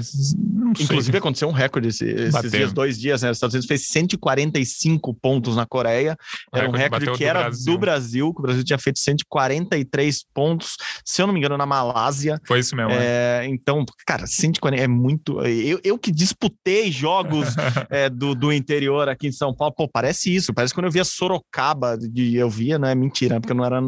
Inclusive, 0.81 1.13
sei. 1.13 1.19
aconteceu 1.19 1.49
um 1.49 1.53
recorde 1.53 1.89
esse, 1.89 2.07
esses 2.07 2.51
dias, 2.51 2.73
dois 2.73 2.99
dias, 2.99 3.23
né? 3.23 3.31
Os 3.31 3.37
Estados 3.37 3.55
Unidos 3.55 3.69
fez 3.69 3.87
145 3.89 5.15
pontos 5.15 5.55
na 5.55 5.67
Coreia. 5.67 6.17
Era 6.53 6.69
um 6.69 6.73
recorde 6.73 7.11
que 7.13 7.25
era 7.25 7.43
Brasil. 7.43 7.73
do 7.73 7.79
Brasil, 7.79 8.35
que 8.35 8.41
o 8.41 8.43
Brasil 8.43 8.65
tinha 8.65 8.79
feito 8.79 8.99
143 8.99 10.25
pontos, 10.33 10.77
se 11.05 11.21
eu 11.21 11.27
não 11.27 11.35
me 11.35 11.41
engano, 11.41 11.57
na 11.57 11.67
Malásia. 11.67 12.41
Foi 12.47 12.61
isso 12.61 12.75
mesmo. 12.75 12.93
É, 12.93 13.45
é. 13.45 13.47
Então, 13.47 13.85
cara, 14.07 14.27
140 14.27 14.83
é 14.83 14.89
muito. 14.89 15.41
Eu, 15.43 15.81
eu 15.85 15.99
que 15.99 16.11
disputei 16.11 16.91
jogos 16.91 17.49
é, 17.91 18.09
do, 18.09 18.35
do 18.35 18.53
interior 18.53 19.09
aqui 19.09 19.29
em 19.29 19.33
São 19.33 19.55
Paulo, 19.55 19.75
pô, 19.75 19.89
parece 19.89 20.35
isso. 20.35 20.55
Parece 20.55 20.73
quando 20.73 20.87
eu 20.87 20.93
via 20.93 21.05
Sorocaba, 21.05 21.97
de, 21.99 22.37
eu 22.37 22.49
via, 22.49 22.79
não 22.79 22.89
é 22.89 22.95
mentira, 22.95 23.39
porque 23.41 23.53
eu 23.53 23.57
não 23.57 23.65
era. 23.65 23.81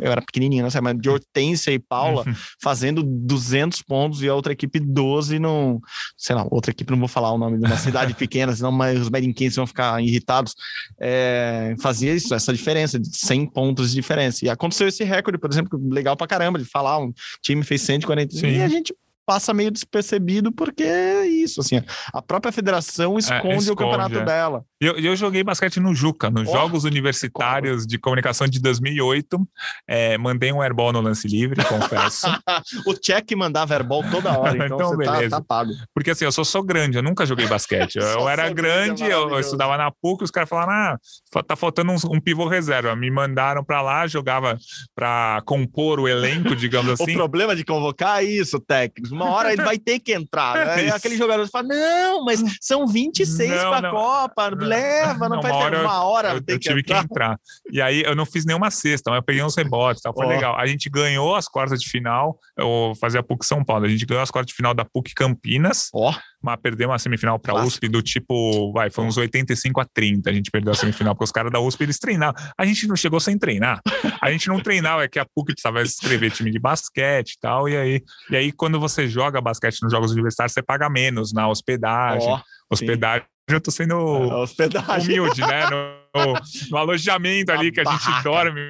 Eu 0.00 0.12
era 0.12 0.20
pequenininho, 0.20 0.62
não 0.62 0.70
sei, 0.70 0.80
mas 0.80 0.98
de 0.98 1.08
Hortência 1.08 1.70
e 1.70 1.78
Paula 1.78 2.24
fazendo 2.62 3.02
200 3.02 3.80
pontos 3.82 4.22
e 4.22 4.28
a 4.28 4.34
outra 4.34 4.52
equipe 4.52 4.81
12 4.82 5.38
não. 5.38 5.80
Sei 6.16 6.34
lá, 6.34 6.46
outra 6.50 6.70
equipe, 6.70 6.90
não 6.90 6.98
vou 6.98 7.08
falar 7.08 7.32
o 7.32 7.38
nome 7.38 7.58
de 7.58 7.66
uma 7.66 7.76
cidade 7.76 8.14
pequena, 8.14 8.54
senão 8.54 8.72
mas 8.72 9.00
os 9.00 9.10
merenquenses 9.10 9.56
vão 9.56 9.66
ficar 9.66 10.02
irritados. 10.02 10.54
É, 11.00 11.74
fazia 11.80 12.14
isso, 12.14 12.34
essa 12.34 12.52
diferença, 12.52 12.98
de 12.98 13.16
100 13.16 13.46
pontos 13.46 13.90
de 13.90 13.96
diferença. 13.96 14.44
E 14.44 14.50
aconteceu 14.50 14.88
esse 14.88 15.04
recorde, 15.04 15.38
por 15.38 15.50
exemplo, 15.50 15.80
legal 15.90 16.16
pra 16.16 16.26
caramba, 16.26 16.58
de 16.58 16.64
falar, 16.64 16.98
um 16.98 17.12
time 17.40 17.62
fez 17.62 17.82
140 17.82 18.36
Sim. 18.36 18.46
e 18.48 18.62
a 18.62 18.68
gente 18.68 18.94
passa 19.24 19.54
meio 19.54 19.70
despercebido 19.70 20.52
porque 20.52 20.82
é 20.82 21.26
isso, 21.26 21.60
assim, 21.60 21.82
a 22.12 22.20
própria 22.20 22.52
federação 22.52 23.18
esconde, 23.18 23.46
é, 23.46 23.50
esconde 23.50 23.70
o 23.70 23.76
campeonato 23.76 24.18
é. 24.18 24.24
dela. 24.24 24.64
Eu, 24.80 24.98
eu 24.98 25.14
joguei 25.14 25.44
basquete 25.44 25.78
no 25.78 25.94
Juca, 25.94 26.28
nos 26.28 26.48
oh, 26.48 26.52
Jogos 26.52 26.84
Universitários 26.84 27.86
de 27.86 27.98
Comunicação 27.98 28.48
de 28.48 28.60
2008, 28.60 29.48
é, 29.86 30.18
mandei 30.18 30.52
um 30.52 30.60
airball 30.60 30.92
no 30.92 31.00
lance 31.00 31.28
livre, 31.28 31.64
confesso. 31.64 32.26
o 32.86 32.94
check 32.94 33.30
mandava 33.36 33.74
airball 33.74 34.02
toda 34.10 34.36
hora, 34.36 34.56
então, 34.66 34.76
então 34.76 34.90
tá, 34.90 34.96
beleza. 34.96 35.30
Tá, 35.30 35.36
tá, 35.36 35.44
pago. 35.46 35.70
Porque 35.94 36.10
assim, 36.10 36.24
eu 36.24 36.32
sou, 36.32 36.44
sou 36.44 36.64
grande, 36.64 36.98
eu 36.98 37.02
nunca 37.02 37.24
joguei 37.24 37.46
basquete. 37.46 37.96
Eu, 37.96 38.06
eu 38.20 38.28
era 38.28 38.50
grande, 38.52 39.04
eu, 39.04 39.30
eu, 39.30 39.38
estudava 39.38 39.76
na 39.76 39.90
PUC, 39.90 40.24
os 40.24 40.30
caras 40.32 40.48
falaram, 40.48 40.72
ah, 40.72 41.42
tá 41.46 41.54
faltando 41.54 41.92
um, 41.92 42.16
um 42.16 42.20
pivô 42.20 42.48
reserva. 42.48 42.96
Me 42.96 43.10
mandaram 43.10 43.62
para 43.62 43.80
lá, 43.82 44.06
jogava 44.08 44.58
para 44.96 45.40
compor 45.44 46.00
o 46.00 46.08
elenco, 46.08 46.56
digamos 46.56 47.00
assim. 47.00 47.12
o 47.12 47.14
problema 47.14 47.54
de 47.54 47.64
convocar 47.64 48.20
é 48.20 48.24
isso, 48.24 48.58
técnico 48.58 49.11
uma 49.12 49.30
hora 49.30 49.52
ele 49.52 49.62
vai 49.62 49.78
ter 49.78 49.98
que 49.98 50.12
entrar. 50.12 50.54
Né? 50.54 50.90
Aquele 50.92 51.16
jogador 51.16 51.48
fala: 51.48 51.68
não, 51.68 52.24
mas 52.24 52.42
são 52.60 52.86
26 52.86 53.50
para 53.50 53.88
a 53.88 53.90
Copa, 53.90 54.48
leva, 54.48 55.28
não, 55.28 55.36
não 55.36 55.42
vai 55.42 55.70
ter 55.70 55.76
uma 55.78 56.04
hora. 56.04 56.30
Eu, 56.30 56.42
eu 56.46 56.58
tive 56.58 56.82
que 56.82 56.92
entrar. 56.92 57.00
que 57.00 57.04
entrar. 57.04 57.40
E 57.70 57.80
aí 57.80 58.02
eu 58.02 58.14
não 58.14 58.26
fiz 58.26 58.44
nenhuma 58.44 58.70
cesta, 58.70 59.10
mas 59.10 59.18
eu 59.18 59.22
peguei 59.22 59.42
uns 59.42 59.56
rebotes, 59.56 60.02
tal, 60.02 60.14
foi 60.14 60.26
oh. 60.26 60.28
legal. 60.28 60.56
A 60.58 60.66
gente 60.66 60.88
ganhou 60.88 61.34
as 61.34 61.46
quartas 61.46 61.80
de 61.80 61.88
final, 61.88 62.38
eu 62.56 62.92
fazia 63.00 63.20
a 63.20 63.22
PUC 63.22 63.44
São 63.44 63.64
Paulo, 63.64 63.84
a 63.84 63.88
gente 63.88 64.06
ganhou 64.06 64.22
as 64.22 64.30
quartas 64.30 64.50
de 64.50 64.54
final 64.54 64.74
da 64.74 64.84
PUC 64.84 65.14
Campinas. 65.14 65.88
Ó. 65.94 66.10
Oh 66.10 66.31
mas 66.42 66.60
perdeu 66.60 66.88
uma 66.88 66.98
semifinal 66.98 67.38
para 67.38 67.52
a 67.52 67.64
USP 67.64 67.88
do 67.88 68.02
tipo, 68.02 68.72
vai, 68.72 68.90
foi 68.90 69.04
uns 69.04 69.16
85 69.16 69.80
a 69.80 69.84
30. 69.84 70.28
A 70.28 70.32
gente 70.32 70.50
perdeu 70.50 70.72
a 70.72 70.74
semifinal, 70.74 71.14
porque 71.14 71.24
os 71.24 71.32
caras 71.32 71.52
da 71.52 71.60
USP 71.60 71.84
eles 71.84 71.98
treinavam. 71.98 72.34
A 72.58 72.64
gente 72.64 72.86
não 72.86 72.96
chegou 72.96 73.20
sem 73.20 73.38
treinar. 73.38 73.80
A 74.20 74.30
gente 74.30 74.48
não 74.48 74.60
treinava, 74.60 75.04
é 75.04 75.08
que 75.08 75.18
a 75.18 75.24
PUC 75.24 75.52
precisava 75.52 75.82
escrever 75.82 76.30
time 76.30 76.50
de 76.50 76.58
basquete 76.58 77.32
e 77.32 77.40
tal. 77.40 77.68
E 77.68 77.76
aí, 77.76 78.02
e 78.30 78.36
aí, 78.36 78.52
quando 78.52 78.80
você 78.80 79.08
joga 79.08 79.40
basquete 79.40 79.82
nos 79.82 79.92
jogos 79.92 80.12
universitários, 80.12 80.52
você 80.52 80.62
paga 80.62 80.88
menos 80.88 81.32
na 81.32 81.48
hospedagem. 81.48 82.28
Oh, 82.28 82.40
hospedagem. 82.70 83.22
Sim. 83.22 83.54
Eu 83.54 83.60
tô 83.60 83.70
sendo 83.70 83.94
é, 83.94 84.98
humilde, 85.00 85.40
né? 85.40 85.68
No, 85.70 86.34
no 86.70 86.76
alojamento 86.76 87.52
ali 87.52 87.72
que 87.72 87.80
a 87.80 87.84
gente 87.84 88.22
dorme. 88.22 88.60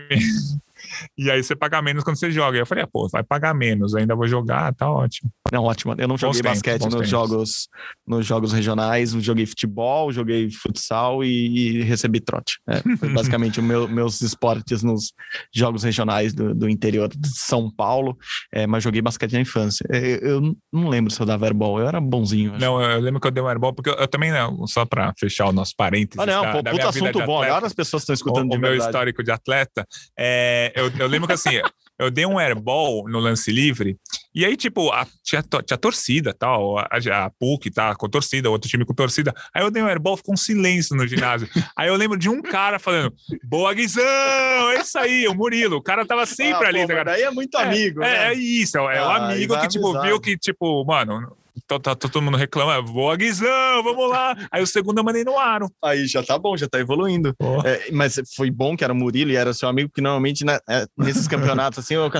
E 1.16 1.30
aí 1.30 1.42
você 1.42 1.54
paga 1.54 1.80
menos 1.80 2.04
quando 2.04 2.18
você 2.18 2.30
joga. 2.30 2.56
E 2.56 2.60
eu 2.60 2.66
falei, 2.66 2.84
ah, 2.84 2.88
pô, 2.90 3.08
vai 3.08 3.22
pagar 3.22 3.54
menos, 3.54 3.94
ainda 3.94 4.14
vou 4.14 4.26
jogar, 4.26 4.74
tá 4.74 4.90
ótimo. 4.90 5.30
Não, 5.52 5.64
ótimo. 5.64 5.94
Eu 5.98 6.08
não 6.08 6.16
joguei 6.16 6.40
bons 6.40 6.50
basquete 6.50 6.86
nos 6.86 7.08
jogos, 7.08 7.68
nos 8.06 8.24
jogos 8.24 8.52
regionais, 8.52 9.10
joguei 9.10 9.44
futebol, 9.44 10.10
joguei 10.10 10.50
futsal 10.50 11.22
e, 11.22 11.80
e 11.80 11.82
recebi 11.82 12.20
trote. 12.20 12.58
É, 12.66 12.80
foi 12.96 13.08
basicamente 13.12 13.60
os 13.60 13.66
meu, 13.66 13.86
meus 13.86 14.20
esportes 14.22 14.82
nos 14.82 15.12
jogos 15.54 15.82
regionais 15.82 16.32
do, 16.32 16.54
do 16.54 16.68
interior 16.68 17.08
de 17.08 17.28
São 17.28 17.70
Paulo, 17.70 18.16
é, 18.50 18.66
mas 18.66 18.82
joguei 18.82 19.02
basquete 19.02 19.32
na 19.32 19.40
infância. 19.40 19.84
Eu, 19.90 19.96
é, 19.96 20.18
eu, 20.22 20.56
não 20.72 20.88
lembro 20.88 21.12
se 21.12 21.20
eu 21.20 21.26
dava 21.26 21.44
airball, 21.44 21.78
eu 21.78 21.86
era 21.86 22.00
bonzinho. 22.00 22.58
Não, 22.58 22.80
eu 22.80 23.00
lembro 23.00 23.20
que 23.20 23.26
eu 23.26 23.30
dei 23.30 23.42
um 23.42 23.48
airball, 23.48 23.74
porque 23.74 23.90
eu, 23.90 23.94
eu 23.94 24.08
também, 24.08 24.32
não, 24.32 24.66
só 24.66 24.86
para 24.86 25.12
fechar 25.18 25.46
o 25.46 25.52
nosso 25.52 25.74
parênteses. 25.76 26.18
Ah, 26.18 26.26
não, 26.26 26.42
da, 26.42 26.52
pô, 26.52 26.62
da 26.62 26.70
puta 26.70 26.88
assunto 26.88 27.26
bom. 27.26 27.42
Agora 27.42 27.66
as 27.66 27.74
pessoas 27.74 28.02
estão 28.02 28.14
escutando 28.14 28.50
o, 28.52 28.56
o 28.56 28.58
meu 28.58 28.74
histórico 28.74 29.22
de 29.22 29.30
atleta. 29.30 29.86
É, 30.18 30.71
eu, 30.74 30.90
eu 30.98 31.06
lembro 31.06 31.26
que 31.26 31.34
assim, 31.34 31.60
eu 31.98 32.10
dei 32.10 32.26
um 32.26 32.38
airball 32.38 33.08
no 33.08 33.18
lance 33.18 33.50
livre, 33.50 33.98
e 34.34 34.46
aí, 34.46 34.56
tipo, 34.56 34.90
a, 34.90 35.06
tinha, 35.22 35.42
tinha 35.42 35.76
torcida 35.76 36.32
tal, 36.32 36.78
a, 36.78 36.86
a 36.86 37.30
PUC 37.30 37.70
tá 37.70 37.94
com 37.94 38.08
torcida, 38.08 38.50
outro 38.50 38.68
time 38.68 38.84
com 38.84 38.94
torcida. 38.94 39.34
Aí 39.54 39.62
eu 39.62 39.70
dei 39.70 39.82
um 39.82 39.86
airball, 39.86 40.16
ficou 40.16 40.32
um 40.32 40.38
silêncio 40.38 40.96
no 40.96 41.06
ginásio. 41.06 41.48
aí 41.76 41.88
eu 41.88 41.96
lembro 41.96 42.18
de 42.18 42.30
um 42.30 42.40
cara 42.40 42.78
falando, 42.78 43.14
boa 43.44 43.74
Guizão, 43.74 44.02
é 44.02 44.80
isso 44.80 44.98
aí, 44.98 45.28
o 45.28 45.34
Murilo. 45.34 45.76
O 45.76 45.82
cara 45.82 46.06
tava 46.06 46.24
sempre 46.24 46.64
ah, 46.64 46.68
ali, 46.68 46.80
pô, 46.80 46.94
tá 46.94 47.04
Daí 47.04 47.22
é 47.22 47.30
muito 47.30 47.58
é, 47.58 47.62
amigo, 47.62 48.02
é, 48.02 48.10
né? 48.10 48.28
É, 48.28 48.34
isso, 48.34 48.78
é, 48.78 48.96
é 48.96 48.98
ah, 48.98 49.06
o 49.06 49.10
amigo 49.10 49.60
que, 49.60 49.68
tipo, 49.68 50.00
viu 50.00 50.18
que, 50.18 50.38
tipo, 50.38 50.82
mano, 50.84 51.36
Tá, 51.66 51.78
tá, 51.78 51.94
todo 51.94 52.22
mundo 52.22 52.38
reclama, 52.38 52.80
boa 52.80 53.14
Guizão, 53.14 53.82
vamos 53.82 54.08
lá. 54.08 54.34
Aí 54.50 54.62
o 54.62 54.66
segundo 54.66 54.98
eu 54.98 55.04
mandei 55.04 55.22
no 55.22 55.38
aro. 55.38 55.70
Aí 55.84 56.06
já 56.06 56.22
tá 56.22 56.38
bom, 56.38 56.56
já 56.56 56.66
tá 56.66 56.80
evoluindo. 56.80 57.34
Oh. 57.38 57.60
É, 57.66 57.90
mas 57.92 58.20
foi 58.34 58.50
bom 58.50 58.74
que 58.74 58.82
era 58.82 58.92
o 58.92 58.96
Murilo 58.96 59.30
e 59.30 59.36
era 59.36 59.52
seu 59.52 59.68
amigo, 59.68 59.90
que 59.94 60.00
normalmente 60.00 60.46
né, 60.46 60.58
é, 60.68 60.86
nesses 60.96 61.28
campeonatos 61.28 61.78
assim, 61.78 61.94
eu, 61.94 62.10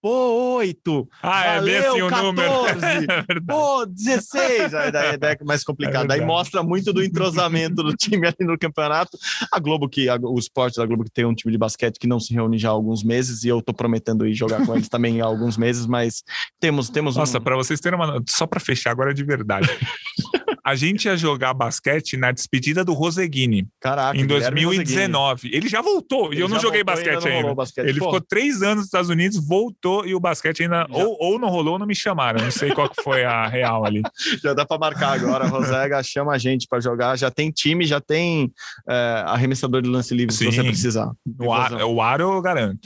pô, 0.00 0.56
oito. 0.56 1.08
Ah, 1.22 1.44
é 1.44 1.62
bem 1.62 1.78
assim 1.78 2.02
o 2.02 2.08
14, 2.08 2.22
número. 2.22 2.52
É 3.32 3.40
pô, 3.46 3.86
16. 3.86 4.74
Aí 4.74 4.92
daí, 4.92 5.16
daí 5.16 5.36
é 5.40 5.44
mais 5.44 5.64
complicado. 5.64 6.10
É 6.10 6.14
aí 6.14 6.20
mostra 6.20 6.62
muito 6.62 6.92
do 6.92 7.02
entrosamento 7.02 7.82
do 7.82 7.94
time 7.96 8.26
ali 8.26 8.36
no 8.40 8.58
campeonato. 8.58 9.16
A 9.50 9.58
Globo, 9.58 9.88
que 9.88 10.08
a, 10.08 10.16
o 10.16 10.38
esporte 10.38 10.76
da 10.76 10.84
Globo, 10.84 11.04
que 11.04 11.10
tem 11.10 11.24
um 11.24 11.34
time 11.34 11.52
de 11.52 11.58
basquete 11.58 11.98
que 11.98 12.06
não 12.06 12.20
se 12.20 12.34
reúne 12.34 12.58
já 12.58 12.68
há 12.68 12.72
alguns 12.72 13.02
meses, 13.02 13.42
e 13.44 13.48
eu 13.48 13.62
tô 13.62 13.72
prometendo 13.72 14.26
ir 14.26 14.34
jogar 14.34 14.64
com 14.66 14.74
eles 14.74 14.88
também 14.88 15.20
há 15.20 15.24
alguns 15.24 15.56
meses, 15.56 15.86
mas 15.86 16.22
temos. 16.60 16.90
temos 16.90 17.16
Nossa, 17.16 17.38
um... 17.38 17.40
para 17.40 17.56
vocês 17.56 17.80
terem 17.80 17.98
uma. 17.98 18.22
Só 18.28 18.46
para 18.46 18.60
fechar 18.60 18.81
agora 18.88 19.14
de 19.14 19.24
verdade. 19.24 19.68
a 20.64 20.76
gente 20.76 21.06
ia 21.06 21.16
jogar 21.16 21.52
basquete 21.52 22.16
na 22.16 22.30
despedida 22.30 22.84
do 22.84 22.92
Roseguini. 22.92 23.66
Caraca, 23.80 24.16
em 24.16 24.24
2019. 24.24 25.50
Ele 25.52 25.68
já 25.68 25.82
voltou 25.82 26.32
e 26.32 26.38
eu 26.38 26.48
não 26.48 26.60
joguei 26.60 26.84
basquete 26.84 27.26
ainda. 27.26 27.54
Basquete. 27.54 27.88
Ele 27.88 27.98
Pô. 27.98 28.06
ficou 28.06 28.20
três 28.20 28.62
anos 28.62 28.76
nos 28.76 28.84
Estados 28.86 29.10
Unidos, 29.10 29.44
voltou 29.44 30.06
e 30.06 30.14
o 30.14 30.20
basquete 30.20 30.62
ainda 30.62 30.86
ou, 30.90 31.16
ou 31.20 31.38
não 31.38 31.48
rolou 31.48 31.74
ou 31.74 31.78
não 31.78 31.86
me 31.86 31.94
chamaram. 31.94 32.42
Não 32.42 32.50
sei 32.50 32.70
qual 32.70 32.88
que 32.88 33.02
foi 33.02 33.24
a 33.24 33.48
real 33.48 33.84
ali. 33.84 34.02
Já 34.42 34.54
dá 34.54 34.64
para 34.64 34.78
marcar 34.78 35.12
agora. 35.12 35.46
Rosega 35.46 36.00
chama 36.04 36.32
a 36.32 36.38
gente 36.38 36.66
para 36.68 36.80
jogar. 36.80 37.16
Já 37.18 37.30
tem 37.30 37.50
time, 37.50 37.84
já 37.84 38.00
tem 38.00 38.52
é, 38.88 39.24
arremessador 39.26 39.82
de 39.82 39.88
lance 39.88 40.14
livre 40.14 40.32
Sim. 40.32 40.50
se 40.50 40.56
você 40.56 40.62
precisar. 40.62 41.10
O, 41.40 41.52
ar, 41.52 41.72
o 41.72 42.00
aro 42.00 42.34
eu 42.34 42.42
garanto. 42.42 42.80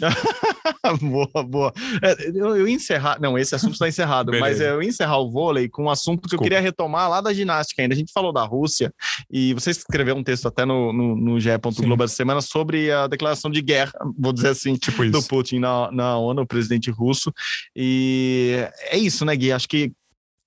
boa, 1.01 1.45
boa. 1.45 1.73
É, 2.03 2.29
eu, 2.29 2.57
eu 2.57 2.69
encerrar. 2.69 3.21
Não, 3.21 3.39
esse 3.39 3.55
assunto 3.55 3.73
está 3.73 3.89
encerrado, 3.89 4.31
Beleza. 4.31 4.47
mas 4.49 4.61
eu 4.61 4.83
encerrar 4.83 5.19
o 5.19 5.31
vôlei 5.31 5.69
com 5.69 5.85
um 5.85 5.91
assunto 5.91 6.23
que 6.23 6.29
Desculpa. 6.29 6.45
eu 6.45 6.47
queria 6.47 6.61
retomar 6.61 7.09
lá 7.09 7.21
da 7.21 7.33
ginástica 7.33 7.83
ainda. 7.83 7.95
A 7.95 7.99
gente 7.99 8.13
falou 8.13 8.33
da 8.33 8.45
Rússia 8.45 8.93
e 9.31 9.55
você 9.55 9.71
escreveu 9.71 10.15
um 10.15 10.23
texto 10.23 10.47
até 10.47 10.65
no, 10.65 10.93
no, 10.93 11.17
no 11.17 11.41
GE. 11.41 11.51
Globo 11.81 12.05
essa 12.05 12.15
semana 12.15 12.41
sobre 12.41 12.91
a 12.91 13.07
declaração 13.07 13.51
de 13.51 13.61
guerra, 13.63 13.93
vou 14.19 14.33
dizer 14.33 14.49
assim, 14.49 14.75
tipo 14.75 15.05
do 15.11 15.23
Putin 15.23 15.59
na, 15.59 15.91
na 15.91 16.19
ONU, 16.19 16.43
o 16.43 16.47
presidente 16.47 16.91
russo. 16.91 17.33
E 17.75 18.57
é 18.91 18.97
isso, 18.97 19.25
né, 19.25 19.35
Gui? 19.37 19.53
Acho 19.53 19.69
que 19.69 19.93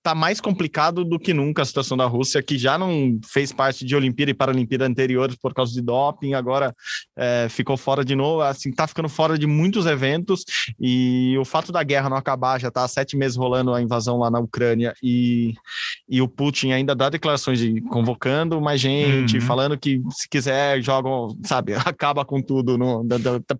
tá 0.10 0.16
mais 0.16 0.42
complicado 0.42 1.06
do 1.06 1.20
que 1.20 1.34
nunca 1.36 1.62
a 1.62 1.66
situação 1.66 1.96
da 1.96 2.06
Rússia, 2.06 2.42
que 2.42 2.58
já 2.58 2.80
não 2.80 3.20
fez 3.24 3.52
parte 3.52 3.86
de 3.86 3.96
Olimpíada 3.96 4.32
e 4.32 4.34
Paralimpíada 4.34 4.86
anteriores 4.86 5.36
por 5.36 5.54
causa 5.54 5.72
de 5.72 5.82
doping, 5.82 6.34
agora 6.34 6.74
é, 7.16 7.48
ficou 7.48 7.78
fora 7.78 8.04
de 8.04 8.16
novo, 8.16 8.42
assim, 8.42 8.72
tá 8.72 8.88
ficando 8.88 9.08
fora 9.08 9.38
de 9.38 9.46
muitos 9.46 9.86
eventos, 9.86 10.44
e 10.80 11.38
o 11.38 11.46
fato 11.46 11.72
da 11.72 11.84
guerra 11.84 12.10
não 12.10 12.18
acabar, 12.18 12.60
já 12.60 12.72
tá 12.72 12.84
há 12.84 12.88
sete 12.88 13.16
meses 13.16 13.38
rolando 13.38 13.72
a 13.72 13.82
invasão 13.82 14.18
lá 14.18 14.32
na 14.32 14.40
Ucrânia, 14.40 14.96
e, 15.04 15.54
e 16.10 16.22
o 16.24 16.28
Putin 16.28 16.72
ainda 16.72 16.96
dá 16.96 17.08
declarações 17.10 17.60
de 17.60 17.80
convocando 17.82 18.60
mais 18.60 18.82
gente, 18.82 19.36
uhum. 19.36 19.42
falando 19.42 19.78
que 19.78 20.02
se 20.10 20.28
quiser 20.28 20.82
jogam, 20.82 21.38
sabe, 21.44 21.74
acaba 21.86 22.26
com 22.26 22.42
tudo, 22.42 22.80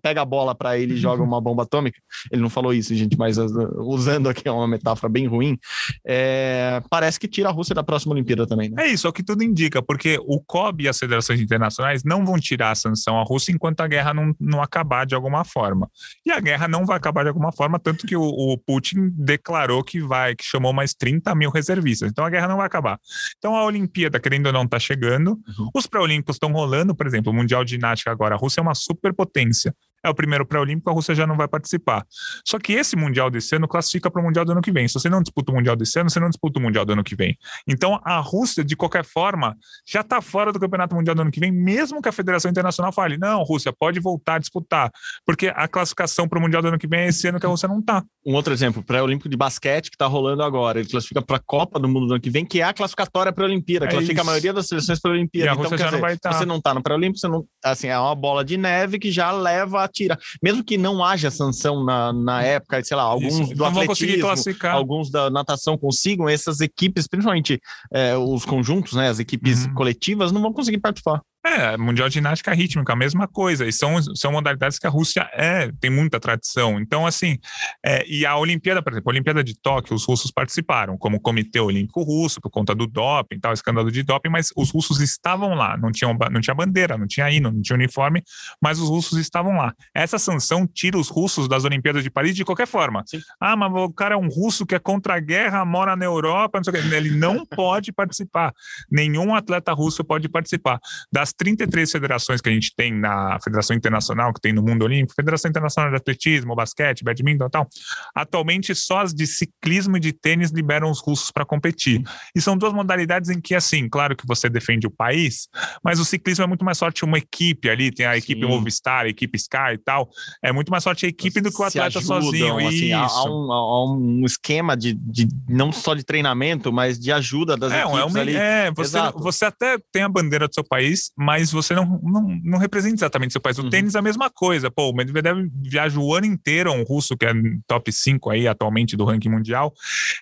pega 0.02 0.22
a 0.22 0.24
bola 0.24 0.52
para 0.52 0.76
ele 0.76 0.94
e 0.94 0.96
joga 0.96 1.22
uma 1.22 1.40
bomba 1.40 1.62
atômica. 1.62 2.00
Ele 2.32 2.42
não 2.42 2.50
falou 2.50 2.74
isso, 2.74 2.92
gente, 2.94 3.16
mas 3.16 3.36
usando 3.76 4.28
aqui 4.28 4.48
uma 4.48 4.66
metáfora 4.66 5.08
bem 5.08 5.28
ruim, 5.28 5.56
é, 6.04 6.39
é, 6.40 6.82
parece 6.88 7.20
que 7.20 7.28
tira 7.28 7.48
a 7.48 7.52
Rússia 7.52 7.74
da 7.74 7.82
próxima 7.82 8.14
Olimpíada 8.14 8.46
também. 8.46 8.70
Né? 8.70 8.84
É 8.84 8.88
isso, 8.88 9.06
é 9.06 9.10
o 9.10 9.12
que 9.12 9.22
tudo 9.22 9.42
indica, 9.44 9.82
porque 9.82 10.18
o 10.26 10.40
COB 10.40 10.84
e 10.84 10.88
as 10.88 10.98
federações 10.98 11.40
internacionais 11.40 12.02
não 12.02 12.24
vão 12.24 12.38
tirar 12.38 12.70
a 12.70 12.74
sanção 12.74 13.18
à 13.18 13.22
Rússia 13.22 13.52
enquanto 13.52 13.80
a 13.80 13.86
guerra 13.86 14.14
não, 14.14 14.34
não 14.40 14.62
acabar 14.62 15.04
de 15.04 15.14
alguma 15.14 15.44
forma. 15.44 15.90
E 16.24 16.30
a 16.30 16.40
guerra 16.40 16.66
não 16.66 16.86
vai 16.86 16.96
acabar 16.96 17.22
de 17.22 17.28
alguma 17.28 17.52
forma, 17.52 17.78
tanto 17.78 18.06
que 18.06 18.16
o, 18.16 18.22
o 18.22 18.58
Putin 18.58 19.10
declarou 19.12 19.84
que 19.84 20.00
vai, 20.00 20.34
que 20.34 20.44
chamou 20.44 20.72
mais 20.72 20.94
30 20.94 21.34
mil 21.34 21.50
reservistas. 21.50 22.10
Então 22.10 22.24
a 22.24 22.30
guerra 22.30 22.48
não 22.48 22.56
vai 22.56 22.66
acabar. 22.66 22.98
Então 23.38 23.54
a 23.54 23.64
Olimpíada, 23.64 24.18
querendo 24.18 24.46
ou 24.46 24.52
não, 24.52 24.64
está 24.64 24.78
chegando. 24.78 25.30
Uhum. 25.30 25.70
Os 25.74 25.86
pré-olímpicos 25.86 26.36
estão 26.36 26.52
rolando, 26.52 26.94
por 26.94 27.06
exemplo, 27.06 27.32
o 27.32 27.34
Mundial 27.34 27.64
de 27.64 27.72
Ginástica 27.72 28.10
agora. 28.10 28.34
A 28.34 28.38
Rússia 28.38 28.60
é 28.60 28.62
uma 28.62 28.74
superpotência 28.74 29.74
é 30.04 30.08
o 30.08 30.14
primeiro 30.14 30.46
pré-olímpico, 30.46 30.90
a 30.90 30.92
Rússia 30.92 31.14
já 31.14 31.26
não 31.26 31.36
vai 31.36 31.48
participar. 31.48 32.06
Só 32.46 32.58
que 32.58 32.72
esse 32.72 32.96
Mundial 32.96 33.30
desse 33.30 33.54
ano 33.54 33.68
classifica 33.68 34.10
para 34.10 34.20
o 34.20 34.24
Mundial 34.24 34.44
do 34.44 34.52
ano 34.52 34.62
que 34.62 34.72
vem. 34.72 34.88
Se 34.88 34.94
você 34.94 35.08
não 35.08 35.22
disputa 35.22 35.52
o 35.52 35.54
Mundial 35.54 35.76
desse 35.76 35.98
ano, 35.98 36.10
você 36.10 36.20
não 36.20 36.28
disputa 36.28 36.58
o 36.58 36.62
Mundial 36.62 36.84
do 36.84 36.92
ano 36.92 37.04
que 37.04 37.14
vem. 37.14 37.36
Então, 37.66 38.00
a 38.04 38.18
Rússia, 38.18 38.64
de 38.64 38.76
qualquer 38.76 39.04
forma, 39.04 39.56
já 39.86 40.00
está 40.00 40.20
fora 40.20 40.52
do 40.52 40.60
Campeonato 40.60 40.94
Mundial 40.94 41.14
do 41.14 41.22
ano 41.22 41.30
que 41.30 41.40
vem, 41.40 41.52
mesmo 41.52 42.00
que 42.00 42.08
a 42.08 42.12
Federação 42.12 42.50
Internacional 42.50 42.92
fale, 42.92 43.18
não, 43.18 43.42
Rússia, 43.42 43.72
pode 43.72 44.00
voltar 44.00 44.36
a 44.36 44.38
disputar, 44.38 44.90
porque 45.24 45.48
a 45.54 45.68
classificação 45.68 46.28
para 46.28 46.38
o 46.38 46.42
Mundial 46.42 46.62
do 46.62 46.68
ano 46.68 46.78
que 46.78 46.86
vem 46.86 47.00
é 47.00 47.08
esse 47.08 47.28
ano 47.28 47.38
que 47.38 47.46
a 47.46 47.48
Rússia 47.48 47.68
não 47.68 47.80
está. 47.80 48.02
Um 48.24 48.34
outro 48.34 48.52
exemplo, 48.52 48.82
pré-olímpico 48.82 49.28
de 49.28 49.36
basquete 49.36 49.90
que 49.90 49.96
está 49.96 50.06
rolando 50.06 50.42
agora, 50.42 50.80
ele 50.80 50.88
classifica 50.88 51.22
para 51.22 51.36
a 51.36 51.40
Copa 51.40 51.78
do 51.78 51.88
Mundo 51.88 52.06
do 52.06 52.12
ano 52.14 52.20
que 52.20 52.30
vem, 52.30 52.44
que 52.44 52.60
é 52.60 52.64
a 52.64 52.72
classificatória 52.72 53.32
para 53.32 53.44
a 53.44 53.46
Olimpíada, 53.46 53.86
é 53.86 53.88
classifica 53.88 54.20
isso. 54.20 54.22
a 54.22 54.24
maioria 54.24 54.52
das 54.52 54.66
seleções 54.66 55.00
para 55.00 55.10
a 55.10 55.14
Olimpíada. 55.14 55.46
E 55.46 55.48
a 55.48 55.52
então, 55.52 55.62
Rússia 55.62 55.78
já 55.78 55.84
dizer, 55.86 55.96
não 55.96 56.00
vai 56.00 56.14
estar. 56.14 56.30
Tá. 56.30 56.38
Você 56.38 56.46
não 56.46 56.56
está 56.56 56.74
no 56.74 56.82
pré-olímpico, 56.82 57.18
você 57.18 57.28
não, 57.28 57.44
assim, 57.64 57.88
é 57.88 57.98
uma 57.98 58.14
bola 58.14 58.44
de 58.44 58.56
neve 58.56 58.98
que 58.98 59.10
já 59.10 59.32
leva 59.32 59.84
a 59.84 59.88
tirar. 59.90 60.18
Mesmo 60.42 60.64
que 60.64 60.78
não 60.78 61.04
haja 61.04 61.30
sanção 61.30 61.84
na, 61.84 62.12
na 62.12 62.42
época, 62.42 62.82
sei 62.84 62.96
lá, 62.96 63.02
alguns 63.02 63.38
Isso, 63.38 63.54
do 63.54 63.64
atletismo, 63.64 64.28
alguns 64.70 65.10
da 65.10 65.30
natação 65.30 65.76
consigam, 65.76 66.28
essas 66.28 66.60
equipes, 66.60 67.06
principalmente 67.06 67.60
é, 67.92 68.16
os 68.16 68.44
conjuntos, 68.44 68.94
né, 68.94 69.08
as 69.08 69.18
equipes 69.18 69.66
uhum. 69.66 69.74
coletivas, 69.74 70.32
não 70.32 70.40
vão 70.40 70.52
conseguir 70.52 70.78
participar. 70.78 71.20
É, 71.42 71.74
Mundial 71.78 72.08
de 72.08 72.14
Ginástica 72.14 72.52
Rítmica, 72.52 72.92
a 72.92 72.96
mesma 72.96 73.26
coisa. 73.26 73.66
E 73.66 73.72
são, 73.72 74.00
são 74.14 74.32
modalidades 74.32 74.78
que 74.78 74.86
a 74.86 74.90
Rússia 74.90 75.28
é, 75.32 75.72
tem 75.80 75.90
muita 75.90 76.20
tradição. 76.20 76.78
Então, 76.78 77.06
assim, 77.06 77.38
é, 77.84 78.06
e 78.06 78.26
a 78.26 78.36
Olimpíada, 78.36 78.82
por 78.82 78.92
exemplo, 78.92 79.08
a 79.08 79.12
Olimpíada 79.12 79.42
de 79.42 79.58
Tóquio, 79.58 79.94
os 79.94 80.04
russos 80.04 80.30
participaram, 80.30 80.98
como 80.98 81.18
Comitê 81.18 81.58
Olímpico 81.58 82.02
Russo, 82.02 82.42
por 82.42 82.50
conta 82.50 82.74
do 82.74 82.86
doping, 82.86 83.40
tal, 83.40 83.54
escândalo 83.54 83.90
de 83.90 84.02
doping, 84.02 84.28
mas 84.28 84.50
os 84.54 84.70
russos 84.70 85.00
estavam 85.00 85.54
lá, 85.54 85.78
não, 85.78 85.90
tinham, 85.90 86.14
não 86.30 86.40
tinha 86.42 86.54
bandeira, 86.54 86.98
não 86.98 87.06
tinha 87.06 87.30
hino, 87.30 87.50
não 87.50 87.62
tinha 87.62 87.74
uniforme, 87.74 88.22
mas 88.62 88.78
os 88.78 88.90
russos 88.90 89.18
estavam 89.18 89.56
lá. 89.56 89.74
Essa 89.94 90.18
sanção 90.18 90.66
tira 90.66 90.98
os 90.98 91.08
russos 91.08 91.48
das 91.48 91.64
Olimpíadas 91.64 92.02
de 92.04 92.10
Paris 92.10 92.36
de 92.36 92.44
qualquer 92.44 92.66
forma. 92.66 93.02
Sim. 93.06 93.20
Ah, 93.40 93.56
mas 93.56 93.72
o 93.72 93.90
cara 93.90 94.14
é 94.14 94.18
um 94.18 94.28
russo 94.28 94.66
que 94.66 94.74
é 94.74 94.78
contra 94.78 95.14
a 95.14 95.20
guerra, 95.20 95.64
mora 95.64 95.96
na 95.96 96.04
Europa, 96.04 96.58
não 96.58 96.64
sei 96.64 96.80
o 96.80 96.82
que. 96.82 96.94
Ele 96.94 97.10
não 97.10 97.46
pode 97.46 97.92
participar. 97.92 98.52
Nenhum 98.90 99.34
atleta 99.34 99.72
russo 99.72 100.04
pode 100.04 100.28
participar. 100.28 100.78
Das 101.10 101.29
das 101.30 101.32
33 101.32 101.90
federações 101.90 102.40
que 102.40 102.48
a 102.48 102.52
gente 102.52 102.74
tem 102.74 102.92
na 102.92 103.38
Federação 103.42 103.74
Internacional, 103.76 104.32
que 104.32 104.40
tem 104.40 104.52
no 104.52 104.62
mundo 104.62 104.84
olímpico, 104.84 105.14
Federação 105.14 105.48
Internacional 105.48 105.90
de 105.90 105.96
Atletismo, 105.96 106.54
Basquete, 106.54 107.04
Badminton 107.04 107.46
e 107.46 107.50
tal, 107.50 107.68
atualmente 108.14 108.74
só 108.74 109.00
as 109.00 109.14
de 109.14 109.26
ciclismo 109.26 109.96
e 109.96 110.00
de 110.00 110.12
tênis 110.12 110.50
liberam 110.50 110.90
os 110.90 111.00
russos 111.00 111.30
para 111.30 111.44
competir. 111.44 112.02
E 112.34 112.40
são 112.40 112.56
duas 112.56 112.72
modalidades 112.72 113.30
em 113.30 113.40
que, 113.40 113.54
assim, 113.54 113.88
claro 113.88 114.16
que 114.16 114.26
você 114.26 114.48
defende 114.48 114.86
o 114.86 114.90
país, 114.90 115.48
mas 115.82 116.00
o 116.00 116.04
ciclismo 116.04 116.44
é 116.44 116.46
muito 116.46 116.64
mais 116.64 116.78
forte 116.78 117.04
uma 117.04 117.18
equipe 117.18 117.68
ali, 117.68 117.90
tem 117.90 118.06
a 118.06 118.16
equipe 118.16 118.40
Sim. 118.40 118.48
Movistar, 118.48 119.04
a 119.04 119.08
equipe 119.08 119.36
Sky 119.36 119.74
e 119.74 119.78
tal, 119.78 120.08
é 120.42 120.52
muito 120.52 120.70
mais 120.70 120.84
forte 120.84 121.06
a 121.06 121.08
equipe 121.08 121.40
do 121.40 121.50
que 121.50 121.60
o 121.60 121.64
atleta 121.64 121.98
ajudam, 121.98 122.22
sozinho. 122.22 122.68
Assim, 122.68 122.92
há, 122.92 123.04
há, 123.04 123.24
um, 123.24 123.52
há, 123.52 123.92
um, 123.92 124.24
esquema 124.24 124.76
de, 124.76 124.94
de, 124.94 125.28
não 125.48 125.72
só 125.72 125.94
de 125.94 126.04
treinamento, 126.04 126.72
mas 126.72 126.98
de 126.98 127.12
ajuda 127.12 127.56
das 127.56 127.72
é, 127.72 127.82
equipes 127.82 128.00
é, 128.00 128.04
uma, 128.04 128.20
ali. 128.20 128.36
É, 128.36 128.70
você, 128.72 128.98
você 129.16 129.44
até 129.44 129.78
tem 129.92 130.02
a 130.02 130.08
bandeira 130.08 130.48
do 130.48 130.54
seu 130.54 130.64
país, 130.64 131.12
mas 131.20 131.52
você 131.52 131.74
não, 131.74 132.00
não, 132.02 132.40
não 132.42 132.58
representa 132.58 132.94
exatamente 132.94 133.32
seu 133.32 133.42
país. 133.42 133.58
O 133.58 133.64
uhum. 133.64 133.68
tênis 133.68 133.94
é 133.94 133.98
a 133.98 134.02
mesma 134.02 134.30
coisa. 134.30 134.70
Pô, 134.70 134.88
o 134.88 134.94
Medvedev 134.94 135.50
viaja 135.62 136.00
o 136.00 136.14
ano 136.14 136.24
inteiro, 136.24 136.72
um 136.72 136.82
russo 136.82 137.14
que 137.14 137.26
é 137.26 137.32
top 137.66 137.92
5 137.92 138.30
aí 138.30 138.48
atualmente 138.48 138.96
do 138.96 139.04
ranking 139.04 139.28
mundial. 139.28 139.70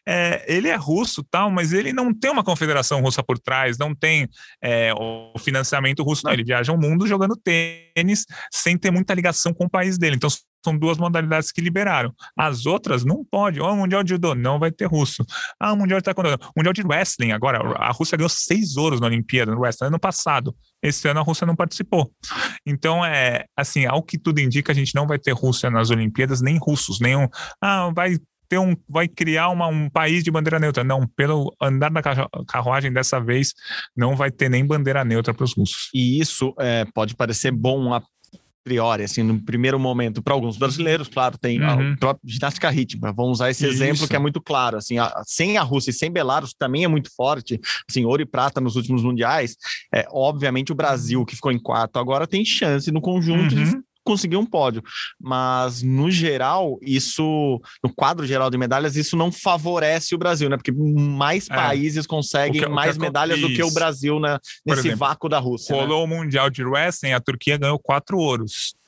É, 0.04 0.44
ele 0.52 0.66
é 0.66 0.74
russo 0.74 1.22
tal, 1.22 1.52
mas 1.52 1.72
ele 1.72 1.92
não 1.92 2.12
tem 2.12 2.32
uma 2.32 2.42
confederação 2.42 3.00
russa 3.00 3.22
por 3.22 3.38
trás, 3.38 3.78
não 3.78 3.94
tem 3.94 4.28
é, 4.60 4.92
o 4.92 5.38
financiamento 5.38 6.02
russo, 6.02 6.26
não. 6.26 6.32
Ele 6.32 6.42
viaja 6.42 6.72
o 6.72 6.76
mundo 6.76 7.06
jogando 7.06 7.36
tênis 7.36 8.26
sem 8.52 8.76
ter 8.76 8.90
muita 8.90 9.14
ligação 9.14 9.54
com 9.54 9.66
o 9.66 9.70
país 9.70 9.98
dele. 9.98 10.16
Então, 10.16 10.28
são 10.64 10.76
duas 10.76 10.98
modalidades 10.98 11.52
que 11.52 11.60
liberaram. 11.60 12.12
As 12.36 12.66
outras 12.66 13.04
não 13.04 13.24
pode. 13.24 13.60
Oh, 13.60 13.72
o 13.72 13.76
Mundial 13.76 14.02
de 14.02 14.10
Judô 14.10 14.34
não 14.34 14.58
vai 14.58 14.70
ter 14.70 14.86
russo. 14.86 15.24
Ah, 15.58 15.72
o 15.72 15.76
Mundial 15.76 16.00
de 16.00 16.04
Taekwondo. 16.04 16.38
Mundial 16.56 16.72
de 16.72 16.82
Wrestling 16.82 17.32
agora. 17.32 17.58
A 17.76 17.90
Rússia 17.90 18.16
ganhou 18.16 18.28
seis 18.28 18.76
ouros 18.76 19.00
na 19.00 19.06
Olimpíada 19.06 19.52
no 19.52 19.60
Wrestling 19.60 19.88
ano 19.88 19.98
passado. 19.98 20.54
Esse 20.82 21.08
ano 21.08 21.20
a 21.20 21.22
Rússia 21.22 21.46
não 21.46 21.56
participou. 21.56 22.10
Então, 22.66 23.04
é 23.04 23.44
assim, 23.56 23.86
ao 23.86 24.02
que 24.02 24.18
tudo 24.18 24.40
indica, 24.40 24.72
a 24.72 24.74
gente 24.74 24.94
não 24.94 25.06
vai 25.06 25.18
ter 25.18 25.32
Rússia 25.32 25.70
nas 25.70 25.90
Olimpíadas, 25.90 26.40
nem 26.40 26.58
russos, 26.58 27.00
nenhum. 27.00 27.28
Ah, 27.60 27.90
vai 27.94 28.16
ter 28.48 28.58
um, 28.58 28.74
vai 28.88 29.06
criar 29.06 29.50
uma, 29.50 29.66
um 29.66 29.90
país 29.90 30.24
de 30.24 30.30
bandeira 30.30 30.58
neutra. 30.58 30.82
Não, 30.82 31.06
pelo 31.06 31.54
andar 31.60 31.90
da 31.90 32.02
carruagem 32.46 32.92
dessa 32.92 33.20
vez, 33.20 33.52
não 33.96 34.16
vai 34.16 34.30
ter 34.30 34.48
nem 34.48 34.66
bandeira 34.66 35.04
neutra 35.04 35.34
para 35.34 35.44
os 35.44 35.54
russos. 35.54 35.90
E 35.94 36.18
isso 36.18 36.54
é, 36.58 36.84
pode 36.94 37.14
parecer 37.14 37.50
bom 37.50 37.92
a 37.92 38.02
priori, 38.68 39.02
assim, 39.02 39.22
no 39.22 39.40
primeiro 39.40 39.78
momento, 39.78 40.22
para 40.22 40.34
alguns 40.34 40.58
brasileiros, 40.58 41.08
claro, 41.08 41.38
tem 41.38 41.58
uhum. 41.58 41.92
a 41.94 41.96
própria 41.96 42.30
ginástica 42.30 42.68
rítmica. 42.68 43.12
Vamos 43.12 43.38
usar 43.38 43.50
esse 43.50 43.64
Isso. 43.64 43.74
exemplo 43.74 44.06
que 44.06 44.14
é 44.14 44.18
muito 44.18 44.42
claro, 44.42 44.76
assim, 44.76 44.98
a, 44.98 45.22
sem 45.24 45.56
a 45.56 45.62
Rússia 45.62 45.90
e 45.90 45.94
sem 45.94 46.10
Belarus 46.10 46.52
também 46.52 46.84
é 46.84 46.88
muito 46.88 47.10
forte, 47.16 47.58
assim, 47.88 48.04
ouro 48.04 48.20
e 48.20 48.26
prata 48.26 48.60
nos 48.60 48.76
últimos 48.76 49.02
mundiais. 49.02 49.56
É, 49.94 50.06
obviamente 50.10 50.70
o 50.70 50.74
Brasil 50.74 51.24
que 51.24 51.34
ficou 51.34 51.50
em 51.50 51.58
quarto 51.58 51.98
agora 51.98 52.26
tem 52.26 52.44
chance 52.44 52.90
no 52.92 53.00
conjunto 53.00 53.54
uhum. 53.54 53.64
de 53.64 53.87
conseguir 54.04 54.36
um 54.36 54.46
pódio. 54.46 54.82
Mas, 55.20 55.82
no 55.82 56.10
geral, 56.10 56.78
isso, 56.82 57.60
no 57.82 57.92
quadro 57.94 58.26
geral 58.26 58.50
de 58.50 58.58
medalhas, 58.58 58.96
isso 58.96 59.16
não 59.16 59.30
favorece 59.30 60.14
o 60.14 60.18
Brasil, 60.18 60.48
né? 60.48 60.56
Porque 60.56 60.72
mais 60.72 61.48
é. 61.50 61.54
países 61.54 62.06
conseguem 62.06 62.62
que, 62.62 62.68
mais 62.68 62.96
medalhas 62.96 63.40
do 63.40 63.48
que 63.48 63.62
o 63.62 63.70
Brasil 63.70 64.18
né, 64.18 64.38
nesse 64.66 64.80
exemplo, 64.80 64.98
vácuo 64.98 65.28
da 65.28 65.38
Rússia. 65.38 65.74
Né? 65.74 65.82
Rolou 65.82 66.06
né? 66.06 66.14
o 66.14 66.18
Mundial 66.18 66.50
de 66.50 66.64
Wrestling, 66.64 67.12
a 67.12 67.20
Turquia 67.20 67.56
ganhou 67.56 67.78
quatro 67.78 68.18
ouros 68.18 68.78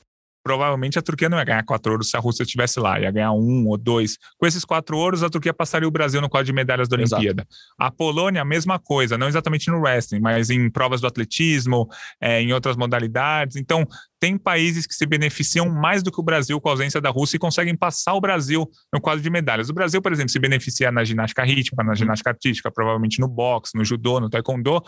provavelmente 0.43 0.97
a 0.97 1.01
Turquia 1.01 1.29
não 1.29 1.37
ia 1.37 1.43
ganhar 1.43 1.63
quatro 1.63 1.91
ouros 1.91 2.09
se 2.09 2.17
a 2.17 2.19
Rússia 2.19 2.43
estivesse 2.43 2.79
lá, 2.79 2.99
ia 2.99 3.11
ganhar 3.11 3.31
um 3.31 3.67
ou 3.67 3.77
dois. 3.77 4.17
Com 4.37 4.45
esses 4.45 4.65
quatro 4.65 4.97
ouros, 4.97 5.23
a 5.23 5.29
Turquia 5.29 5.53
passaria 5.53 5.87
o 5.87 5.91
Brasil 5.91 6.19
no 6.21 6.29
quadro 6.29 6.45
de 6.45 6.53
medalhas 6.53 6.87
da 6.87 6.95
Olimpíada. 6.95 7.43
Exato. 7.43 7.47
A 7.79 7.91
Polônia, 7.91 8.41
a 8.41 8.45
mesma 8.45 8.79
coisa, 8.79 9.17
não 9.17 9.27
exatamente 9.27 9.69
no 9.69 9.79
wrestling, 9.79 10.19
mas 10.19 10.49
em 10.49 10.69
provas 10.69 11.01
do 11.01 11.07
atletismo, 11.07 11.87
é, 12.19 12.41
em 12.41 12.53
outras 12.53 12.75
modalidades. 12.75 13.55
Então, 13.55 13.87
tem 14.21 14.37
países 14.37 14.85
que 14.85 14.93
se 14.93 15.03
beneficiam 15.03 15.67
mais 15.67 16.03
do 16.03 16.11
que 16.11 16.19
o 16.19 16.23
Brasil 16.23 16.61
com 16.61 16.69
a 16.69 16.73
ausência 16.73 17.01
da 17.01 17.09
Rússia 17.09 17.37
e 17.37 17.39
conseguem 17.39 17.75
passar 17.75 18.13
o 18.13 18.21
Brasil 18.21 18.69
no 18.93 19.01
quadro 19.01 19.19
de 19.19 19.29
medalhas. 19.31 19.67
O 19.67 19.73
Brasil, 19.73 19.99
por 19.99 20.13
exemplo, 20.13 20.29
se 20.29 20.37
beneficia 20.37 20.91
na 20.91 21.03
ginástica 21.03 21.43
rítmica, 21.43 21.83
na 21.83 21.95
ginástica 21.95 22.29
artística, 22.29 22.69
provavelmente 22.69 23.19
no 23.19 23.27
boxe, 23.27 23.75
no 23.75 23.83
judô, 23.83 24.19
no 24.19 24.29
taekwondo, 24.29 24.79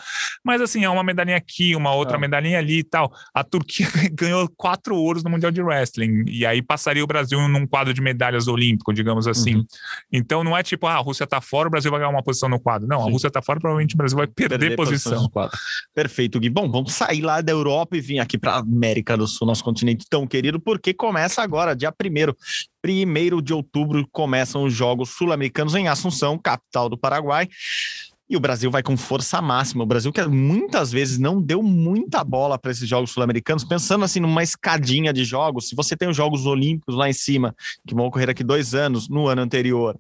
mas 0.45 0.61
assim, 0.61 0.85
é 0.85 0.89
uma 0.89 1.03
medalhinha 1.03 1.37
aqui, 1.37 1.75
uma 1.75 1.95
outra 1.95 2.15
é. 2.15 2.19
medalhinha 2.19 2.59
ali 2.59 2.79
e 2.79 2.83
tal. 2.83 3.11
A 3.33 3.43
Turquia 3.43 3.87
ganhou 4.13 4.47
quatro 4.55 4.95
ouros 4.95 5.23
no 5.23 5.31
Mundial 5.31 5.51
de 5.51 5.63
Wrestling 5.63 6.25
e 6.27 6.45
aí 6.45 6.61
passaria 6.61 7.03
o 7.03 7.07
Brasil 7.07 7.39
num 7.47 7.65
quadro 7.65 7.91
de 7.91 8.01
medalhas 8.01 8.47
olímpico, 8.47 8.93
digamos 8.93 9.27
assim. 9.27 9.55
Uhum. 9.55 9.65
Então 10.11 10.43
não 10.43 10.55
é 10.55 10.61
tipo, 10.61 10.85
ah, 10.85 10.93
a 10.93 10.99
Rússia 10.99 11.25
tá 11.25 11.41
fora, 11.41 11.67
o 11.67 11.71
Brasil 11.71 11.89
vai 11.89 11.99
ganhar 11.99 12.11
uma 12.11 12.21
posição 12.21 12.47
no 12.47 12.59
quadro. 12.59 12.87
Não, 12.87 13.01
Sim. 13.01 13.09
a 13.09 13.11
Rússia 13.11 13.31
tá 13.31 13.41
fora, 13.41 13.59
provavelmente 13.59 13.95
o 13.95 13.97
Brasil 13.97 14.15
vai 14.15 14.27
perder, 14.27 14.59
perder 14.59 14.75
posição. 14.75 15.27
Perfeito, 15.91 16.39
Gui. 16.39 16.51
Bom, 16.51 16.69
vamos 16.69 16.93
sair 16.93 17.21
lá 17.21 17.41
da 17.41 17.51
Europa 17.51 17.97
e 17.97 18.01
vir 18.01 18.19
aqui 18.19 18.37
para 18.37 18.57
América 18.57 19.17
do 19.17 19.22
do 19.23 19.27
Sul, 19.27 19.47
nosso 19.47 19.63
continente 19.63 20.05
tão 20.09 20.27
querido, 20.27 20.59
porque 20.59 20.93
começa 20.93 21.41
agora, 21.41 21.75
dia 21.75 21.89
1 21.91 22.33
primeiro 22.81 23.41
de 23.41 23.53
outubro, 23.53 24.07
começam 24.11 24.63
os 24.63 24.73
Jogos 24.73 25.11
Sul-Americanos 25.11 25.73
em 25.75 25.87
Assunção, 25.87 26.37
capital 26.37 26.89
do 26.89 26.97
Paraguai. 26.97 27.47
E 28.29 28.37
o 28.37 28.39
Brasil 28.39 28.71
vai 28.71 28.81
com 28.81 28.95
força 28.95 29.41
máxima. 29.41 29.83
O 29.83 29.87
Brasil 29.87 30.11
que 30.11 30.21
muitas 30.25 30.91
vezes 30.91 31.19
não 31.19 31.41
deu 31.41 31.61
muita 31.61 32.23
bola 32.23 32.57
para 32.57 32.71
esses 32.71 32.87
jogos 32.87 33.11
sul-americanos, 33.11 33.63
pensando 33.63 34.05
assim 34.05 34.19
numa 34.19 34.41
escadinha 34.41 35.11
de 35.11 35.23
jogos. 35.23 35.69
Se 35.69 35.75
você 35.75 35.95
tem 35.95 36.07
os 36.07 36.15
Jogos 36.15 36.45
Olímpicos 36.45 36.95
lá 36.95 37.09
em 37.09 37.13
cima, 37.13 37.55
que 37.85 37.93
vão 37.93 38.05
ocorrer 38.05 38.29
aqui 38.29 38.43
dois 38.43 38.73
anos, 38.73 39.09
no 39.09 39.27
ano 39.27 39.41
anterior, 39.41 39.97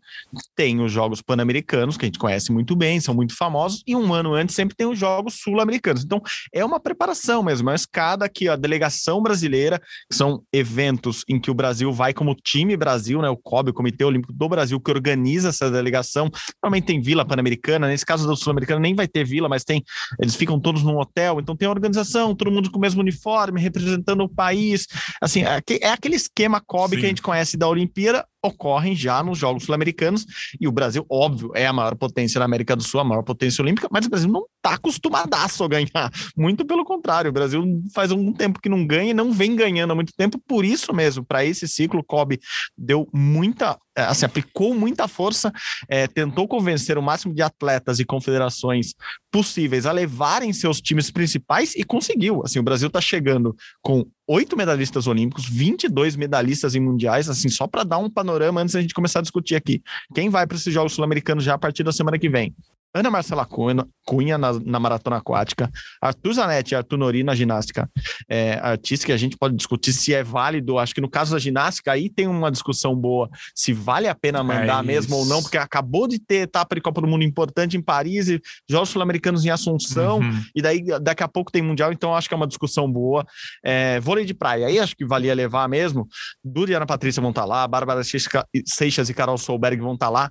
tem 0.55 0.79
os 0.81 0.91
Jogos 0.91 1.21
Pan-Americanos, 1.21 1.97
que 1.97 2.05
a 2.05 2.07
gente 2.07 2.19
conhece 2.19 2.51
muito 2.51 2.75
bem, 2.75 2.99
são 2.99 3.13
muito 3.13 3.35
famosos, 3.35 3.83
e 3.85 3.95
um 3.95 4.13
ano 4.13 4.33
antes 4.33 4.55
sempre 4.55 4.75
tem 4.75 4.87
os 4.87 4.97
Jogos 4.97 5.35
Sul-Americanos. 5.35 6.03
Então 6.03 6.21
é 6.53 6.63
uma 6.63 6.79
preparação 6.79 7.43
mesmo, 7.43 7.69
é 7.69 7.71
uma 7.71 7.75
escada 7.75 8.27
que 8.29 8.47
a 8.47 8.55
delegação 8.55 9.21
brasileira, 9.21 9.79
que 10.09 10.15
são 10.15 10.41
eventos 10.51 11.23
em 11.27 11.39
que 11.39 11.51
o 11.51 11.53
Brasil 11.53 11.91
vai 11.91 12.13
como 12.13 12.35
time 12.35 12.77
Brasil, 12.77 13.21
né? 13.21 13.29
O 13.29 13.37
COB, 13.37 13.69
o 13.69 13.73
Comitê 13.73 14.03
Olímpico 14.03 14.33
do 14.33 14.49
Brasil, 14.49 14.79
que 14.79 14.91
organiza 14.91 15.49
essa 15.49 15.69
delegação. 15.69 16.29
Normalmente 16.61 16.85
tem 16.85 17.01
Vila 17.01 17.25
Pan-Americana, 17.25 17.87
nesse 17.87 18.05
caso 18.05 18.22
caso 18.23 18.27
do 18.27 18.35
Sul-Americano 18.35 18.79
nem 18.79 18.95
vai 18.95 19.07
ter 19.07 19.23
vila, 19.23 19.49
mas 19.49 19.63
tem, 19.63 19.83
eles 20.19 20.35
ficam 20.35 20.59
todos 20.59 20.83
num 20.83 20.97
hotel, 20.97 21.39
então 21.39 21.55
tem 21.55 21.67
organização, 21.67 22.35
todo 22.35 22.51
mundo 22.51 22.71
com 22.71 22.77
o 22.77 22.81
mesmo 22.81 23.01
uniforme, 23.01 23.61
representando 23.61 24.21
o 24.21 24.29
país. 24.29 24.87
Assim, 25.21 25.43
é, 25.43 25.61
é 25.81 25.89
aquele 25.89 26.15
esquema 26.15 26.61
COB 26.61 26.97
que 26.97 27.05
a 27.05 27.09
gente 27.09 27.21
conhece 27.21 27.57
da 27.57 27.67
Olimpíada, 27.67 28.25
ocorrem 28.43 28.95
já 28.95 29.23
nos 29.23 29.37
Jogos 29.37 29.63
Sul-Americanos. 29.63 30.25
E 30.59 30.67
o 30.67 30.71
Brasil, 30.71 31.05
óbvio, 31.09 31.51
é 31.55 31.65
a 31.65 31.73
maior 31.73 31.95
potência 31.95 32.39
da 32.39 32.45
América 32.45 32.75
do 32.75 32.83
Sul, 32.83 32.99
a 32.99 33.03
maior 33.03 33.23
potência 33.23 33.61
olímpica, 33.61 33.87
mas 33.89 34.05
o 34.05 34.09
Brasil 34.09 34.29
não 34.29 34.45
está 34.57 34.75
acostumadaço 34.75 35.63
a 35.63 35.67
ganhar. 35.67 36.11
Muito 36.35 36.65
pelo 36.65 36.83
contrário, 36.83 37.29
o 37.29 37.33
Brasil 37.33 37.63
faz 37.93 38.11
algum 38.11 38.33
tempo 38.33 38.59
que 38.59 38.69
não 38.69 38.85
ganha 38.85 39.11
e 39.11 39.13
não 39.13 39.31
vem 39.31 39.55
ganhando 39.55 39.91
há 39.91 39.95
muito 39.95 40.13
tempo. 40.15 40.37
Por 40.45 40.65
isso 40.65 40.93
mesmo, 40.93 41.23
para 41.23 41.45
esse 41.45 41.67
ciclo, 41.67 42.03
Kobe 42.03 42.39
deu 42.77 43.07
muita 43.13 43.77
é, 43.95 44.01
assim, 44.01 44.25
aplicou 44.25 44.73
muita 44.73 45.07
força, 45.07 45.53
é, 45.87 46.07
tentou 46.07 46.47
convencer 46.47 46.97
o 46.97 47.01
máximo 47.01 47.33
de 47.33 47.43
atletas 47.43 47.99
e 47.99 48.05
confederações 48.05 48.95
possíveis 49.31 49.85
a 49.85 49.91
levarem 49.91 50.51
seus 50.51 50.81
times 50.81 51.11
principais 51.11 51.75
e 51.75 51.83
conseguiu. 51.83 52.41
Assim, 52.43 52.57
o 52.57 52.63
Brasil 52.63 52.87
está 52.87 52.99
chegando 52.99 53.55
com 53.81 54.03
oito 54.27 54.55
medalhistas 54.55 55.07
olímpicos, 55.07 55.47
22 55.47 56.15
medalhistas 56.15 56.75
em 56.75 56.79
mundiais, 56.79 57.29
assim, 57.29 57.49
só 57.49 57.67
para 57.67 57.83
dar 57.83 57.97
um 57.97 58.09
panorama 58.09 58.61
antes 58.61 58.73
da 58.73 58.81
gente 58.81 58.93
começar 58.93 59.19
a 59.19 59.21
discutir 59.21 59.55
aqui. 59.55 59.81
Quem 60.13 60.29
vai 60.29 60.47
para 60.47 60.57
esses 60.57 60.73
Jogos 60.73 60.93
Sul-Americanos 60.93 61.43
já 61.43 61.55
a 61.55 61.57
partir 61.57 61.83
da 61.83 61.91
semana 61.91 62.17
que 62.17 62.29
vem? 62.29 62.55
Ana 62.93 63.09
Marcela 63.09 63.45
Cunha, 63.45 64.37
na, 64.37 64.53
na, 64.53 64.79
maratona 64.79 65.17
aquática, 65.17 65.71
Arthur 65.99 66.33
Zanetti 66.33 66.73
e 66.73 66.75
Arthur 66.75 66.97
Nori 66.97 67.23
na 67.23 67.33
ginástica. 67.33 67.89
É, 68.29 68.59
artística, 68.61 69.13
a 69.13 69.17
gente 69.17 69.35
pode 69.35 69.55
discutir 69.55 69.93
se 69.93 70.13
é 70.13 70.23
válido, 70.23 70.77
acho 70.77 70.93
que 70.93 71.01
no 71.01 71.09
caso 71.09 71.33
da 71.33 71.39
ginástica 71.39 71.91
aí 71.91 72.09
tem 72.09 72.27
uma 72.27 72.51
discussão 72.51 72.95
boa, 72.95 73.29
se 73.55 73.73
vale 73.73 74.07
a 74.07 74.13
pena 74.13 74.43
mandar 74.43 74.83
é 74.83 74.87
mesmo 74.87 75.15
ou 75.15 75.25
não, 75.25 75.41
porque 75.41 75.57
acabou 75.57 76.07
de 76.07 76.19
ter 76.19 76.43
etapa 76.43 76.75
de 76.75 76.81
Copa 76.81 77.01
do 77.01 77.07
Mundo 77.07 77.23
importante 77.23 77.75
em 77.75 77.81
Paris 77.81 78.29
e 78.29 78.39
Jogos 78.69 78.89
Sul-Americanos 78.89 79.43
em 79.43 79.49
Assunção, 79.49 80.19
uhum. 80.19 80.43
e 80.55 80.61
daí 80.61 80.83
daqui 81.01 81.23
a 81.23 81.27
pouco 81.27 81.51
tem 81.51 81.63
Mundial, 81.63 81.91
então 81.91 82.15
acho 82.15 82.27
que 82.27 82.33
é 82.33 82.37
uma 82.37 82.47
discussão 82.47 82.91
boa. 82.91 83.25
É, 83.63 83.99
vôlei 84.01 84.25
de 84.25 84.33
praia, 84.33 84.67
aí 84.67 84.77
acho 84.79 84.95
que 84.95 85.05
valia 85.05 85.33
levar 85.33 85.67
mesmo, 85.67 86.07
Duda 86.43 86.71
e 86.71 86.75
Ana 86.75 86.85
Patrícia 86.85 87.21
vão 87.21 87.31
estar 87.31 87.41
tá 87.41 87.47
lá, 87.47 87.67
Bárbara 87.67 88.01
Seixas 88.03 89.09
e 89.09 89.13
Carol 89.13 89.37
Solberg 89.37 89.81
vão 89.81 89.93
estar 89.93 90.07
tá 90.07 90.11
lá, 90.11 90.29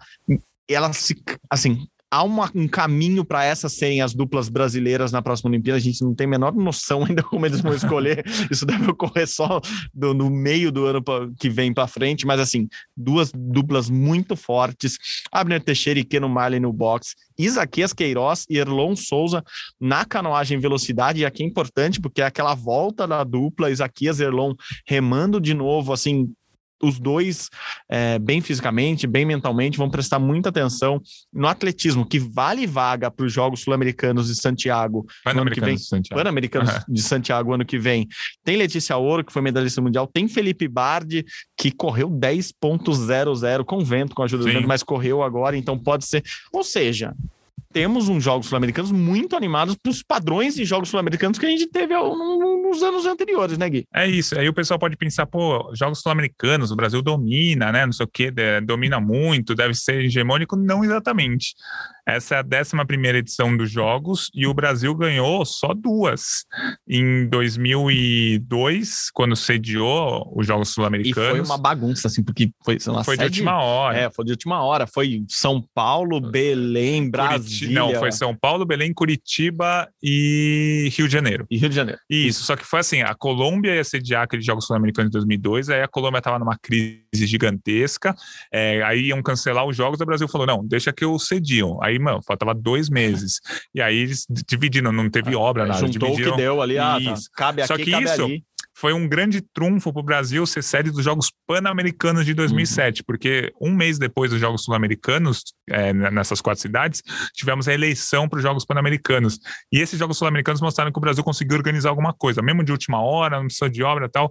elas 0.69 0.97
se, 0.97 1.21
assim, 1.51 1.87
há 2.13 2.23
uma, 2.23 2.51
um 2.55 2.69
caminho 2.69 3.25
para 3.25 3.43
essas 3.43 3.73
serem 3.73 4.03
as 4.03 4.13
duplas 4.13 4.51
brasileiras 4.51 5.11
na 5.11 5.23
próxima 5.23 5.49
Olimpíada. 5.49 5.79
A 5.79 5.81
gente 5.81 6.05
não 6.05 6.15
tem 6.15 6.27
a 6.27 6.31
menor 6.31 6.53
noção 6.53 7.03
ainda 7.09 7.23
como 7.23 7.47
eles 7.47 7.63
vão 7.63 7.75
escolher. 7.75 8.23
Isso 8.51 8.67
deve 8.67 8.91
ocorrer 8.91 9.27
só 9.27 9.63
do, 9.95 10.13
no 10.13 10.29
meio 10.29 10.71
do 10.71 10.85
ano 10.85 11.03
pra, 11.03 11.27
que 11.41 11.49
vem 11.49 11.73
para 11.73 11.89
frente. 11.89 12.27
Mas, 12.27 12.39
assim, 12.39 12.69
duas 12.95 13.33
duplas 13.35 13.89
muito 13.89 14.37
fortes: 14.37 14.99
Abner 15.33 15.63
Teixeira 15.63 16.01
e 16.01 16.05
Keno 16.05 16.29
Marley 16.29 16.61
no 16.61 16.71
boxe. 16.71 17.15
Isaquias 17.39 17.95
Queiroz 17.95 18.45
e 18.51 18.59
Erlon 18.59 18.95
Souza 18.95 19.43
na 19.81 20.05
canoagem 20.05 20.59
velocidade. 20.59 21.21
E 21.21 21.25
aqui 21.25 21.43
é 21.43 21.47
importante 21.47 21.99
porque 21.99 22.21
é 22.21 22.27
aquela 22.27 22.55
volta 22.55 23.07
da 23.07 23.25
dupla, 23.25 23.71
Isaquias 23.71 24.21
e 24.21 24.25
Erlon 24.25 24.53
remando 24.87 25.41
de 25.41 25.55
novo, 25.55 25.95
assim, 25.95 26.31
os 26.83 26.99
dois, 26.99 27.49
é, 27.89 28.19
bem 28.19 28.41
fisicamente, 28.41 29.07
bem 29.07 29.25
mentalmente, 29.25 29.79
vão 29.79 29.89
prestar 29.89 30.19
muita 30.19 30.49
atenção 30.49 31.01
no 31.33 31.47
atletismo, 31.47 32.05
que 32.05 32.19
vale 32.19 32.67
vaga 32.67 33.11
para 33.11 33.25
os 33.25 33.33
Jogos 33.33 33.61
Sul-Americanos 33.61 34.27
de 34.27 34.35
Santiago. 34.35 35.07
Pan-Americanos 35.25 35.81
de 35.81 35.87
Santiago. 35.87 36.23
Pan-Americanos 36.23 36.71
uhum. 36.71 36.81
de 36.89 37.03
Santiago 37.03 37.53
ano 37.53 37.65
que 37.65 37.79
vem. 37.79 38.09
Tem 38.45 38.57
Letícia 38.57 38.97
Ouro, 38.97 39.25
que 39.25 39.33
foi 39.33 39.43
medalhista 39.43 39.81
mundial, 39.81 40.07
tem 40.07 40.27
Felipe 40.27 40.67
Bardi, 40.67 41.25
que 41.57 41.71
correu 41.71 42.11
10.00 42.11 43.65
com 43.65 43.85
vento, 43.85 44.15
com 44.15 44.23
a 44.23 44.25
ajuda 44.25 44.43
Sim. 44.43 44.49
do 44.49 44.55
vento, 44.57 44.69
mas 44.69 44.83
correu 44.83 45.23
agora, 45.23 45.57
então 45.57 45.79
pode 45.79 46.05
ser. 46.05 46.25
Ou 46.53 46.65
seja, 46.65 47.15
temos 47.73 48.09
uns 48.09 48.23
Jogos 48.23 48.47
Sul-Americanos 48.47 48.93
muito 48.93 49.35
animados 49.35 49.75
para 49.75 49.91
os 49.91 50.03
padrões 50.03 50.55
de 50.55 50.65
Jogos 50.65 50.89
Sul-Americanos 50.89 51.39
que 51.39 51.47
a 51.47 51.49
gente 51.49 51.67
teve 51.69 51.95
nos 51.95 52.83
anos 52.83 53.07
anteriores, 53.07 53.57
né, 53.59 53.69
Gui? 53.69 53.87
É 53.95 54.07
isso. 54.07 54.39
Aí 54.39 54.49
o 54.49 54.55
pessoal 54.55 54.79
pode 54.79 54.97
pensar, 54.97 55.27
pô, 55.27 55.73
Jogos 55.75 56.01
Sul-Americanos, 56.01 56.71
o 56.71 56.77
Brasil 56.77 57.03
domina, 57.03 57.73
né? 57.73 57.87
Não 57.87 57.93
sei 57.93 58.05
o 58.05 58.09
quê, 58.09 58.33
domina 58.65 59.01
muito, 59.01 59.55
deve 59.55 59.75
ser 59.75 60.05
hegemônico. 60.05 60.57
Não 60.57 60.85
exatamente. 60.85 61.55
Essa 62.07 62.37
é 62.37 62.39
a 62.39 62.45
11 62.45 63.17
edição 63.17 63.57
dos 63.57 63.71
Jogos 63.71 64.29
e 64.35 64.47
o 64.47 64.55
Brasil 64.55 64.95
ganhou 64.95 65.45
só 65.45 65.73
duas. 65.73 66.45
Em 66.89 67.29
2002, 67.29 69.11
quando 69.13 69.37
sediou 69.37 70.33
os 70.35 70.47
Jogos 70.47 70.71
Sul-Americanos. 70.71 71.31
Foi 71.31 71.41
uma 71.41 71.59
bagunça, 71.59 72.09
assim, 72.09 72.23
porque 72.23 72.51
foi 72.65 72.79
uma 72.89 73.05
Foi 73.05 73.17
sede... 73.17 73.31
de 73.31 73.41
última 73.41 73.63
hora. 73.63 73.99
É, 73.99 74.11
foi 74.11 74.25
de 74.25 74.33
última 74.33 74.63
hora. 74.65 74.87
Foi 74.87 75.25
São 75.29 75.65
Paulo, 75.75 76.21
Belém, 76.21 77.09
Brasília. 77.09 77.75
Não, 77.75 77.95
foi 77.95 78.11
São 78.11 78.35
Paulo, 78.35 78.67
Belém, 78.67 78.93
Curitiba 78.93 79.89
e 80.03 80.91
Rio 80.97 81.07
de 81.07 81.13
Janeiro. 81.13 81.47
E 81.49 81.57
Rio 81.57 81.69
de 81.69 81.77
Janeiro. 81.77 82.01
Isso, 82.11 82.43
só 82.43 82.57
que 82.57 82.65
foi 82.65 82.81
assim, 82.81 83.03
a 83.03 83.15
Colômbia 83.15 83.75
ia 83.75 83.85
sediar 83.85 84.23
aqueles 84.23 84.45
Jogos 84.45 84.67
Sul-Americanos 84.67 85.11
de 85.11 85.19
2002, 85.19 85.71
aí 85.71 85.83
a 85.83 85.89
Colômbia 85.89 86.19
estava 86.19 86.39
numa 86.39 86.59
crise 86.59 87.02
gigantesca, 87.13 88.15
é, 88.51 88.83
aí 88.83 89.09
iam 89.09 89.23
cancelar 89.23 89.67
os 89.67 89.77
jogos, 89.77 90.01
o 90.01 90.07
Brasil 90.07 90.29
falou, 90.29 90.47
não, 90.47 90.67
deixa 90.67 90.93
que 90.93 91.05
eu 91.05 91.19
sediam. 91.19 91.83
Aí 91.83 91.99
mano, 91.99 92.21
faltava 92.27 92.55
dois 92.55 92.89
meses. 92.89 93.41
E 93.75 93.81
aí 93.81 93.97
eles 93.97 94.27
dividiram, 94.29 94.93
não 94.93 95.11
teve 95.11 95.35
obra, 95.35 95.67
nada. 95.67 95.81
Juntou 95.81 96.11
dividiram. 96.11 96.33
o 96.33 96.37
que 96.37 96.43
deu 96.43 96.63
ali, 96.63 96.79
ah, 96.79 96.99
tá. 97.03 97.15
cabe 97.35 97.67
Só 97.67 97.75
aqui, 97.75 97.85
que 97.85 97.91
cabe 97.91 98.05
isso, 98.05 98.25
ali 98.25 98.45
foi 98.83 98.93
um 98.93 99.07
grande 99.07 99.41
trunfo 99.41 99.93
para 99.93 100.01
o 100.01 100.03
Brasil 100.03 100.45
ser 100.45 100.61
sede 100.61 100.91
dos 100.91 101.05
Jogos 101.05 101.31
Pan-Americanos 101.47 102.27
de 102.27 102.35
2007, 102.35 102.99
uhum. 102.99 103.05
porque 103.07 103.53
um 103.61 103.73
mês 103.73 103.97
depois 103.97 104.33
dos 104.33 104.41
Jogos 104.41 104.65
Sul-Americanos, 104.65 105.55
é, 105.71 105.93
nessas 105.93 106.41
quatro 106.41 106.61
cidades, 106.61 107.01
tivemos 107.33 107.69
a 107.69 107.73
eleição 107.73 108.29
para 108.29 108.39
os 108.39 108.43
Jogos 108.43 108.65
Pan-Americanos. 108.65 109.39
E 109.71 109.79
esses 109.79 109.97
Jogos 109.97 110.19
Sul-Americanos 110.19 110.61
mostraram 110.61 110.91
que 110.91 110.99
o 110.99 111.01
Brasil 111.01 111.23
conseguiu 111.23 111.57
organizar 111.57 111.91
alguma 111.91 112.13
coisa, 112.13 112.43
mesmo 112.43 112.65
de 112.65 112.73
última 112.73 113.01
hora, 113.01 113.37
não 113.37 113.45
precisa 113.45 113.71
de 113.71 113.85
obra 113.85 114.07
e 114.07 114.09
tal. 114.09 114.29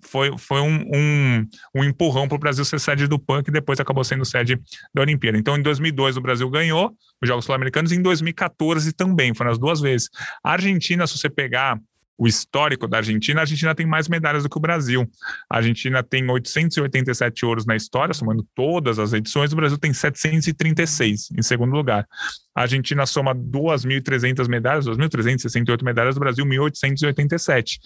Foi, 0.00 0.34
foi 0.38 0.62
um, 0.62 0.80
um, 0.94 1.46
um 1.74 1.84
empurrão 1.84 2.26
para 2.26 2.36
o 2.36 2.38
Brasil 2.38 2.64
ser 2.64 2.80
sede 2.80 3.06
do 3.06 3.18
PAN, 3.18 3.42
que 3.42 3.50
depois 3.50 3.80
acabou 3.80 4.02
sendo 4.02 4.24
sede 4.24 4.58
da 4.94 5.02
Olimpíada. 5.02 5.36
Então, 5.36 5.58
em 5.58 5.62
2002, 5.62 6.16
o 6.16 6.22
Brasil 6.22 6.48
ganhou 6.48 6.90
os 7.22 7.28
Jogos 7.28 7.44
Sul-Americanos, 7.44 7.92
e 7.92 7.96
em 7.96 8.02
2014 8.02 8.94
também, 8.94 9.34
foram 9.34 9.50
as 9.50 9.58
duas 9.58 9.78
vezes. 9.78 10.08
A 10.42 10.52
Argentina, 10.52 11.06
se 11.06 11.18
você 11.18 11.28
pegar 11.28 11.78
o 12.20 12.28
histórico 12.28 12.86
da 12.86 12.98
Argentina, 12.98 13.40
a 13.40 13.44
Argentina 13.44 13.74
tem 13.74 13.86
mais 13.86 14.06
medalhas 14.06 14.42
do 14.42 14.50
que 14.50 14.58
o 14.58 14.60
Brasil. 14.60 15.10
A 15.48 15.56
Argentina 15.56 16.02
tem 16.02 16.30
887 16.30 17.46
ouros 17.46 17.64
na 17.64 17.74
história, 17.74 18.12
somando 18.12 18.46
todas 18.54 18.98
as 18.98 19.14
edições, 19.14 19.54
o 19.54 19.56
Brasil 19.56 19.78
tem 19.78 19.94
736 19.94 21.30
em 21.30 21.42
segundo 21.42 21.72
lugar. 21.72 22.06
A 22.54 22.62
Argentina 22.62 23.06
soma 23.06 23.34
2.300 23.34 24.48
medalhas, 24.48 24.86
2.368 24.86 25.84
medalhas, 25.84 26.14
do 26.14 26.20
Brasil 26.20 26.44
1.887. 26.44 27.78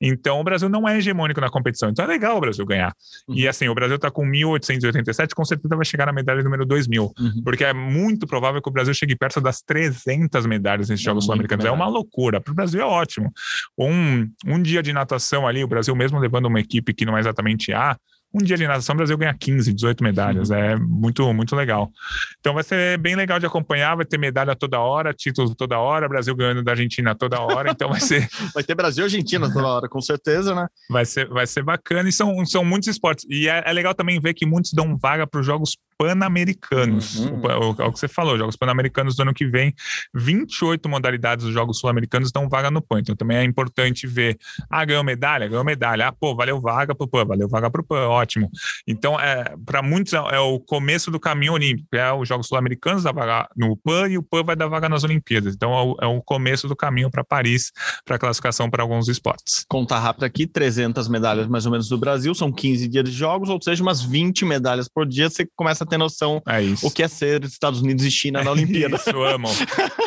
Então, 0.00 0.40
o 0.40 0.44
Brasil 0.44 0.68
não 0.68 0.88
é 0.88 0.98
hegemônico 0.98 1.40
na 1.40 1.48
competição. 1.48 1.88
Então, 1.88 2.04
é 2.04 2.08
legal 2.08 2.36
o 2.36 2.40
Brasil 2.40 2.66
ganhar. 2.66 2.92
Uhum. 3.28 3.34
E 3.36 3.46
assim, 3.46 3.68
o 3.68 3.74
Brasil 3.74 3.96
está 3.96 4.10
com 4.10 4.26
1.887, 4.26 5.34
com 5.34 5.44
certeza 5.44 5.76
vai 5.76 5.84
chegar 5.84 6.06
na 6.06 6.12
medalha 6.12 6.42
número 6.42 6.66
2.000, 6.66 7.00
uhum. 7.00 7.42
porque 7.44 7.64
é 7.64 7.72
muito 7.72 8.26
provável 8.26 8.60
que 8.60 8.68
o 8.68 8.72
Brasil 8.72 8.92
chegue 8.92 9.16
perto 9.16 9.40
das 9.40 9.60
300 9.62 10.46
medalhas 10.46 10.88
nesses 10.88 11.04
é 11.04 11.08
Jogos 11.08 11.24
Sul-Americanos. 11.24 11.64
É 11.64 11.70
uma 11.70 11.88
loucura. 11.88 12.40
Para 12.40 12.52
o 12.52 12.54
Brasil 12.54 12.80
é 12.80 12.84
ótimo. 12.84 13.32
Um, 13.78 14.28
um 14.46 14.60
dia 14.60 14.82
de 14.82 14.92
natação 14.92 15.46
ali, 15.46 15.62
o 15.62 15.68
Brasil 15.68 15.94
mesmo 15.94 16.18
levando 16.18 16.46
uma 16.46 16.60
equipe 16.60 16.92
que 16.92 17.04
não 17.04 17.16
é 17.16 17.20
exatamente 17.20 17.72
A, 17.72 17.96
um 18.32 18.38
dia 18.38 18.56
de 18.56 18.66
natação, 18.66 18.94
o 18.94 18.96
Brasil 18.96 19.16
ganha 19.16 19.34
15, 19.34 19.72
18 19.72 20.04
medalhas. 20.04 20.50
Uhum. 20.50 20.56
É 20.56 20.76
muito, 20.76 21.32
muito 21.32 21.56
legal. 21.56 21.90
Então 22.38 22.54
vai 22.54 22.62
ser 22.62 22.98
bem 22.98 23.16
legal 23.16 23.38
de 23.38 23.46
acompanhar, 23.46 23.96
vai 23.96 24.04
ter 24.04 24.18
medalha 24.18 24.54
toda 24.54 24.78
hora, 24.78 25.14
título 25.14 25.54
toda 25.54 25.78
hora, 25.78 26.08
Brasil 26.08 26.34
ganhando 26.34 26.62
da 26.62 26.72
Argentina 26.72 27.14
toda 27.14 27.40
hora, 27.40 27.70
então 27.70 27.88
vai 27.88 28.00
ser. 28.00 28.28
vai 28.54 28.62
ter 28.62 28.74
Brasil 28.74 29.04
e 29.04 29.06
Argentina 29.06 29.50
toda 29.50 29.66
hora, 29.66 29.88
com 29.88 30.00
certeza, 30.00 30.54
né? 30.54 30.66
Vai 30.90 31.04
ser, 31.04 31.26
vai 31.28 31.46
ser 31.46 31.62
bacana. 31.62 32.08
E 32.08 32.12
são, 32.12 32.44
são 32.44 32.64
muitos 32.64 32.88
esportes. 32.88 33.24
E 33.28 33.48
é, 33.48 33.62
é 33.64 33.72
legal 33.72 33.94
também 33.94 34.20
ver 34.20 34.34
que 34.34 34.44
muitos 34.44 34.72
dão 34.72 34.96
vaga 34.96 35.26
para 35.26 35.40
os 35.40 35.46
Jogos 35.46 35.76
Pan-Americanos. 35.98 37.18
Uhum. 37.18 37.40
O, 37.40 37.46
o, 37.46 37.82
é 37.82 37.84
o, 37.84 37.92
que 37.92 37.98
você 37.98 38.06
falou, 38.06 38.38
Jogos 38.38 38.54
Pan-Americanos 38.54 39.16
do 39.16 39.22
ano 39.22 39.34
que 39.34 39.46
vem, 39.46 39.74
28 40.14 40.88
modalidades 40.88 41.44
dos 41.44 41.52
Jogos 41.52 41.80
Sul-Americanos 41.80 42.30
dão 42.30 42.48
vaga 42.48 42.70
no 42.70 42.80
PAN. 42.80 43.00
Então 43.00 43.16
também 43.16 43.38
é 43.38 43.44
importante 43.44 44.06
ver. 44.06 44.38
Ah, 44.70 44.84
ganhou 44.84 45.02
medalha? 45.02 45.48
Ganhou 45.48 45.64
medalha. 45.64 46.08
Ah, 46.08 46.12
pô, 46.12 46.36
valeu 46.36 46.60
vaga 46.60 46.94
pro 46.94 47.08
PAN, 47.08 47.24
valeu 47.24 47.48
vaga 47.48 47.68
pro 47.70 47.82
PAN, 47.82 48.06
ótimo. 48.08 48.48
Então, 48.86 49.18
é, 49.18 49.56
para 49.66 49.82
muitos 49.82 50.12
é, 50.12 50.18
é, 50.18 50.38
o 50.38 50.60
começo 50.60 51.10
do 51.10 51.18
caminho 51.18 51.54
olímpico. 51.54 51.88
É 51.92 52.12
os 52.12 52.28
Jogos 52.28 52.46
Sul-Americanos 52.46 53.02
da 53.02 53.10
vaga 53.10 53.48
no 53.56 53.76
PAN 53.76 54.08
e 54.08 54.18
o 54.18 54.22
PAN 54.22 54.44
vai 54.44 54.54
dar 54.54 54.68
vaga 54.68 54.88
nas 54.88 55.02
Olimpíadas. 55.02 55.54
Então 55.54 55.72
é 55.72 55.82
o, 55.82 55.96
é 56.02 56.06
o 56.06 56.22
começo 56.22 56.68
do 56.68 56.76
caminho 56.76 57.10
para 57.10 57.24
Paris, 57.24 57.72
para 58.04 58.18
classificação 58.18 58.70
para 58.70 58.82
alguns 58.82 59.08
esportes. 59.08 59.64
Contar 59.68 59.98
rápido 59.98 60.24
aqui: 60.24 60.46
300 60.46 61.08
medalhas 61.08 61.48
mais 61.48 61.66
ou 61.66 61.72
menos 61.72 61.88
do 61.88 61.98
Brasil, 61.98 62.34
são 62.34 62.52
15 62.52 62.86
dias 62.88 63.04
de 63.04 63.10
jogos, 63.10 63.48
ou 63.48 63.60
seja, 63.60 63.82
umas 63.82 64.02
20 64.02 64.44
medalhas 64.44 64.88
por 64.88 65.06
dia. 65.06 65.28
Você 65.28 65.48
começa 65.56 65.84
a 65.84 65.86
ter 65.88 65.98
noção 65.98 66.42
é 66.46 66.60
o 66.82 66.90
que 66.90 67.02
é 67.02 67.08
ser 67.08 67.44
Estados 67.44 67.80
Unidos 67.80 68.04
e 68.04 68.10
China 68.10 68.42
na 68.42 68.50
Olimpíada. 68.50 68.96
isso, 68.96 69.22
amo. 69.22 69.48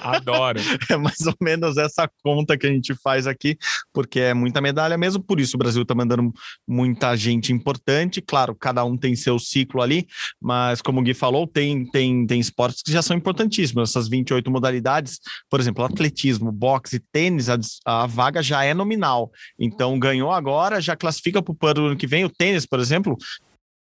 Adoro. 0.01 0.59
É 0.89 0.97
mais 0.97 1.21
ou 1.25 1.35
menos 1.41 1.77
essa 1.77 2.09
conta 2.23 2.57
que 2.57 2.67
a 2.67 2.69
gente 2.69 2.93
faz 2.95 3.25
aqui, 3.25 3.57
porque 3.93 4.19
é 4.19 4.33
muita 4.33 4.59
medalha 4.59 4.97
mesmo, 4.97 5.23
por 5.23 5.39
isso 5.39 5.55
o 5.55 5.59
Brasil 5.59 5.83
está 5.83 5.95
mandando 5.95 6.33
muita 6.67 7.15
gente 7.15 7.53
importante. 7.53 8.21
Claro, 8.21 8.55
cada 8.55 8.83
um 8.83 8.97
tem 8.97 9.15
seu 9.15 9.39
ciclo 9.39 9.81
ali, 9.81 10.07
mas 10.41 10.81
como 10.81 10.99
o 10.99 11.03
Gui 11.03 11.13
falou, 11.13 11.47
tem, 11.47 11.85
tem, 11.85 12.25
tem 12.25 12.39
esportes 12.39 12.81
que 12.81 12.91
já 12.91 13.01
são 13.01 13.15
importantíssimos. 13.15 13.89
Essas 13.89 14.09
28 14.09 14.49
modalidades, 14.51 15.19
por 15.49 15.59
exemplo, 15.59 15.83
atletismo, 15.83 16.51
boxe 16.51 16.99
tênis, 17.11 17.49
a, 17.49 17.57
a 17.85 18.05
vaga 18.05 18.41
já 18.41 18.63
é 18.63 18.73
nominal. 18.73 19.31
Então, 19.59 19.97
ganhou 19.99 20.31
agora, 20.31 20.81
já 20.81 20.95
classifica 20.95 21.41
para 21.41 21.81
o 21.81 21.85
ano 21.85 21.97
que 21.97 22.07
vem. 22.07 22.25
O 22.25 22.29
tênis, 22.29 22.65
por 22.65 22.79
exemplo, 22.79 23.17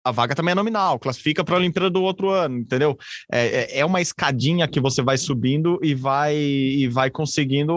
a 0.02 0.10
vaga 0.10 0.34
também 0.34 0.52
é 0.52 0.54
nominal, 0.54 0.98
classifica 0.98 1.44
para 1.44 1.56
a 1.56 1.58
Olimpíada 1.58 1.90
do 1.90 2.02
outro 2.02 2.30
ano, 2.30 2.58
entendeu? 2.58 2.96
É, 3.30 3.46
é, 3.46 3.78
é 3.80 3.84
uma 3.84 4.00
escadinha 4.00 4.66
que 4.66 4.80
você 4.80 5.02
vai 5.02 5.18
subindo 5.18 5.78
e 5.82 5.94
vai 5.94 6.34
e 6.36 6.88
vai 6.88 7.10
conseguindo 7.10 7.72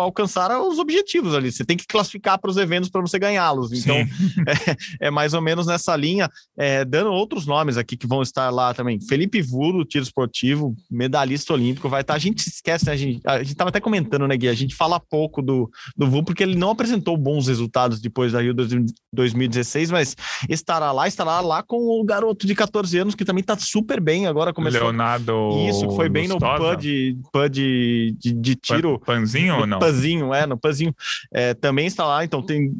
alcançar 0.00 0.60
os 0.60 0.78
objetivos 0.78 1.34
ali. 1.34 1.52
Você 1.52 1.64
tem 1.64 1.76
que 1.76 1.86
classificar 1.86 2.38
para 2.40 2.50
os 2.50 2.56
eventos 2.56 2.90
para 2.90 3.00
você 3.00 3.18
ganhá-los. 3.18 3.72
Então, 3.72 3.96
é, 5.00 5.06
é, 5.06 5.10
mais 5.10 5.34
ou 5.34 5.40
menos 5.40 5.66
nessa 5.66 5.94
linha, 5.94 6.28
é, 6.56 6.84
dando 6.84 7.10
outros 7.12 7.46
nomes 7.46 7.76
aqui 7.76 7.96
que 7.96 8.06
vão 8.06 8.22
estar 8.22 8.50
lá 8.50 8.74
também. 8.74 9.00
Felipe 9.00 9.40
Vulo, 9.40 9.84
tiro 9.84 10.02
esportivo, 10.02 10.74
medalhista 10.90 11.52
olímpico, 11.52 11.88
vai 11.88 12.00
estar. 12.00 12.14
A 12.14 12.18
gente 12.18 12.40
esquece, 12.40 12.86
né? 12.86 12.92
A 12.92 12.96
gente, 12.96 13.20
a 13.24 13.42
gente 13.42 13.54
tava 13.54 13.70
até 13.70 13.80
comentando, 13.80 14.26
né, 14.26 14.36
Gui? 14.36 14.48
A 14.48 14.54
gente 14.54 14.74
fala 14.74 14.98
pouco 14.98 15.40
do, 15.40 15.70
do 15.96 16.10
Vulo 16.10 16.24
porque 16.24 16.42
ele 16.42 16.56
não 16.56 16.70
apresentou 16.70 17.16
bons 17.16 17.46
resultados 17.46 18.00
depois 18.00 18.32
da 18.32 18.42
Rio 18.42 18.54
2016, 18.54 19.92
mas 19.92 20.16
estará 20.48 20.90
lá, 20.90 21.06
estará 21.06 21.40
lá 21.40 21.62
com 21.68 22.00
o 22.00 22.02
garoto 22.02 22.46
de 22.46 22.54
14 22.54 22.98
anos 22.98 23.14
que 23.14 23.26
também 23.26 23.44
tá 23.44 23.56
super 23.56 24.00
bem 24.00 24.26
agora. 24.26 24.54
Começou... 24.54 24.80
Leonardo. 24.80 25.50
Isso, 25.68 25.86
que 25.86 25.94
foi 25.94 26.08
bem 26.08 26.26
Lustosa. 26.26 26.72
no 26.72 26.76
de, 26.76 27.16
de, 27.50 28.16
de, 28.18 28.32
de 28.32 28.54
tiro. 28.56 28.98
Panzinho 28.98 29.60
ou 29.60 29.66
não? 29.66 29.78
Panzinho, 29.78 30.32
é, 30.32 30.46
no 30.46 30.56
Panzinho. 30.56 30.96
É, 31.30 31.52
também 31.52 31.86
está 31.86 32.06
lá, 32.06 32.24
então 32.24 32.42
tem 32.42 32.74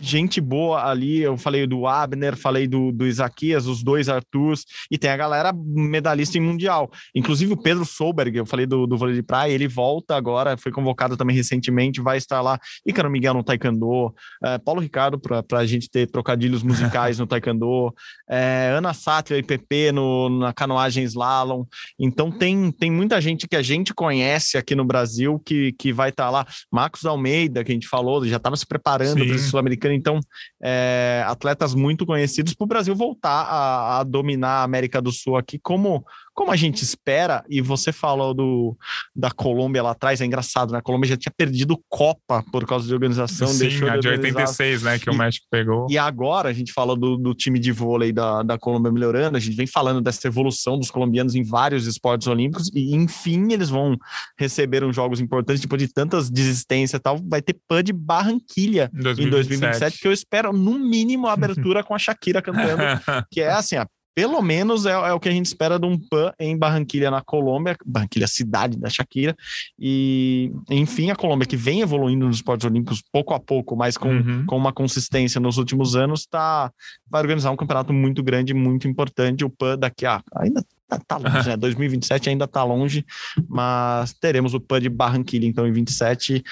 gente 0.00 0.40
boa 0.40 0.84
ali. 0.88 1.20
Eu 1.20 1.36
falei 1.36 1.66
do 1.66 1.86
Abner, 1.86 2.36
falei 2.36 2.66
do, 2.66 2.92
do 2.92 3.06
Isaquias, 3.06 3.66
os 3.66 3.82
dois 3.82 4.08
Arthurs, 4.08 4.64
e 4.90 4.98
tem 4.98 5.10
a 5.10 5.16
galera 5.16 5.52
medalhista 5.52 6.38
em 6.38 6.40
Mundial. 6.40 6.90
Inclusive 7.14 7.52
o 7.52 7.56
Pedro 7.56 7.84
Solberg, 7.84 8.36
eu 8.36 8.46
falei 8.46 8.66
do, 8.66 8.86
do 8.86 8.96
vôlei 8.96 9.14
de 9.14 9.22
praia, 9.22 9.52
ele 9.52 9.68
volta 9.68 10.16
agora, 10.16 10.56
foi 10.56 10.72
convocado 10.72 11.16
também 11.16 11.34
recentemente, 11.34 12.00
vai 12.00 12.16
estar 12.16 12.40
lá. 12.40 12.58
Ícaro 12.86 13.10
Miguel 13.10 13.34
no 13.34 13.42
Taekwondo, 13.42 14.14
é, 14.44 14.58
Paulo 14.58 14.80
Ricardo, 14.80 15.18
para 15.18 15.58
a 15.58 15.66
gente 15.66 15.90
ter 15.90 16.06
trocadilhos 16.10 16.62
musicais 16.62 17.18
no 17.18 17.26
Taekwondo, 17.26 17.92
é, 18.28 18.72
Ana 18.76 18.94
Sátria 18.94 19.38
e 19.38 19.42
PP 19.42 19.92
no, 19.92 20.28
na 20.28 20.52
canoagem 20.52 21.04
slalom. 21.04 21.64
Então 21.98 22.30
tem, 22.30 22.70
tem 22.70 22.90
muita 22.90 23.20
gente 23.20 23.46
que 23.48 23.56
a 23.56 23.62
gente 23.62 23.92
conhece 23.92 24.56
aqui 24.56 24.74
no 24.74 24.84
Brasil 24.84 25.40
que, 25.44 25.72
que 25.72 25.92
vai 25.92 26.10
estar 26.10 26.30
lá. 26.30 26.46
Marcos 26.72 27.04
Almeida, 27.04 27.64
que 27.64 27.72
a 27.72 27.74
gente 27.74 27.88
falou, 27.88 28.24
já 28.26 28.36
estava 28.36 28.56
se 28.56 28.66
preparando 28.66 29.24
para 29.24 29.34
esse 29.34 29.48
Sul-Americano 29.48 29.87
então, 29.92 30.20
é, 30.62 31.22
atletas 31.26 31.74
muito 31.74 32.06
conhecidos 32.06 32.54
para 32.54 32.64
o 32.64 32.68
Brasil 32.68 32.94
voltar 32.94 33.42
a, 33.42 33.98
a, 33.98 34.02
dominar 34.04 34.60
a 34.60 34.62
América 34.62 35.00
do 35.00 35.12
Sul 35.12 35.36
aqui, 35.36 35.58
como 35.58 36.04
como 36.38 36.52
a 36.52 36.56
gente 36.56 36.84
espera, 36.84 37.44
e 37.50 37.60
você 37.60 37.90
falou 37.90 38.32
do, 38.32 38.78
da 39.14 39.28
Colômbia 39.28 39.82
lá 39.82 39.90
atrás, 39.90 40.20
é 40.20 40.24
engraçado, 40.24 40.70
né? 40.70 40.78
A 40.78 40.82
Colômbia 40.82 41.08
já 41.08 41.16
tinha 41.16 41.32
perdido 41.36 41.76
Copa 41.88 42.44
por 42.52 42.64
causa 42.64 42.86
de 42.86 42.94
organização. 42.94 43.48
Sim, 43.48 43.58
deixou 43.58 43.90
a 43.90 43.96
de, 43.96 44.02
de 44.02 44.08
86, 44.08 44.84
né? 44.84 45.00
Que 45.00 45.10
e, 45.10 45.12
o 45.12 45.18
México 45.18 45.44
pegou. 45.50 45.88
E 45.90 45.98
agora 45.98 46.48
a 46.48 46.52
gente 46.52 46.72
fala 46.72 46.94
do, 46.94 47.16
do 47.16 47.34
time 47.34 47.58
de 47.58 47.72
vôlei 47.72 48.12
da, 48.12 48.44
da 48.44 48.56
Colômbia 48.56 48.92
melhorando, 48.92 49.36
a 49.36 49.40
gente 49.40 49.56
vem 49.56 49.66
falando 49.66 50.00
dessa 50.00 50.28
evolução 50.28 50.78
dos 50.78 50.92
colombianos 50.92 51.34
em 51.34 51.42
vários 51.42 51.88
esportes 51.88 52.28
olímpicos, 52.28 52.70
e 52.72 52.94
enfim 52.94 53.52
eles 53.52 53.68
vão 53.68 53.96
receber 54.38 54.84
uns 54.84 54.94
jogos 54.94 55.18
importantes, 55.18 55.60
depois 55.60 55.82
de 55.82 55.92
tantas 55.92 56.30
desistências 56.30 57.00
e 57.00 57.02
tal, 57.02 57.18
vai 57.28 57.42
ter 57.42 57.58
PAN 57.66 57.82
de 57.82 57.92
Barranquilha 57.92 58.88
2027. 58.92 59.26
em 59.26 59.30
2027, 59.30 59.98
que 59.98 60.06
eu 60.06 60.12
espero 60.12 60.52
no 60.52 60.78
mínimo 60.78 61.26
a 61.26 61.32
abertura 61.32 61.82
com 61.82 61.96
a 61.96 61.98
Shakira 61.98 62.40
cantando, 62.40 62.78
que 63.28 63.40
é 63.40 63.50
assim, 63.50 63.74
a 63.74 63.88
pelo 64.18 64.42
menos 64.42 64.84
é, 64.84 64.90
é, 64.90 65.12
o 65.12 65.20
que 65.20 65.28
a 65.28 65.32
gente 65.32 65.46
espera 65.46 65.78
de 65.78 65.86
um 65.86 65.96
PAN 65.96 66.32
em 66.40 66.58
Barranquilha, 66.58 67.08
na 67.08 67.20
Colômbia, 67.20 67.76
Barranquilha, 67.86 68.26
cidade 68.26 68.76
da 68.76 68.90
Shakira. 68.90 69.36
E, 69.78 70.50
enfim, 70.68 71.08
a 71.12 71.14
Colômbia, 71.14 71.46
que 71.46 71.56
vem 71.56 71.82
evoluindo 71.82 72.26
nos 72.26 72.38
esportes 72.38 72.66
olímpicos 72.66 73.00
pouco 73.12 73.32
a 73.32 73.38
pouco, 73.38 73.76
mas 73.76 73.96
com, 73.96 74.08
uhum. 74.08 74.44
com 74.44 74.56
uma 74.56 74.72
consistência 74.72 75.40
nos 75.40 75.56
últimos 75.56 75.94
anos, 75.94 76.26
tá, 76.26 76.72
vai 77.08 77.22
organizar 77.22 77.52
um 77.52 77.56
campeonato 77.56 77.92
muito 77.92 78.20
grande, 78.20 78.52
muito 78.52 78.88
importante. 78.88 79.44
O 79.44 79.50
PAN 79.50 79.78
daqui 79.78 80.04
a. 80.04 80.20
Ainda 80.34 80.64
tá, 80.88 80.98
tá 80.98 81.16
longe, 81.16 81.48
né? 81.48 81.54
2027 81.56 82.28
ainda 82.28 82.48
tá 82.48 82.64
longe, 82.64 83.06
mas 83.48 84.12
teremos 84.14 84.52
o 84.52 84.58
PAN 84.58 84.80
de 84.80 84.88
Barranquilha, 84.88 85.46
então, 85.46 85.64
em 85.64 85.70
27. 85.70 86.42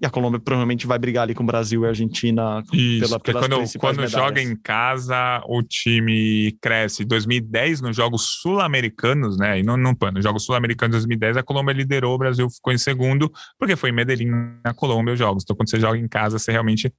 E 0.00 0.06
a 0.06 0.10
Colômbia 0.10 0.38
provavelmente 0.38 0.86
vai 0.86 0.96
brigar 0.96 1.24
ali 1.24 1.34
com 1.34 1.42
o 1.42 1.46
Brasil 1.46 1.82
e 1.82 1.86
a 1.86 1.88
Argentina 1.88 2.62
Isso, 2.72 3.00
pela, 3.00 3.18
pelas 3.18 3.46
quando, 3.48 3.78
quando 3.78 4.06
joga 4.06 4.40
em 4.40 4.54
casa, 4.54 5.42
o 5.46 5.60
time 5.60 6.56
cresce. 6.62 7.04
2010, 7.04 7.80
nos 7.80 7.96
Jogos 7.96 8.38
Sul-Americanos, 8.40 9.36
né? 9.36 9.58
E 9.58 9.64
não, 9.64 9.76
não 9.76 9.96
nos 10.12 10.22
Jogos 10.22 10.44
Sul-Americanos 10.44 10.92
2010, 10.92 11.38
a 11.38 11.42
Colômbia 11.42 11.72
liderou, 11.72 12.14
o 12.14 12.18
Brasil 12.18 12.48
ficou 12.48 12.72
em 12.72 12.78
segundo, 12.78 13.32
porque 13.58 13.74
foi 13.74 13.90
em 13.90 13.94
Medellín, 13.94 14.30
na 14.64 14.72
Colômbia, 14.72 15.14
os 15.14 15.18
jogos. 15.18 15.42
Então, 15.42 15.56
quando 15.56 15.68
você 15.68 15.80
joga 15.80 15.98
em 15.98 16.06
casa, 16.06 16.38
você 16.38 16.52
realmente 16.52 16.92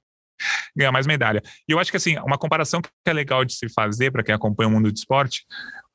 ganha 0.76 0.92
mais 0.92 1.06
medalha. 1.06 1.42
E 1.66 1.72
eu 1.72 1.78
acho 1.78 1.90
que, 1.90 1.96
assim, 1.96 2.18
uma 2.18 2.36
comparação 2.36 2.82
que 2.82 2.90
é 3.06 3.12
legal 3.12 3.44
de 3.44 3.54
se 3.54 3.68
fazer 3.70 4.10
para 4.10 4.22
quem 4.22 4.34
acompanha 4.34 4.68
o 4.68 4.70
mundo 4.70 4.92
de 4.92 4.98
esporte, 4.98 5.44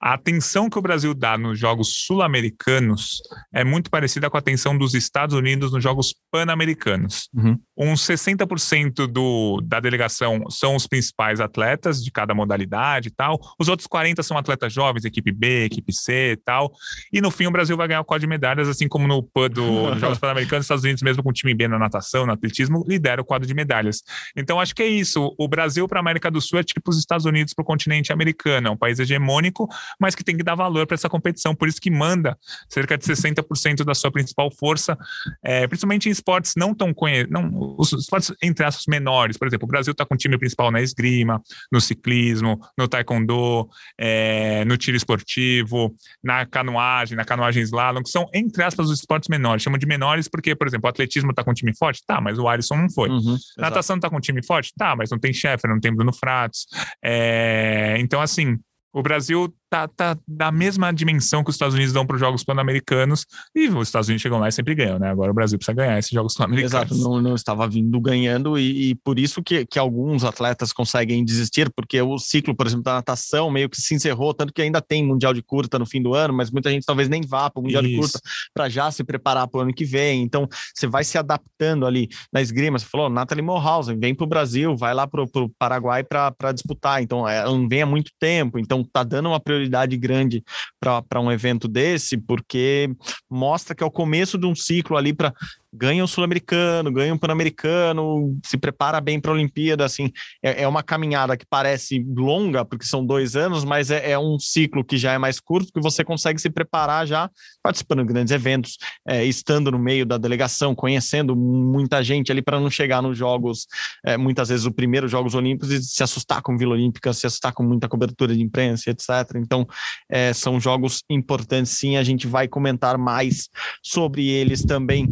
a 0.02 0.14
atenção 0.14 0.70
que 0.70 0.78
o 0.78 0.82
Brasil 0.82 1.14
dá 1.14 1.38
nos 1.38 1.58
Jogos 1.58 2.04
Sul-Americanos 2.06 3.22
é 3.54 3.64
muito 3.64 3.90
parecida 3.90 4.30
com 4.30 4.38
a 4.38 4.40
atenção 4.40 4.78
dos 4.78 4.94
Estados 4.94 5.36
Unidos 5.36 5.72
nos 5.72 5.82
Jogos 5.82 6.14
Pan-Americanos. 6.32 7.30
Uhum. 7.34 7.58
Uns 7.78 8.02
60% 8.02 9.08
do, 9.08 9.62
da 9.64 9.80
delegação 9.80 10.44
são 10.50 10.76
os 10.76 10.86
principais 10.86 11.40
atletas 11.40 12.04
de 12.04 12.12
cada 12.12 12.34
modalidade 12.34 13.08
e 13.08 13.12
tal. 13.12 13.40
Os 13.60 13.68
outros 13.68 13.88
40% 13.88 14.22
são 14.22 14.38
atletas 14.38 14.72
jovens, 14.72 15.06
equipe 15.06 15.32
B, 15.32 15.66
equipe 15.66 15.94
C 15.94 16.34
e 16.34 16.38
tal. 16.38 16.72
E 17.12 17.22
no 17.22 17.32
fim 17.32 17.48
o 17.48 17.52
Brasil 17.52 17.76
vai 17.76 17.88
ganhar 17.88 18.02
o 18.02 18.06
quadro 18.06 18.22
de 18.22 18.28
medalhas, 18.28 18.68
assim 18.68 18.88
como 18.88 19.08
no 19.08 19.24
PAN 19.24 19.50
dos 19.50 20.00
Jogos 20.00 20.20
Pan-Americanos, 20.20 20.64
os 20.64 20.66
Estados 20.66 20.84
Unidos, 20.84 21.02
mesmo 21.04 21.24
com 21.24 21.30
o 21.30 21.34
time 21.34 21.54
B 21.54 21.68
na 21.68 21.80
natação, 21.80 22.26
no 22.26 22.34
atletismo, 22.34 22.84
lidera 22.88 23.22
o 23.22 23.26
quadro 23.26 23.48
de 23.48 23.54
medalhas. 23.54 24.04
Então 24.36 24.60
acho 24.60 24.76
que 24.76 24.84
é 24.84 24.88
isso. 24.88 25.34
O 25.38 25.48
Brasil 25.48 25.88
para 25.88 26.00
a 26.00 26.02
América 26.02 26.30
do 26.30 26.42
Sul 26.42 26.60
é 26.60 26.64
tipo 26.64 26.92
os 26.92 27.00
Estados 27.00 27.26
Unidos 27.26 27.54
para 27.54 27.64
o 27.64 27.66
continente 27.66 28.14
americano. 28.14 28.68
É 28.68 28.72
um 28.72 28.78
país 28.78 29.00
hegemônico, 29.00 29.68
mas 30.00 30.16
que 30.16 30.24
tem 30.24 30.38
que 30.38 30.44
dar 30.44 30.56
valor 30.56 30.86
para 30.88 30.96
essa 30.96 31.10
competição. 31.10 31.56
Por 31.56 31.68
isso 31.68 31.80
que 31.80 31.92
manda 31.92 32.38
cerca 32.70 32.98
de 32.98 33.06
60% 33.06 33.84
da 33.84 33.94
sua 33.94 34.12
principal 34.12 34.52
força, 34.52 34.98
é, 35.44 35.68
principalmente 35.68 36.10
em 36.10 36.12
esportes 36.12 36.54
não 36.56 36.74
tão 36.74 36.94
conhecidos, 36.94 37.36
os 37.78 37.94
esportes 37.94 38.34
entre 38.42 38.66
aspas 38.66 38.86
menores. 38.88 39.38
Por 39.38 39.48
exemplo, 39.48 39.66
o 39.66 39.68
Brasil 39.68 39.92
está 39.92 40.06
com 40.06 40.16
o 40.16 40.18
time 40.18 40.38
principal 40.38 40.72
na 40.72 40.82
esgrima, 40.82 41.42
no 41.72 41.80
ciclismo, 41.80 42.60
no 42.78 42.88
taekwondo, 42.88 43.70
é, 43.98 44.64
no 44.66 44.78
tiro 44.78 44.98
esportivo, 44.98 45.94
na 46.24 46.46
canoagem, 46.46 47.18
na 47.18 47.26
canoagem 47.26 47.64
slalom, 47.64 48.02
que 48.02 48.10
são, 48.10 48.28
entre 48.34 48.64
aspas, 48.64 48.90
os 48.90 49.00
esportes 49.00 49.30
menores. 49.30 49.64
Chamam 49.64 49.78
de 49.78 49.86
menores 49.86 50.28
porque, 50.28 50.56
por 50.56 50.68
exemplo, 50.68 50.88
o 50.88 50.90
atletismo 50.90 51.32
está 51.32 51.44
com 51.44 51.52
um 51.52 51.54
time 51.54 51.76
forte? 51.76 52.02
Tá, 52.06 52.20
mas 52.22 52.38
o 52.38 52.48
Alisson 52.48 52.76
não 52.76 52.90
foi. 52.90 53.10
Uhum, 53.10 53.38
Natação 53.58 53.96
está 53.96 54.10
com 54.10 54.18
um 54.18 54.22
time 54.22 54.44
forte? 54.44 54.74
Tá, 54.78 54.96
mas 54.96 55.10
não 55.10 55.20
tem 55.20 55.34
chefe, 55.34 55.68
não 55.68 55.80
tem 55.80 55.94
Bruno 55.94 56.14
Fratos. 56.14 56.66
É, 57.04 57.96
então, 58.00 58.22
assim, 58.22 58.58
o 58.94 59.02
Brasil 59.02 59.54
tá, 59.76 59.88
tá 59.88 60.18
da 60.26 60.52
mesma 60.52 60.92
dimensão 60.94 61.44
que 61.44 61.50
os 61.50 61.56
Estados 61.56 61.76
Unidos 61.76 61.92
dão 61.92 62.06
para 62.06 62.16
os 62.16 62.20
Jogos 62.20 62.44
Pan-Americanos 62.44 63.26
e 63.54 63.68
os 63.68 63.88
Estados 63.88 64.08
Unidos 64.08 64.22
chegam 64.22 64.40
lá 64.40 64.48
e 64.48 64.52
sempre 64.52 64.74
ganham, 64.74 64.98
né? 64.98 65.10
Agora 65.10 65.32
o 65.32 65.34
Brasil 65.34 65.58
precisa 65.58 65.76
ganhar 65.76 66.00
esses 66.00 66.12
Jogos 66.12 66.36
Pan-Americanos. 66.36 66.92
Exato, 66.92 66.96
não, 66.98 67.22
não, 67.22 67.36
estava 67.36 67.68
vindo 67.68 68.00
ganhando 68.00 68.58
e, 68.58 68.92
e, 68.92 68.96
por 68.96 69.20
isso 69.20 69.44
que, 69.44 69.66
que 69.66 69.78
alguns 69.78 70.24
atletas 70.24 70.72
conseguem 70.72 71.24
desistir, 71.26 71.70
porque 71.76 72.02
o 72.02 72.18
ciclo, 72.18 72.56
por 72.56 72.66
exemplo, 72.66 72.84
da 72.84 72.94
natação 72.94 73.52
meio 73.52 73.70
que 73.70 73.80
se 73.80 73.94
encerrou, 73.94 74.34
tanto 74.34 74.54
que 74.54 74.62
ainda 74.62 74.82
tem 74.82 75.06
Mundial 75.06 75.34
de 75.34 75.42
Curta 75.42 75.78
no 75.78 75.86
fim 75.86 76.02
do 76.02 76.14
ano, 76.14 76.34
mas 76.34 76.50
muita 76.50 76.70
gente 76.70 76.86
talvez 76.86 77.10
nem 77.10 77.22
vá 77.22 77.50
para 77.50 77.60
o 77.60 77.64
Mundial 77.64 77.84
isso. 77.84 77.92
de 77.92 78.00
Curta 78.00 78.20
para 78.54 78.70
já 78.70 78.90
se 78.92 79.04
preparar 79.04 79.48
para 79.48 79.58
o 79.60 79.62
ano 79.62 79.74
que 79.74 79.84
vem. 79.84 80.24
Então 80.24 80.48
você 80.74 80.88
vai 80.88 81.04
se 81.04 81.18
adaptando 81.18 81.86
ali 81.86 82.08
na 82.32 82.42
esgrima. 82.42 82.80
Você 82.80 82.86
falou, 82.86 83.10
Nathalie 83.10 83.44
Morhausen, 83.44 84.00
vem 84.00 84.16
para 84.16 84.24
o 84.24 84.28
Brasil, 84.28 84.76
vai 84.76 84.94
lá 84.94 85.06
para 85.06 85.24
o 85.24 85.50
Paraguai 85.60 86.04
para 86.04 86.52
disputar. 86.54 87.02
Então 87.02 87.28
ela 87.28 87.52
não 87.52 87.68
vem 87.68 87.82
há 87.82 87.86
muito 87.86 88.12
tempo, 88.20 88.58
então 88.58 88.84
tá 88.84 89.04
dando 89.04 89.30
uma 89.30 89.40
prioridade 89.40 89.65
grande 89.98 90.44
para 90.80 91.20
um 91.20 91.32
evento 91.32 91.68
desse, 91.68 92.18
porque 92.18 92.90
mostra 93.30 93.76
que 93.76 93.84
é 93.84 93.86
o 93.86 93.92
começo 93.92 94.38
de 94.38 94.46
um 94.46 94.56
ciclo 94.56 94.98
ali 94.98 95.14
para 95.14 95.34
ganha 95.76 96.04
o 96.04 96.08
Sul-Americano, 96.08 96.92
ganha 96.92 97.14
o 97.14 97.20
Pan-Americano, 97.20 98.38
se 98.44 98.58
prepara 98.58 99.02
bem 99.02 99.20
para 99.20 99.32
a 99.32 99.34
Olimpíada, 99.34 99.86
assim, 99.86 100.12
é, 100.44 100.64
é, 100.64 100.68
uma 100.68 100.82
caminhada 100.82 101.36
que 101.36 101.46
parece 101.46 102.06
longa, 102.16 102.64
porque 102.64 102.86
são 102.86 103.06
dois 103.06 103.36
anos, 103.36 103.64
mas 103.64 103.92
é, 103.92 104.12
é, 104.12 104.20
um 104.20 104.40
ciclo 104.40 104.84
que 104.84 104.98
já 104.98 105.14
é 105.14 105.18
mais 105.18 105.40
curto, 105.40 105.72
que 105.74 105.82
você 105.82 106.04
consegue 106.04 106.40
se 106.40 106.50
preparar 106.50 107.06
já 107.06 107.30
participando 107.62 108.02
de 108.02 108.14
grandes 108.14 108.32
eventos, 108.32 108.78
é, 109.08 109.26
estando 109.26 109.72
no 109.72 109.80
meio 109.80 110.06
da 110.06 110.18
delegação, 110.18 110.76
conhecendo 110.76 111.36
muita 111.36 112.04
gente 112.04 112.32
ali 112.32 112.42
para 112.42 112.60
não 112.60 112.70
chegar 112.70 113.02
nos 113.02 113.18
jogos, 113.18 113.68
é, 114.06 114.18
muitas 114.18 114.50
vezes 114.50 114.66
o 114.66 114.72
primeiro 114.72 115.08
Jogos 115.08 115.34
Olímpicos 115.36 115.72
e 115.72 115.82
se 115.82 116.04
assustar 116.04 116.42
com 116.42 116.58
Vila 116.58 116.74
Olímpica, 116.74 117.12
se 117.12 117.26
assustar 117.26 117.54
com 117.54 117.64
muita 117.64 117.88
cobertura 117.88 118.36
de 118.36 118.42
imprensa, 118.42 118.92
etc. 118.92 119.10
Então, 119.38 119.68
é, 120.10 120.32
são 120.32 120.60
jogos 120.60 121.04
importantes, 121.10 121.72
sim, 121.72 121.98
a 121.98 122.04
gente 122.04 122.28
vai 122.28 122.48
comentar 122.48 122.98
mais 122.98 123.50
sobre 123.84 124.28
eles 124.28 124.64
também 124.64 125.10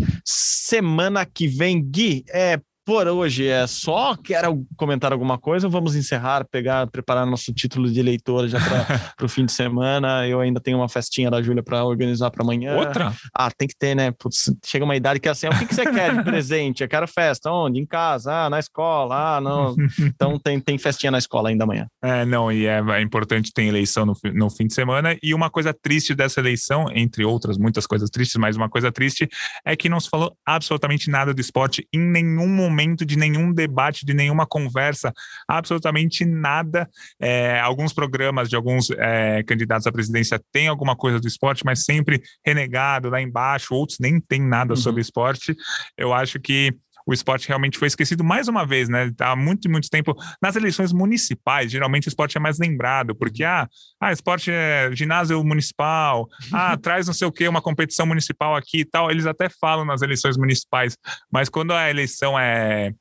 semana 0.54 1.26
que 1.26 1.48
vem. 1.48 1.82
Gui, 1.82 2.24
é, 2.30 2.60
por 2.86 3.08
hoje 3.08 3.48
é 3.48 3.66
só. 3.66 4.16
Quero 4.16 4.66
comentar 4.76 5.12
alguma 5.14 5.38
coisa? 5.38 5.70
Vamos 5.70 5.96
encerrar, 5.96 6.46
pegar, 6.46 6.88
preparar 6.88 7.26
nosso 7.26 7.54
título 7.54 7.90
de 7.90 8.00
eleitor 8.00 8.48
já 8.48 8.60
para 8.60 8.86
o 9.26 9.30
fim 9.30 9.46
de 9.46 9.52
semana. 9.52 10.28
Eu 10.28 10.40
ainda 10.40 10.60
tenho 10.60 10.78
uma 10.78 10.90
festinha 10.90 11.32
da 11.32 11.42
Júlia 11.42 11.64
para 11.64 11.84
organizar 11.86 12.30
para 12.30 12.44
amanhã. 12.44 12.76
Outra? 12.76 13.14
Ah, 13.34 13.50
tem 13.50 13.68
que 13.68 13.76
ter, 13.78 13.96
né? 13.96 14.12
Putz, 14.12 14.54
chega 14.66 14.84
uma 14.84 14.96
idade 14.96 15.20
que 15.20 15.28
é 15.28 15.32
assim, 15.32 15.48
o 15.48 15.58
que, 15.58 15.66
que 15.66 15.76
você 15.76 15.90
quer 15.90 16.16
de 16.16 16.24
presente? 16.24 16.84
Eu 16.84 16.90
quero 16.90 17.08
festa. 17.08 17.52
Onde? 17.52 17.80
Em 17.80 17.86
casa? 17.86 18.46
Ah, 18.46 18.50
na 18.50 18.60
escola? 18.60 19.38
Ah, 19.38 19.42
não. 19.42 19.76
Então 20.04 20.38
tem, 20.38 20.60
tem 20.60 20.78
festinha 20.78 21.12
na 21.12 21.18
escola 21.18 21.50
ainda 21.50 21.64
amanhã. 21.64 21.88
É, 22.02 22.26
não, 22.26 22.52
e 22.52 22.66
é, 22.66 22.80
é 22.80 23.02
importante 23.02 23.52
ter 23.54 23.64
eleição 23.64 24.06
no, 24.06 24.14
no 24.34 24.50
fim 24.50 24.68
de 24.68 24.74
semana. 24.74 25.18
E 25.24 25.34
uma 25.34 25.50
coisa 25.50 25.74
triste 25.74 26.14
dessa 26.14 26.40
eleição, 26.40 26.88
entre 26.94 27.24
outras 27.24 27.58
muitas 27.58 27.88
coisas 27.88 28.10
tristes, 28.10 28.36
mas 28.36 28.56
uma 28.56 28.70
coisa 28.70 28.92
triste 28.92 29.30
é 29.66 29.76
que 29.76 29.88
não 29.88 30.00
se 30.00 30.10
falou 30.10 30.36
absolutamente 30.46 31.10
nada 31.10 31.34
do 31.34 31.40
esporte 31.40 31.88
em 31.94 32.00
nenhum 32.00 32.48
momento 32.48 32.73
momento 32.74 33.06
de 33.06 33.18
nenhum 33.18 33.54
debate, 33.54 34.06
de 34.06 34.14
nenhuma 34.14 34.46
conversa, 34.46 35.14
absolutamente 35.48 36.26
nada. 36.26 36.90
É, 37.20 37.60
alguns 37.60 37.94
programas 37.94 38.50
de 38.50 38.56
alguns 38.56 38.90
é, 38.92 39.44
candidatos 39.44 39.88
à 39.88 39.92
presidência 39.92 40.42
têm 40.52 40.68
alguma 40.68 40.96
coisa 40.96 41.20
do 41.20 41.28
esporte, 41.28 41.64
mas 41.64 41.84
sempre 41.84 42.22
renegado 42.46 43.10
lá 43.10 43.22
embaixo, 43.22 43.76
outros 43.76 44.00
nem 44.00 44.20
têm 44.20 44.42
nada 44.42 44.74
uhum. 44.74 44.78
sobre 44.78 45.02
esporte. 45.02 45.56
Eu 45.98 46.14
acho 46.14 46.40
que 46.40 46.76
o 47.06 47.14
esporte 47.14 47.48
realmente 47.48 47.78
foi 47.78 47.88
esquecido 47.88 48.24
mais 48.24 48.48
uma 48.48 48.66
vez, 48.66 48.90
né? 48.90 49.12
Há 49.20 49.36
muito, 49.36 49.70
muito 49.70 49.90
tempo. 49.90 50.16
Nas 50.42 50.56
eleições 50.56 50.94
municipais, 50.94 51.72
geralmente 51.72 52.08
o 52.08 52.10
esporte 52.10 52.38
é 52.38 52.40
mais 52.40 52.60
lembrado, 52.60 53.16
porque, 53.16 53.44
ah, 53.44 53.68
ah 54.00 54.12
esporte 54.12 54.52
é 54.52 54.90
ginásio 54.94 55.44
municipal, 55.44 56.28
ah, 56.52 56.78
traz 56.82 57.08
não 57.08 57.14
sei 57.14 57.28
o 57.28 57.32
que, 57.32 57.48
uma 57.48 57.62
competição 57.62 58.06
municipal 58.06 58.56
aqui 58.56 58.82
e 58.82 58.86
tal. 58.86 59.12
Eles 59.12 59.26
até 59.26 59.50
falam 59.50 59.86
nas 59.86 60.02
eleições 60.02 60.38
municipais, 60.38 60.98
mas 61.32 61.50
quando 61.50 61.72
a 61.74 61.90
eleição 61.90 62.40
é 62.40 62.94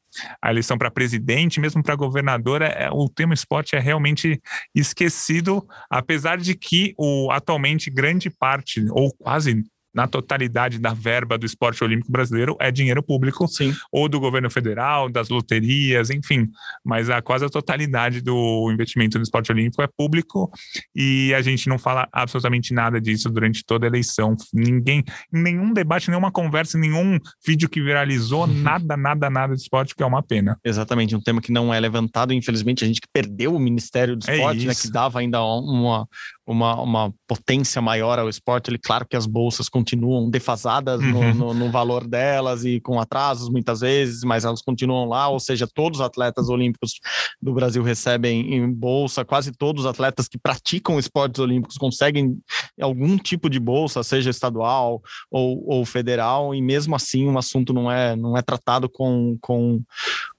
a 0.42 0.50
eleição 0.50 0.76
para 0.76 0.90
presidente, 0.90 1.60
mesmo 1.60 1.82
para 1.82 1.96
governadora, 1.96 2.66
é, 2.66 2.90
o 2.90 3.08
tema 3.08 3.32
esporte 3.34 3.76
é 3.76 3.78
realmente 3.78 4.40
esquecido, 4.74 5.66
apesar 5.90 6.36
de 6.36 6.54
que 6.54 6.94
o 6.98 7.30
atualmente 7.30 7.90
grande 7.90 8.28
parte, 8.28 8.84
ou 8.90 9.12
quase 9.14 9.64
na 9.94 10.06
totalidade 10.06 10.78
da 10.78 10.92
verba 10.92 11.36
do 11.36 11.46
esporte 11.46 11.82
olímpico 11.84 12.10
brasileiro 12.10 12.56
é 12.60 12.70
dinheiro 12.70 13.02
público, 13.02 13.46
Sim. 13.46 13.74
ou 13.90 14.08
do 14.08 14.18
governo 14.18 14.50
federal, 14.50 15.08
das 15.08 15.28
loterias, 15.28 16.10
enfim. 16.10 16.48
Mas 16.84 17.10
a 17.10 17.20
quase 17.20 17.44
a 17.44 17.48
totalidade 17.48 18.20
do 18.20 18.70
investimento 18.72 19.18
no 19.18 19.22
esporte 19.22 19.52
olímpico 19.52 19.82
é 19.82 19.86
público 19.86 20.50
e 20.94 21.32
a 21.34 21.42
gente 21.42 21.68
não 21.68 21.78
fala 21.78 22.08
absolutamente 22.12 22.72
nada 22.72 23.00
disso 23.00 23.28
durante 23.30 23.64
toda 23.64 23.86
a 23.86 23.88
eleição. 23.88 24.36
Ninguém, 24.52 25.04
nenhum 25.30 25.72
debate, 25.72 26.08
nenhuma 26.08 26.30
conversa, 26.30 26.78
nenhum 26.78 27.18
vídeo 27.46 27.68
que 27.68 27.82
viralizou, 27.82 28.46
uhum. 28.46 28.62
nada, 28.62 28.96
nada, 28.96 29.28
nada 29.28 29.54
de 29.54 29.62
esporte, 29.62 29.94
que 29.94 30.02
é 30.02 30.06
uma 30.06 30.22
pena. 30.22 30.58
Exatamente, 30.64 31.14
um 31.14 31.20
tema 31.20 31.40
que 31.40 31.52
não 31.52 31.72
é 31.72 31.78
levantado, 31.78 32.32
infelizmente, 32.32 32.84
a 32.84 32.86
gente 32.86 33.00
que 33.00 33.08
perdeu 33.12 33.54
o 33.54 33.58
Ministério 33.58 34.16
do 34.16 34.28
é 34.28 34.36
Esporte, 34.36 34.64
é 34.64 34.68
né, 34.68 34.74
que 34.74 34.90
dava 34.90 35.20
ainda 35.20 35.42
uma, 35.42 36.06
uma, 36.46 36.80
uma 36.80 37.14
potência 37.26 37.80
maior 37.80 38.18
ao 38.18 38.28
esporte. 38.28 38.70
Ele, 38.70 38.78
claro 38.78 39.06
que 39.08 39.16
as 39.16 39.26
bolsas 39.26 39.68
continuam 39.68 40.28
defasadas 40.28 41.00
uhum. 41.00 41.34
no, 41.34 41.34
no, 41.34 41.54
no, 41.54 41.70
valor 41.70 42.06
delas 42.06 42.64
e 42.64 42.80
com 42.80 43.00
atrasos 43.00 43.48
muitas 43.48 43.80
vezes, 43.80 44.24
mas 44.24 44.44
elas 44.44 44.60
continuam 44.60 45.08
lá, 45.08 45.28
ou 45.28 45.38
seja, 45.38 45.66
todos 45.72 46.00
os 46.00 46.04
atletas 46.04 46.48
olímpicos 46.48 46.94
do 47.40 47.52
Brasil 47.52 47.82
recebem 47.82 48.54
em 48.54 48.72
bolsa, 48.72 49.24
quase 49.24 49.52
todos 49.52 49.84
os 49.84 49.90
atletas 49.90 50.28
que 50.28 50.38
praticam 50.38 50.98
esportes 50.98 51.40
olímpicos 51.40 51.76
conseguem 51.76 52.38
algum 52.80 53.16
tipo 53.16 53.48
de 53.48 53.60
bolsa, 53.60 54.02
seja 54.02 54.30
estadual 54.30 55.00
ou, 55.30 55.64
ou 55.66 55.84
federal, 55.84 56.54
e 56.54 56.60
mesmo 56.60 56.94
assim 56.94 57.28
o 57.28 57.38
assunto 57.38 57.72
não 57.72 57.90
é, 57.90 58.16
não 58.16 58.36
é 58.36 58.42
tratado 58.42 58.88
com, 58.88 59.36
com 59.40 59.80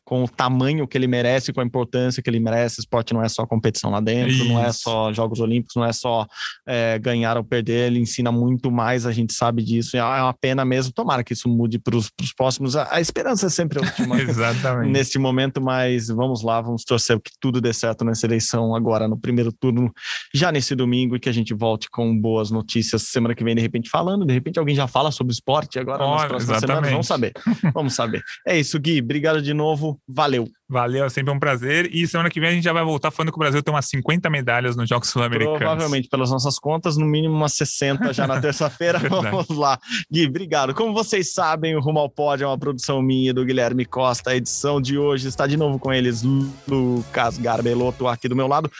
com 0.06 0.24
o 0.24 0.28
tamanho 0.28 0.88
que 0.88 0.98
ele 0.98 1.08
merece, 1.08 1.54
com 1.54 1.62
a 1.62 1.64
importância 1.64 2.22
que 2.22 2.30
ele 2.30 2.40
merece. 2.40 2.80
Esporte 2.80 3.14
não 3.14 3.24
é 3.24 3.30
só 3.30 3.46
competição 3.46 3.90
lá 3.90 4.00
dentro, 4.00 4.34
Isso. 4.34 4.46
não 4.46 4.64
é 4.64 4.72
só 4.72 5.14
Jogos 5.14 5.40
Olímpicos, 5.40 5.76
não 5.76 5.86
é 5.86 5.94
só 5.94 6.28
é, 6.68 7.00
ganhar 7.00 7.38
ou 7.38 7.44
perder, 7.44 7.88
ele 7.88 8.00
ensina 8.00 8.32
muito 8.32 8.72
mais, 8.72 9.06
a 9.06 9.12
gente 9.12 9.34
sabe 9.34 9.64
disso. 9.64 9.96
É 9.96 10.04
uma 10.04 10.34
pena 10.34 10.66
mesmo. 10.66 10.94
Tomara 10.94 11.24
que 11.24 11.34
isso 11.34 11.48
mude 11.48 11.80
para 11.80 11.96
os 11.96 12.12
próximos. 12.36 12.76
A, 12.76 12.96
a, 12.96 13.02
esperança 13.02 13.48
é 13.48 13.50
sempre 13.50 13.80
a 13.80 13.82
última 13.82 14.20
Exatamente. 14.22 14.92
neste 14.92 15.18
momento, 15.18 15.62
mas 15.62 16.08
vamos 16.08 16.44
lá, 16.44 16.60
vamos 16.62 16.84
torcer 16.84 17.20
que 17.20 17.32
tudo 17.40 17.62
dê 17.62 17.74
certo 17.74 18.04
nessa 18.04 18.26
eleição 18.26 18.76
agora 18.76 19.08
no 19.08 19.18
primeiro 19.18 19.52
turno, 19.52 19.92
já 20.34 20.52
nesse 20.52 20.76
domingo, 20.76 21.16
e 21.16 21.20
que 21.20 21.30
a 21.30 21.34
gente 21.34 21.54
volte 21.54 21.90
com 21.90 22.18
boas 22.20 22.52
notícias 22.52 23.04
semana 23.04 23.36
que 23.36 23.44
vem, 23.44 23.56
de 23.56 23.62
repente, 23.62 23.90
falando. 23.90 24.26
De 24.26 24.34
repente, 24.34 24.60
alguém 24.60 24.76
já 24.76 24.88
fala 24.88 25.12
sobre 25.12 25.34
esporte 25.34 25.80
agora 25.80 26.04
oh, 26.04 26.12
nas 26.12 26.26
próximas 26.26 26.58
exatamente. 26.58 26.68
semanas. 26.68 26.92
Vamos 26.92 27.08
saber. 27.08 27.34
Vamos 27.74 27.94
saber. 27.94 28.24
É 28.46 28.60
isso, 28.60 28.80
Gui. 28.80 29.00
Obrigado 29.00 29.42
de 29.42 29.54
novo. 29.54 29.93
Valeu. 30.08 30.48
Valeu, 30.70 31.06
é 31.06 31.10
sempre 31.10 31.32
um 31.32 31.40
prazer. 31.40 31.90
E 31.94 32.08
semana 32.08 32.30
que 32.30 32.40
vem 32.40 32.50
a 32.50 32.52
gente 32.54 32.64
já 32.64 32.74
vai 32.74 32.84
voltar 32.84 33.12
falando 33.12 33.32
que 33.32 33.38
o 33.38 33.40
Brasil 33.40 33.62
tem 33.62 33.74
umas 33.74 33.86
50 33.86 34.30
medalhas 34.30 34.76
nos 34.76 34.90
Jogos 34.90 35.10
Sul-Americanos. 35.10 35.60
Provavelmente, 35.60 36.10
pelas 36.10 36.32
nossas 36.32 36.58
contas, 36.58 36.98
no 36.98 37.06
mínimo 37.06 37.34
umas 37.34 37.54
60 37.54 38.14
já 38.14 38.26
na 38.26 38.40
terça-feira. 38.42 39.00
Vamos 39.00 39.50
lá. 39.50 39.78
Gui, 40.12 40.26
obrigado. 40.26 40.74
Como 40.74 40.94
vocês 40.94 41.34
sabem, 41.34 41.76
o 41.76 41.80
Rumo 41.80 42.00
ao 42.00 42.10
Pódio 42.10 42.46
é 42.46 42.48
uma 42.48 42.58
produção 42.58 43.02
minha 43.02 43.34
do 43.34 43.46
Guilherme 43.46 43.86
Costa. 43.86 44.32
A 44.32 44.36
edição 44.36 44.82
de 44.82 44.98
hoje 44.98 45.28
está 45.28 45.46
de 45.46 45.58
novo 45.58 45.78
com 45.78 45.94
eles, 45.94 46.24
Lucas 46.68 47.38
Garbelotto 47.38 48.08
aqui 48.08 48.28
do 48.28 48.36
meu 48.36 48.48
lado. 48.48 48.72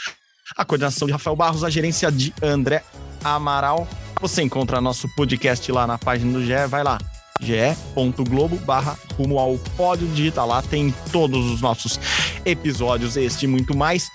A 0.58 0.66
coordenação 0.66 1.06
de 1.06 1.12
Rafael 1.12 1.36
Barros, 1.36 1.64
a 1.64 1.70
gerência 1.70 2.12
de 2.12 2.34
André 2.42 2.84
Amaral. 3.24 3.88
Você 4.20 4.42
encontra 4.42 4.82
nosso 4.82 5.08
podcast 5.16 5.72
lá 5.72 5.88
na 5.88 5.98
página 5.98 6.32
do 6.34 6.46
GE. 6.46 6.68
Vai 6.70 6.84
lá, 6.84 6.98
ge.globo 7.42 8.58
barra 8.58 8.98
rumo 9.18 9.38
ao 9.40 9.58
pódio, 9.76 10.08
digita 10.08 10.44
lá, 10.44 10.62
tem 10.62 10.94
todos 11.12 11.52
os 11.52 11.62
nossos 11.62 12.00
episódios, 12.46 13.18
este 13.18 13.46
e 13.46 13.48
muito 13.48 13.76
mais. 13.76 14.10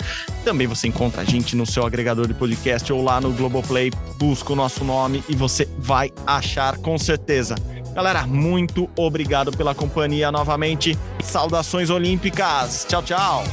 Também 0.44 0.66
você 0.66 0.88
encontra 0.88 1.22
a 1.22 1.24
gente 1.24 1.54
no 1.56 1.66
seu 1.66 1.84
agregador 1.84 2.26
de 2.26 2.34
podcast 2.34 2.92
ou 2.92 3.02
lá 3.02 3.20
no 3.20 3.32
Globoplay, 3.32 3.90
busca 4.16 4.52
o 4.52 4.56
nosso 4.56 4.84
nome 4.84 5.22
e 5.28 5.36
você 5.36 5.68
vai 5.78 6.12
achar 6.26 6.78
com 6.78 6.98
certeza. 6.98 7.54
Galera, 7.94 8.26
muito 8.26 8.88
obrigado 8.96 9.50
pela 9.56 9.74
companhia 9.74 10.30
novamente. 10.30 10.96
Saudações 11.22 11.90
olímpicas. 11.90 12.86
Tchau, 12.88 13.02
tchau. 13.02 13.44